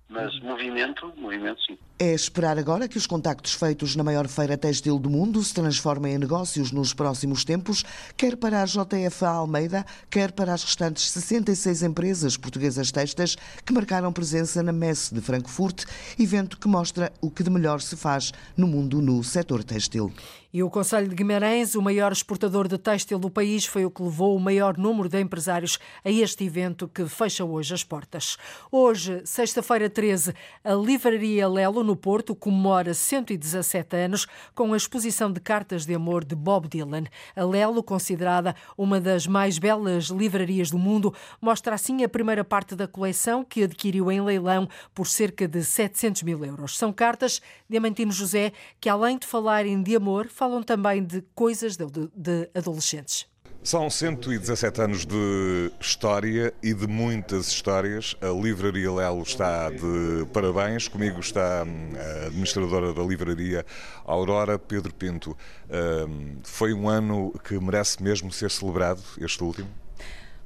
Mas 0.09 0.35
uhum. 0.37 0.49
movimento, 0.49 1.13
movimento 1.19 1.61
sim. 1.65 1.79
É 1.99 2.15
esperar 2.15 2.57
agora 2.59 2.89
que 2.89 2.97
os 2.97 3.07
contactos 3.07 3.53
feitos 3.53 3.95
na 3.95 4.05
maior 4.05 4.27
feira 4.29 4.57
têxtil 4.57 4.99
do 4.99 5.11
mundo 5.11 5.43
se 5.43 5.53
transformem 5.53 6.15
em 6.15 6.19
negócios 6.19 6.73
nos 6.73 6.95
próximos 6.95 7.45
tempos, 7.45 7.85
quer 8.17 8.37
para 8.37 8.63
a 8.63 8.65
JFA 8.65 9.29
Almeida, 9.29 9.85
quer 10.09 10.33
para 10.33 10.55
as 10.55 10.63
restantes 10.63 11.11
66 11.11 11.83
empresas 11.83 12.37
portuguesas 12.37 12.91
têxteis 12.91 13.37
que 13.67 13.73
marcaram 13.73 14.13
presença 14.13 14.63
na 14.63 14.73
Messe 14.73 15.13
de 15.13 15.21
Frankfurt, 15.21 15.85
evento 16.19 16.59
que 16.59 16.69
mostra 16.69 17.13
o 17.21 17.31
que 17.31 17.43
de 17.43 17.51
melhor 17.51 17.81
se 17.81 17.97
faz 17.97 18.33
no 18.57 18.67
mundo 18.67 19.03
no 19.03 19.23
setor 19.23 19.63
têxtil. 19.63 20.13
E 20.51 20.63
o 20.63 20.71
Conselho 20.71 21.09
de 21.09 21.15
Guimarães, 21.15 21.75
o 21.75 21.83
maior 21.83 22.11
exportador 22.11 22.67
de 22.69 22.79
têxtil 22.79 23.19
do 23.19 23.29
país, 23.29 23.67
foi 23.67 23.85
o 23.85 23.91
que 23.91 24.03
levou 24.03 24.35
o 24.35 24.41
maior 24.41 24.79
número 24.79 25.07
de 25.07 25.21
empresários 25.21 25.79
a 26.03 26.11
este 26.11 26.43
evento 26.43 26.89
que 26.89 27.05
fecha 27.07 27.45
hoje 27.45 27.75
as 27.75 27.85
portas. 27.85 28.39
Hoje, 28.73 29.21
sexta-feira 29.27 29.91
13, 29.91 30.33
a 30.65 30.73
Livraria 30.73 31.47
Lelo, 31.47 31.85
no 31.85 31.95
Porto, 31.95 32.35
comemora 32.35 32.95
117 32.95 33.95
anos 33.95 34.27
com 34.55 34.73
a 34.73 34.77
exposição 34.79 35.31
de 35.31 35.39
cartas 35.39 35.85
de 35.85 35.95
amor 35.95 36.25
de 36.25 36.35
Bob 36.35 36.67
Dylan. 36.67 37.05
A 37.37 37.45
Lelo, 37.45 37.83
considerada 37.83 38.57
uma 38.75 38.99
das 38.99 39.27
mais 39.27 39.59
belas 39.59 40.07
livrarias 40.07 40.71
do 40.71 40.79
mundo, 40.79 41.13
mostra 41.43 41.75
assim 41.75 42.03
a 42.05 42.09
primeira 42.09 42.43
parte 42.43 42.75
da 42.75 42.89
coleção 42.89 43.45
que 43.45 43.65
adquiriu 43.65 44.11
em 44.11 44.23
leilão 44.23 44.67
por 44.95 45.09
cerca 45.09 45.47
de 45.47 45.63
700 45.63 46.23
mil 46.23 46.43
euros. 46.43 46.79
São 46.79 46.91
cartas 46.91 47.43
de 47.69 47.77
Amantino 47.77 48.13
José 48.13 48.55
que, 48.81 48.89
além 48.89 49.19
de 49.19 49.27
falarem 49.27 49.83
de 49.83 49.95
amor, 49.95 50.27
falam 50.39 50.63
também 50.63 51.05
de 51.05 51.21
coisas 51.35 51.77
de, 51.77 51.85
de 52.15 52.49
adolescentes. 52.55 53.27
São 53.61 53.91
117 53.91 54.81
anos 54.81 55.05
de 55.05 55.73
história 55.81 56.55
e 56.63 56.73
de 56.73 56.87
muitas 56.87 57.49
histórias. 57.49 58.15
A 58.21 58.29
Livraria 58.29 58.91
Lelo 58.93 59.23
está 59.23 59.69
de 59.69 60.25
parabéns. 60.33 60.87
Comigo 60.87 61.19
está 61.19 61.65
hum, 61.67 61.91
a 61.97 62.27
administradora 62.27 62.95
da 62.95 63.03
livraria, 63.03 63.67
Aurora 64.05 64.61
Pedro 64.61 64.95
Pinto. 64.95 65.37
Hum, 65.69 66.37
foi 66.45 66.73
um 66.73 66.89
ano 66.89 67.33
que 67.43 67.59
merece 67.59 68.01
mesmo 68.01 68.31
ser 68.31 68.53
celebrado, 68.53 69.03
este 69.21 69.43
último? 69.43 69.69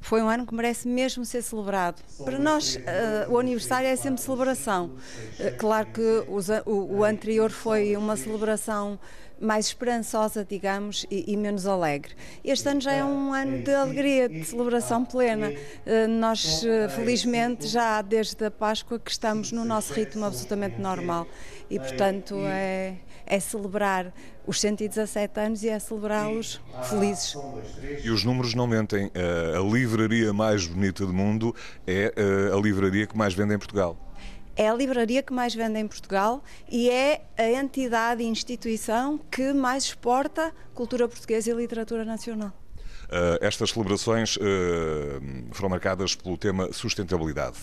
Foi 0.03 0.20
um 0.20 0.28
ano 0.28 0.44
que 0.44 0.55
merece 0.55 0.88
mesmo 0.88 1.24
ser 1.24 1.42
celebrado. 1.42 2.03
Para 2.24 2.38
nós, 2.38 2.74
uh, 2.76 3.30
o 3.30 3.38
aniversário 3.38 3.88
é 3.88 3.96
sempre 3.96 4.20
celebração. 4.20 4.86
Uh, 5.38 5.57
claro 5.57 5.86
que 5.86 6.24
os, 6.28 6.48
o, 6.66 6.98
o, 6.98 7.05
anterior 7.05 7.50
foi 7.50 7.96
uma 7.96 8.16
celebração 8.16 8.98
mais 9.40 9.66
esperançosa, 9.66 10.44
digamos, 10.44 11.07
e, 11.11 11.32
e, 11.32 11.36
menos 11.36 11.66
alegre. 11.66 12.14
Este 12.44 12.68
ano 12.68 12.80
já 12.80 12.92
é 12.92 13.05
um 13.05 13.32
ano 13.32 13.62
de 13.62 13.72
alegria, 13.72 14.28
de 14.28 14.44
celebração 14.44 15.05
plena. 15.05 15.50
Uh, 15.50 16.09
nós, 16.09 16.62
felizmente, 16.96 17.66
já 17.66 18.03
desde 18.03 18.44
a 18.44 18.50
Páscoa 18.50 18.98
que 18.98 19.11
estamos 19.11 19.53
no 19.53 19.64
nosso 19.64 19.92
ritmo 19.92 20.24
absolutamente 20.24 20.80
normal 20.80 21.26
e, 21.70 21.78
portanto, 21.78 22.36
é, 22.44 22.96
é 23.24 23.40
celebrar 23.40 24.12
os 24.47 24.61
117 24.61 25.40
anos 25.40 25.62
e 25.62 25.68
é 25.68 25.78
celebrá-los 25.78 26.61
felizes. 26.88 27.36
E 28.03 28.11
os 28.11 28.24
números 28.24 28.55
não 28.55 28.66
mentem. 28.66 29.11
A 29.57 29.72
livraria 29.72 30.32
mais 30.32 30.66
bonita 30.66 31.07
do 31.07 31.12
mundo 31.12 31.55
é 31.86 32.12
a 32.53 32.61
livraria 32.61 33.07
que 33.07 33.16
mais 33.16 33.34
vende 33.34 33.55
em 33.55 33.59
Portugal. 33.59 33.97
É 34.55 34.68
a 34.68 34.74
livraria 34.74 35.22
que 35.22 35.32
mais 35.32 35.55
vende 35.55 35.78
em 35.78 35.88
Portugal 35.88 36.43
e 36.70 36.90
é 36.90 37.22
a 37.38 37.49
entidade 37.51 38.22
e 38.22 38.26
instituição 38.26 39.18
que 39.30 39.53
mais 39.53 39.84
exporta 39.84 40.53
cultura 40.74 41.09
portuguesa 41.09 41.51
e 41.51 41.55
literatura 41.55 42.05
nacional. 42.05 42.53
estas 43.40 43.70
celebrações 43.70 44.38
foram 45.53 45.70
marcadas 45.70 46.14
pelo 46.14 46.36
tema 46.36 46.72
sustentabilidade 46.72 47.59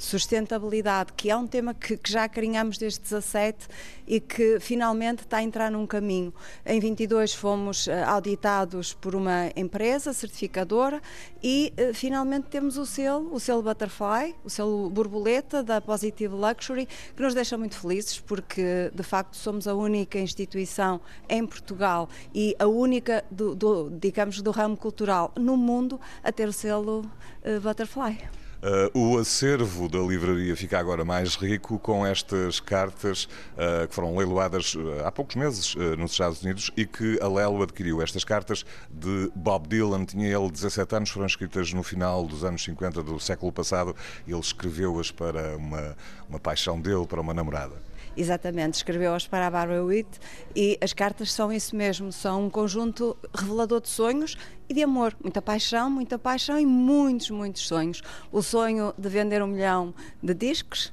sustentabilidade, 0.00 1.12
que 1.12 1.30
é 1.30 1.36
um 1.36 1.46
tema 1.46 1.74
que, 1.74 1.96
que, 1.96 2.10
já 2.10 2.24
acarinhamos 2.24 2.78
desde 2.78 3.00
17 3.00 3.68
e 4.06 4.18
que 4.18 4.58
finalmente 4.58 5.20
está 5.20 5.36
a 5.36 5.42
entrar 5.42 5.70
num 5.70 5.86
caminho. 5.86 6.32
Em 6.64 6.80
22 6.80 7.34
fomos 7.34 7.86
uh, 7.86 7.90
auditados 8.06 8.94
por 8.94 9.14
uma 9.14 9.50
empresa 9.54 10.14
certificadora 10.14 11.02
e 11.42 11.72
uh, 11.78 11.92
finalmente 11.92 12.46
temos 12.48 12.78
o 12.78 12.86
selo, 12.86 13.32
o 13.32 13.38
selo 13.38 13.62
Butterfly, 13.62 14.34
o 14.42 14.48
selo 14.48 14.88
borboleta 14.88 15.62
da 15.62 15.82
Positive 15.82 16.34
Luxury, 16.34 16.88
que 17.14 17.22
nos 17.22 17.34
deixa 17.34 17.58
muito 17.58 17.78
felizes 17.78 18.18
porque 18.18 18.90
de 18.94 19.02
facto 19.02 19.36
somos 19.36 19.68
a 19.68 19.74
única 19.74 20.18
instituição 20.18 20.98
em 21.28 21.46
Portugal 21.46 22.08
e 22.34 22.56
a 22.58 22.66
única, 22.66 23.22
do, 23.30 23.54
do 23.54 23.90
digamos, 23.90 24.40
do 24.40 24.50
ramo 24.50 24.78
cultural 24.78 25.30
no 25.36 25.58
mundo 25.58 26.00
a 26.24 26.32
ter 26.32 26.48
o 26.48 26.52
selo 26.54 27.00
uh, 27.44 27.60
Butterfly. 27.60 28.39
Uh, 28.62 29.14
o 29.14 29.18
acervo 29.18 29.88
da 29.88 29.98
livraria 29.98 30.54
fica 30.54 30.78
agora 30.78 31.02
mais 31.02 31.34
rico 31.34 31.78
com 31.78 32.04
estas 32.04 32.60
cartas 32.60 33.24
uh, 33.54 33.88
que 33.88 33.94
foram 33.94 34.14
leiloadas 34.14 34.74
uh, 34.74 35.06
há 35.06 35.10
poucos 35.10 35.34
meses 35.34 35.74
nos 35.96 36.12
Estados 36.12 36.42
Unidos 36.42 36.70
e 36.76 36.84
que 36.84 37.18
a 37.22 37.26
Lelo 37.26 37.62
adquiriu. 37.62 38.02
Estas 38.02 38.22
cartas 38.22 38.66
de 38.90 39.32
Bob 39.34 39.66
Dylan, 39.66 40.04
tinha 40.04 40.28
ele 40.28 40.50
17 40.50 40.94
anos, 40.94 41.08
foram 41.08 41.26
escritas 41.26 41.72
no 41.72 41.82
final 41.82 42.26
dos 42.26 42.44
anos 42.44 42.62
50 42.62 43.02
do 43.02 43.18
século 43.18 43.50
passado. 43.50 43.96
Ele 44.28 44.38
escreveu-as 44.38 45.10
para 45.10 45.56
uma, 45.56 45.96
uma 46.28 46.38
paixão 46.38 46.78
dele, 46.78 47.06
para 47.06 47.20
uma 47.20 47.32
namorada. 47.32 47.89
Exatamente, 48.20 48.74
escreveu-as 48.74 49.26
para 49.26 49.46
a 49.46 49.50
Barbara 49.50 49.82
Witt 49.82 50.20
e 50.54 50.76
as 50.82 50.92
cartas 50.92 51.32
são 51.32 51.50
isso 51.50 51.74
mesmo, 51.74 52.12
são 52.12 52.44
um 52.44 52.50
conjunto 52.50 53.16
revelador 53.34 53.80
de 53.80 53.88
sonhos 53.88 54.36
e 54.68 54.74
de 54.74 54.82
amor, 54.82 55.16
muita 55.22 55.40
paixão, 55.40 55.88
muita 55.88 56.18
paixão 56.18 56.60
e 56.60 56.66
muitos, 56.66 57.30
muitos 57.30 57.66
sonhos. 57.66 58.02
O 58.30 58.42
sonho 58.42 58.92
de 58.98 59.08
vender 59.08 59.42
um 59.42 59.46
milhão 59.46 59.94
de 60.22 60.34
discos, 60.34 60.92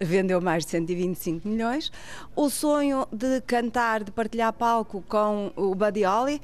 vendeu 0.00 0.40
mais 0.40 0.64
de 0.64 0.72
125 0.72 1.46
milhões. 1.46 1.92
O 2.34 2.50
sonho 2.50 3.06
de 3.12 3.40
cantar, 3.42 4.02
de 4.02 4.10
partilhar 4.10 4.52
palco 4.52 5.00
com 5.08 5.52
o 5.54 5.76
Buddy 5.76 6.02
Holly, 6.02 6.40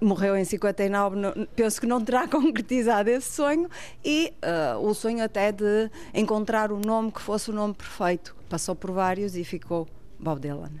morreu 0.00 0.36
em 0.36 0.44
59, 0.44 1.48
penso 1.54 1.80
que 1.80 1.86
não 1.86 2.02
terá 2.02 2.26
concretizado 2.28 3.10
esse 3.10 3.32
sonho, 3.32 3.68
e 4.04 4.32
uh, 4.42 4.78
o 4.86 4.94
sonho 4.94 5.22
até 5.22 5.52
de 5.52 5.90
encontrar 6.14 6.70
o 6.70 6.76
um 6.76 6.80
nome 6.80 7.12
que 7.12 7.20
fosse 7.20 7.50
o 7.50 7.52
nome 7.52 7.74
perfeito. 7.74 8.36
Passou 8.48 8.74
por 8.74 8.92
vários 8.92 9.36
e 9.36 9.44
ficou 9.44 9.88
Bob 10.18 10.40
Dylan. 10.40 10.72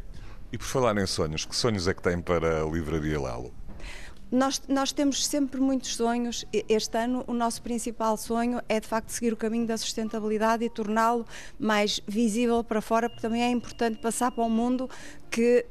E 0.52 0.58
por 0.58 0.64
falar 0.64 0.96
em 0.96 1.06
sonhos, 1.06 1.44
que 1.44 1.54
sonhos 1.54 1.88
é 1.88 1.94
que 1.94 2.02
tem 2.02 2.20
para 2.20 2.62
a 2.62 2.66
Livraria 2.66 3.20
Lalo? 3.20 3.52
Nós, 4.30 4.60
nós 4.68 4.90
temos 4.90 5.24
sempre 5.24 5.60
muitos 5.60 5.94
sonhos. 5.94 6.44
Este 6.68 6.98
ano, 6.98 7.22
o 7.28 7.32
nosso 7.32 7.62
principal 7.62 8.16
sonho 8.16 8.60
é 8.68 8.80
de 8.80 8.86
facto 8.86 9.10
seguir 9.10 9.32
o 9.32 9.36
caminho 9.36 9.66
da 9.66 9.76
sustentabilidade 9.76 10.64
e 10.64 10.70
torná-lo 10.70 11.24
mais 11.58 12.00
visível 12.08 12.64
para 12.64 12.80
fora, 12.80 13.08
porque 13.08 13.22
também 13.22 13.42
é 13.42 13.50
importante 13.50 13.98
passar 13.98 14.32
para 14.32 14.42
o 14.42 14.50
mundo 14.50 14.90
que 15.30 15.64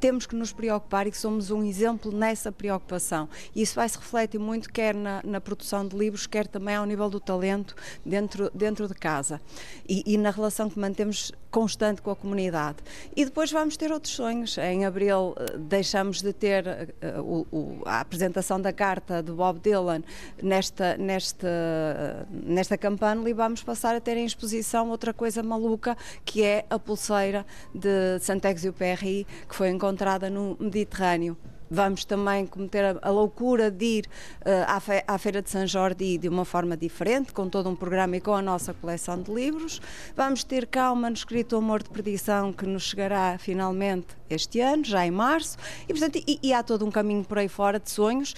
temos 0.00 0.26
que 0.26 0.34
nos 0.34 0.52
preocupar 0.52 1.06
e 1.06 1.10
que 1.10 1.18
somos 1.18 1.50
um 1.50 1.62
exemplo 1.62 2.12
nessa 2.12 2.52
preocupação. 2.52 3.28
E 3.54 3.62
isso 3.62 3.74
vai 3.74 3.88
se 3.88 3.98
refletir 3.98 4.38
muito 4.38 4.70
quer 4.72 4.94
na, 4.94 5.20
na, 5.24 5.40
produção 5.40 5.86
de 5.86 5.96
livros, 5.96 6.26
quer 6.26 6.46
também 6.46 6.74
ao 6.74 6.84
nível 6.84 7.08
do 7.08 7.20
talento 7.20 7.74
dentro, 8.04 8.50
dentro 8.54 8.86
de 8.86 8.94
casa 8.94 9.40
e, 9.88 10.02
e, 10.06 10.18
na 10.18 10.30
relação 10.30 10.68
que 10.68 10.78
mantemos 10.78 11.32
constante 11.50 12.02
com 12.02 12.10
a 12.10 12.16
comunidade. 12.16 12.78
E 13.16 13.24
depois 13.24 13.50
vamos 13.50 13.76
ter 13.76 13.90
outros 13.90 14.12
sonhos. 14.14 14.58
Em 14.58 14.84
abril 14.84 15.34
eh, 15.36 15.56
deixamos 15.56 16.20
de 16.20 16.32
ter 16.32 16.66
uh, 16.66 17.20
o, 17.22 17.46
o, 17.50 17.82
a 17.86 18.00
apresentação 18.00 18.60
da 18.60 18.72
carta 18.72 19.22
de 19.22 19.32
Bob 19.32 19.58
Dylan 19.60 20.02
nesta, 20.42 20.96
nesta, 20.98 22.26
nesta 22.30 22.76
campanha 22.76 23.08
e 23.26 23.32
vamos 23.32 23.62
passar 23.62 23.94
a 23.94 24.00
ter 24.00 24.16
em 24.16 24.26
exposição 24.26 24.90
outra 24.90 25.14
coisa 25.14 25.42
maluca 25.42 25.96
que 26.24 26.42
é 26.42 26.66
a 26.68 26.78
pulseira 26.78 27.46
de 27.74 28.18
Saint-Exupéry 28.20 29.26
que 29.48 29.54
foi 29.54 29.70
encontrada 29.70 29.87
encontrada 29.88 30.28
no 30.28 30.54
Mediterrâneo. 30.60 31.36
Vamos 31.70 32.04
também 32.04 32.46
cometer 32.46 32.98
a, 33.02 33.10
loucura 33.10 33.70
de 33.70 33.84
ir 33.84 34.06
uh, 34.40 34.64
à, 34.66 34.80
fe 34.80 35.02
à, 35.06 35.18
Feira 35.18 35.42
de 35.42 35.50
São 35.50 35.66
Jordi 35.66 36.16
de 36.16 36.28
uma 36.28 36.44
forma 36.44 36.76
diferente, 36.76 37.32
com 37.32 37.48
todo 37.48 37.68
um 37.68 37.76
programa 37.76 38.16
e 38.16 38.20
com 38.20 38.34
a 38.34 38.40
nossa 38.40 38.72
coleção 38.72 39.20
de 39.20 39.30
livros. 39.32 39.80
Vamos 40.16 40.44
ter 40.44 40.66
cá 40.66 40.90
o 40.92 40.96
manuscrito 40.96 41.56
Amor 41.56 41.82
de 41.82 41.90
Perdição, 41.90 42.52
que 42.52 42.66
nos 42.66 42.84
chegará 42.84 43.36
finalmente 43.38 44.06
este 44.30 44.60
ano, 44.60 44.84
já 44.84 45.06
em 45.06 45.10
março. 45.10 45.58
E, 45.84 45.92
portanto, 45.92 46.22
e, 46.26 46.38
e 46.42 46.52
há 46.54 46.62
todo 46.62 46.86
um 46.86 46.90
caminho 46.90 47.24
por 47.24 47.38
aí 47.38 47.48
fora 47.48 47.78
de 47.78 47.90
sonhos 47.90 48.34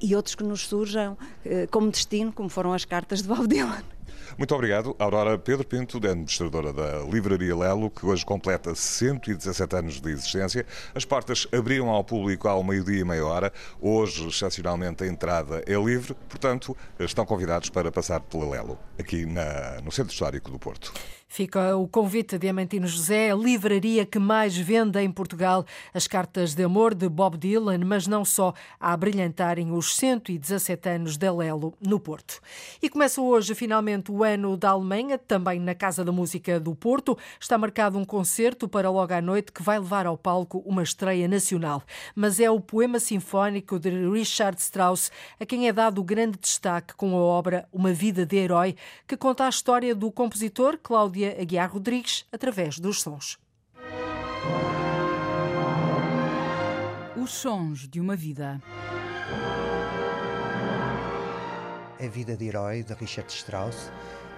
e 0.00 0.14
outros 0.14 0.34
que 0.34 0.44
nos 0.44 0.66
surjam 0.66 1.12
uh, 1.14 1.70
como 1.70 1.90
destino, 1.90 2.30
como 2.30 2.50
foram 2.50 2.74
as 2.74 2.84
cartas 2.84 3.22
de 3.22 3.28
Bob 3.28 3.46
Dylan. 3.46 3.95
Muito 4.38 4.54
obrigado, 4.54 4.94
Aurora 4.98 5.38
Pedro 5.38 5.66
Pinto, 5.66 5.96
administradora 5.96 6.70
da 6.70 6.98
Livraria 7.10 7.56
Lelo, 7.56 7.88
que 7.88 8.04
hoje 8.04 8.24
completa 8.24 8.74
117 8.74 9.76
anos 9.76 9.98
de 9.98 10.10
existência. 10.10 10.66
As 10.94 11.06
portas 11.06 11.48
abriram 11.50 11.88
ao 11.88 12.04
público 12.04 12.46
ao 12.46 12.62
meio-dia 12.62 13.00
e 13.00 13.04
meia 13.04 13.24
hora. 13.24 13.50
Hoje, 13.80 14.28
excepcionalmente, 14.28 15.02
a 15.02 15.06
entrada 15.06 15.64
é 15.66 15.74
livre, 15.74 16.14
portanto, 16.28 16.76
estão 17.00 17.24
convidados 17.24 17.70
para 17.70 17.90
passar 17.90 18.20
pela 18.20 18.50
Lelo, 18.50 18.78
aqui 18.98 19.24
na, 19.24 19.80
no 19.82 19.90
Centro 19.90 20.12
Histórico 20.12 20.50
do 20.50 20.58
Porto. 20.58 20.92
Fica 21.28 21.76
o 21.76 21.86
convite 21.88 22.36
a 22.36 22.38
Diamantino 22.38 22.86
José, 22.86 23.30
a 23.30 23.34
livraria 23.34 24.06
que 24.06 24.18
mais 24.18 24.56
vende 24.56 24.98
em 25.00 25.10
Portugal 25.10 25.66
as 25.92 26.06
cartas 26.06 26.54
de 26.54 26.62
amor 26.62 26.94
de 26.94 27.08
Bob 27.08 27.36
Dylan, 27.36 27.80
mas 27.84 28.06
não 28.06 28.24
só, 28.24 28.54
a 28.80 28.96
brilhantarem 28.96 29.70
os 29.72 29.94
117 29.96 30.88
anos 30.88 31.16
da 31.16 31.34
Lelo 31.34 31.74
no 31.84 32.00
Porto. 32.00 32.40
E 32.80 32.88
começa 32.88 33.20
hoje, 33.20 33.54
finalmente, 33.54 34.10
o 34.10 34.22
ano 34.22 34.56
da 34.56 34.70
Alemanha, 34.70 35.18
também 35.18 35.58
na 35.58 35.74
Casa 35.74 36.04
da 36.04 36.12
Música 36.12 36.58
do 36.60 36.74
Porto. 36.74 37.18
Está 37.38 37.58
marcado 37.58 37.98
um 37.98 38.04
concerto 38.04 38.68
para 38.68 38.88
logo 38.88 39.12
à 39.12 39.20
noite 39.20 39.52
que 39.52 39.62
vai 39.62 39.78
levar 39.78 40.06
ao 40.06 40.16
palco 40.16 40.62
uma 40.64 40.82
estreia 40.82 41.28
nacional. 41.28 41.82
Mas 42.14 42.40
é 42.40 42.50
o 42.50 42.60
poema 42.60 42.98
sinfónico 42.98 43.78
de 43.78 43.90
Richard 43.90 44.58
Strauss 44.60 45.10
a 45.38 45.44
quem 45.44 45.68
é 45.68 45.72
dado 45.72 46.02
grande 46.02 46.38
destaque 46.38 46.94
com 46.94 47.14
a 47.16 47.20
obra 47.20 47.68
Uma 47.72 47.92
Vida 47.92 48.24
de 48.24 48.36
Herói, 48.36 48.76
que 49.06 49.16
conta 49.16 49.44
a 49.44 49.48
história 49.48 49.94
do 49.94 50.10
compositor 50.10 50.78
Cláudio 50.82 51.25
Cláudia 51.26 51.42
Aguiar 51.42 51.72
Rodrigues 51.72 52.24
através 52.30 52.78
dos 52.78 53.02
sons. 53.02 53.38
Os 57.16 57.32
sons 57.32 57.88
de 57.88 58.00
uma 58.00 58.14
vida. 58.14 58.62
A 61.98 62.08
Vida 62.08 62.36
de 62.36 62.46
Herói, 62.46 62.84
de 62.84 62.94
Richard 62.94 63.32
Strauss. 63.32 63.90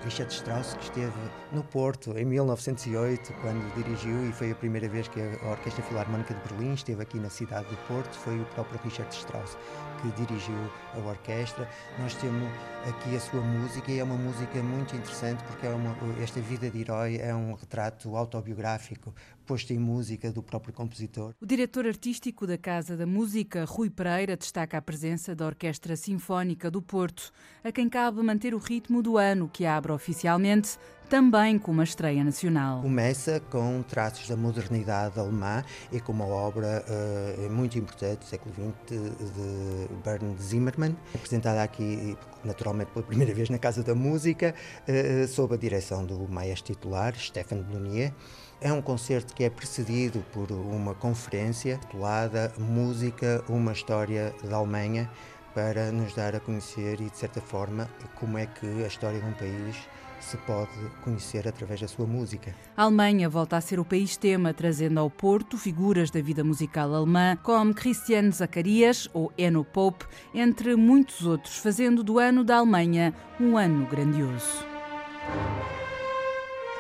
Richard 0.05 0.33
Strauss, 0.33 0.75
que 0.75 0.85
esteve 0.85 1.13
no 1.53 1.63
Porto 1.65 2.17
em 2.17 2.25
1908, 2.25 3.33
quando 3.41 3.75
dirigiu, 3.75 4.29
e 4.29 4.33
foi 4.33 4.53
a 4.53 4.55
primeira 4.55 4.89
vez 4.89 5.09
que 5.09 5.21
a 5.21 5.51
Orquestra 5.51 5.83
Filarmónica 5.83 6.35
de 6.35 6.41
Berlim 6.49 6.75
esteve 6.75 7.03
aqui 7.03 7.19
na 7.19 7.29
cidade 7.29 7.69
do 7.69 7.77
Porto, 7.89 8.15
foi 8.15 8.41
o 8.41 8.45
próprio 8.47 8.81
Richard 8.85 9.15
Strauss 9.15 9.57
que 10.01 10.11
dirigiu 10.13 10.55
a 10.95 10.99
orquestra. 10.99 11.69
Nós 11.99 12.15
temos 12.15 12.49
aqui 12.87 13.17
a 13.17 13.21
sua 13.21 13.41
música 13.41 13.91
e 13.91 13.99
é 13.99 14.05
uma 14.05 14.17
música 14.17 14.63
muito 14.63 14.95
interessante 14.95 15.43
porque 15.45 15.67
é 15.67 15.71
uma, 15.71 15.97
esta 16.23 16.41
vida 16.41 16.71
de 16.71 16.81
herói 16.81 17.19
é 17.21 17.35
um 17.35 17.55
retrato 17.55 18.17
autobiográfico 18.17 19.15
posto 19.49 19.73
em 19.73 19.79
música 19.79 20.31
do 20.31 20.43
próprio 20.43 20.75
compositor. 20.75 21.33
O 21.41 21.47
diretor 21.47 21.87
artístico 21.87 22.47
da 22.47 22.59
Casa 22.59 22.99
da 22.99 23.07
Música, 23.07 23.65
Rui 23.65 23.89
Pereira, 23.89 24.37
destaca 24.37 24.77
a 24.77 24.83
presença 24.83 25.35
da 25.35 25.47
Orquestra 25.47 25.97
Sinfónica 25.97 26.71
do 26.71 26.83
Porto, 26.83 27.33
a 27.65 27.73
quem 27.73 27.89
cabe 27.89 28.23
manter 28.23 28.55
o 28.55 28.59
ritmo 28.59 29.03
do 29.03 29.17
ano 29.17 29.49
que 29.49 29.65
abre 29.65 29.91
oficialmente 29.91 30.79
também 31.09 31.59
com 31.59 31.73
uma 31.73 31.85
estreia 31.85 32.23
nacional. 32.23 32.83
Começa 32.83 33.41
com 33.51 33.83
traços 33.83 34.29
da 34.29 34.37
modernidade 34.37 35.19
alemã 35.19 35.65
e 35.91 35.99
com 35.99 36.13
uma 36.13 36.27
obra 36.27 36.85
uh, 36.87 37.51
muito 37.51 37.79
importante 37.79 38.19
do 38.19 38.25
século 38.27 38.55
XX 38.55 39.01
de 39.33 39.95
Bernd 40.05 40.39
Zimmermann, 40.39 40.95
apresentada 41.15 41.63
aqui 41.63 42.15
naturalmente 42.45 42.91
pela 42.93 43.07
primeira 43.07 43.33
vez 43.33 43.49
na 43.49 43.59
Casa 43.59 43.83
da 43.83 43.95
Música, 43.95 44.55
uh, 44.87 45.27
sob 45.27 45.55
a 45.55 45.57
direção 45.57 46.05
do 46.05 46.29
maestro 46.29 46.75
titular, 46.75 47.15
Stefan 47.19 47.63
Blunier. 47.63 48.13
É 48.61 48.73
um 48.73 48.83
concerto 48.83 49.35
que 49.35 49.45
é 49.45 49.51
precedido 49.51 50.25
por 50.33 50.51
uma 50.51 50.93
conferência 50.93 51.79
titulada 51.79 52.53
Música, 52.59 53.45
uma 53.49 53.71
história 53.71 54.35
da 54.43 54.57
Alemanha, 54.57 55.09
para 55.55 55.93
nos 55.93 56.13
dar 56.13 56.35
a 56.35 56.41
conhecer 56.41 57.01
e, 57.01 57.09
de 57.09 57.17
certa 57.17 57.41
forma, 57.41 57.89
como 58.17 58.37
é 58.37 58.47
que 58.47 58.67
a 58.83 58.89
história 58.89 59.21
de 59.21 59.27
um 59.27 59.33
país 59.33 59.77
se 60.21 60.37
pode 60.39 60.73
conhecer 61.05 61.47
através 61.47 61.81
da 61.81 61.87
sua 61.87 62.05
música. 62.05 62.53
A 62.77 62.83
Alemanha 62.83 63.29
volta 63.29 63.57
a 63.57 63.61
ser 63.61 63.79
o 63.79 63.85
país 63.85 64.17
tema, 64.17 64.53
trazendo 64.53 64.99
ao 64.99 65.09
Porto 65.09 65.57
figuras 65.57 66.11
da 66.11 66.21
vida 66.21 66.43
musical 66.43 66.93
alemã, 66.93 67.39
como 67.41 67.73
Christian 67.73 68.33
Zacarias 68.33 69.09
ou 69.15 69.33
Enno 69.39 69.65
Pope, 69.65 70.05
entre 70.35 70.75
muitos 70.75 71.25
outros, 71.25 71.59
fazendo 71.59 72.03
do 72.03 72.19
ano 72.19 72.43
da 72.43 72.57
Alemanha 72.57 73.15
um 73.39 73.57
ano 73.57 73.87
grandioso. 73.87 74.67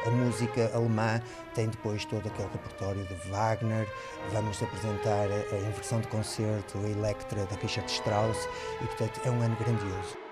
A 0.08 0.10
música 0.10 0.70
alemã 0.74 1.20
tem 1.54 1.68
depois 1.68 2.02
todo 2.06 2.26
aquele 2.26 2.48
repertório 2.48 3.04
de 3.04 3.14
Wagner, 3.28 3.86
vamos 4.32 4.62
apresentar 4.62 5.26
a 5.30 5.56
inversão 5.68 6.00
de 6.00 6.08
concerto, 6.08 6.78
Electra 6.78 7.44
da 7.44 7.56
Richard 7.56 7.90
Strauss 7.92 8.48
e, 8.80 8.86
portanto, 8.86 9.20
é 9.26 9.30
um 9.30 9.42
ano 9.42 9.54
grandioso. 9.56 10.27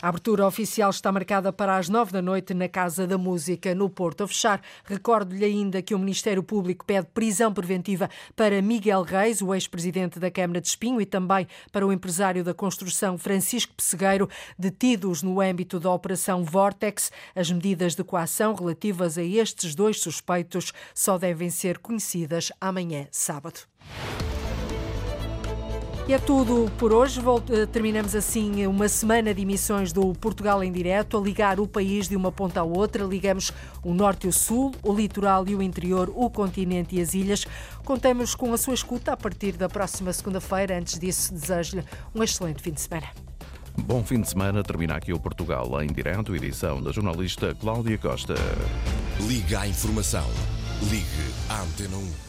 A 0.00 0.10
abertura 0.10 0.46
oficial 0.46 0.90
está 0.90 1.10
marcada 1.10 1.52
para 1.52 1.76
as 1.76 1.88
nove 1.88 2.12
da 2.12 2.22
noite 2.22 2.54
na 2.54 2.68
Casa 2.68 3.04
da 3.04 3.18
Música, 3.18 3.74
no 3.74 3.90
Porto. 3.90 4.22
A 4.22 4.28
fechar, 4.28 4.62
recordo-lhe 4.84 5.44
ainda 5.44 5.82
que 5.82 5.92
o 5.92 5.98
Ministério 5.98 6.40
Público 6.40 6.84
pede 6.84 7.08
prisão 7.12 7.52
preventiva 7.52 8.08
para 8.36 8.62
Miguel 8.62 9.02
Reis, 9.02 9.42
o 9.42 9.52
ex-presidente 9.52 10.20
da 10.20 10.30
Câmara 10.30 10.60
de 10.60 10.68
Espinho, 10.68 11.00
e 11.00 11.06
também 11.06 11.48
para 11.72 11.84
o 11.84 11.92
empresário 11.92 12.44
da 12.44 12.54
construção 12.54 13.18
Francisco 13.18 13.74
Pessegueiro, 13.74 14.28
detidos 14.56 15.20
no 15.20 15.40
âmbito 15.40 15.80
da 15.80 15.90
Operação 15.90 16.44
Vortex. 16.44 17.10
As 17.34 17.50
medidas 17.50 17.96
de 17.96 18.04
coação 18.04 18.54
relativas 18.54 19.18
a 19.18 19.24
estes 19.24 19.74
dois 19.74 20.00
suspeitos 20.00 20.72
só 20.94 21.18
devem 21.18 21.50
ser 21.50 21.78
conhecidas 21.78 22.52
amanhã, 22.60 23.08
sábado. 23.10 23.62
E 26.08 26.14
é 26.14 26.18
tudo 26.18 26.72
por 26.78 26.90
hoje. 26.90 27.20
Eh, 27.50 27.66
terminamos 27.66 28.14
assim 28.14 28.66
uma 28.66 28.88
semana 28.88 29.34
de 29.34 29.42
emissões 29.42 29.92
do 29.92 30.14
Portugal 30.14 30.64
em 30.64 30.72
Direto, 30.72 31.18
a 31.18 31.20
ligar 31.20 31.60
o 31.60 31.68
país 31.68 32.08
de 32.08 32.16
uma 32.16 32.32
ponta 32.32 32.60
à 32.60 32.64
outra. 32.64 33.04
Ligamos 33.04 33.52
o 33.84 33.92
norte 33.92 34.24
e 34.24 34.30
o 34.30 34.32
sul, 34.32 34.72
o 34.82 34.94
litoral 34.94 35.46
e 35.46 35.54
o 35.54 35.60
interior, 35.60 36.10
o 36.16 36.30
continente 36.30 36.96
e 36.96 37.02
as 37.02 37.12
ilhas. 37.12 37.44
Contamos 37.84 38.34
com 38.34 38.54
a 38.54 38.56
sua 38.56 38.72
escuta 38.72 39.12
a 39.12 39.18
partir 39.18 39.52
da 39.52 39.68
próxima 39.68 40.10
segunda-feira. 40.10 40.78
Antes 40.78 40.98
disso, 40.98 41.34
desejo-lhe 41.34 41.84
um 42.14 42.22
excelente 42.22 42.62
fim 42.62 42.72
de 42.72 42.80
semana. 42.80 43.08
Bom 43.76 44.02
fim 44.02 44.22
de 44.22 44.30
semana. 44.30 44.62
Termina 44.62 44.96
aqui 44.96 45.12
o 45.12 45.20
Portugal 45.20 45.70
em 45.82 45.88
Direto, 45.88 46.34
edição 46.34 46.82
da 46.82 46.90
jornalista 46.90 47.54
Cláudia 47.54 47.98
Costa. 47.98 48.34
Liga 49.28 49.60
à 49.60 49.68
informação. 49.68 50.24
Ligue 50.90 51.34
à 51.50 51.60
Antena 51.60 51.98
1. 51.98 52.27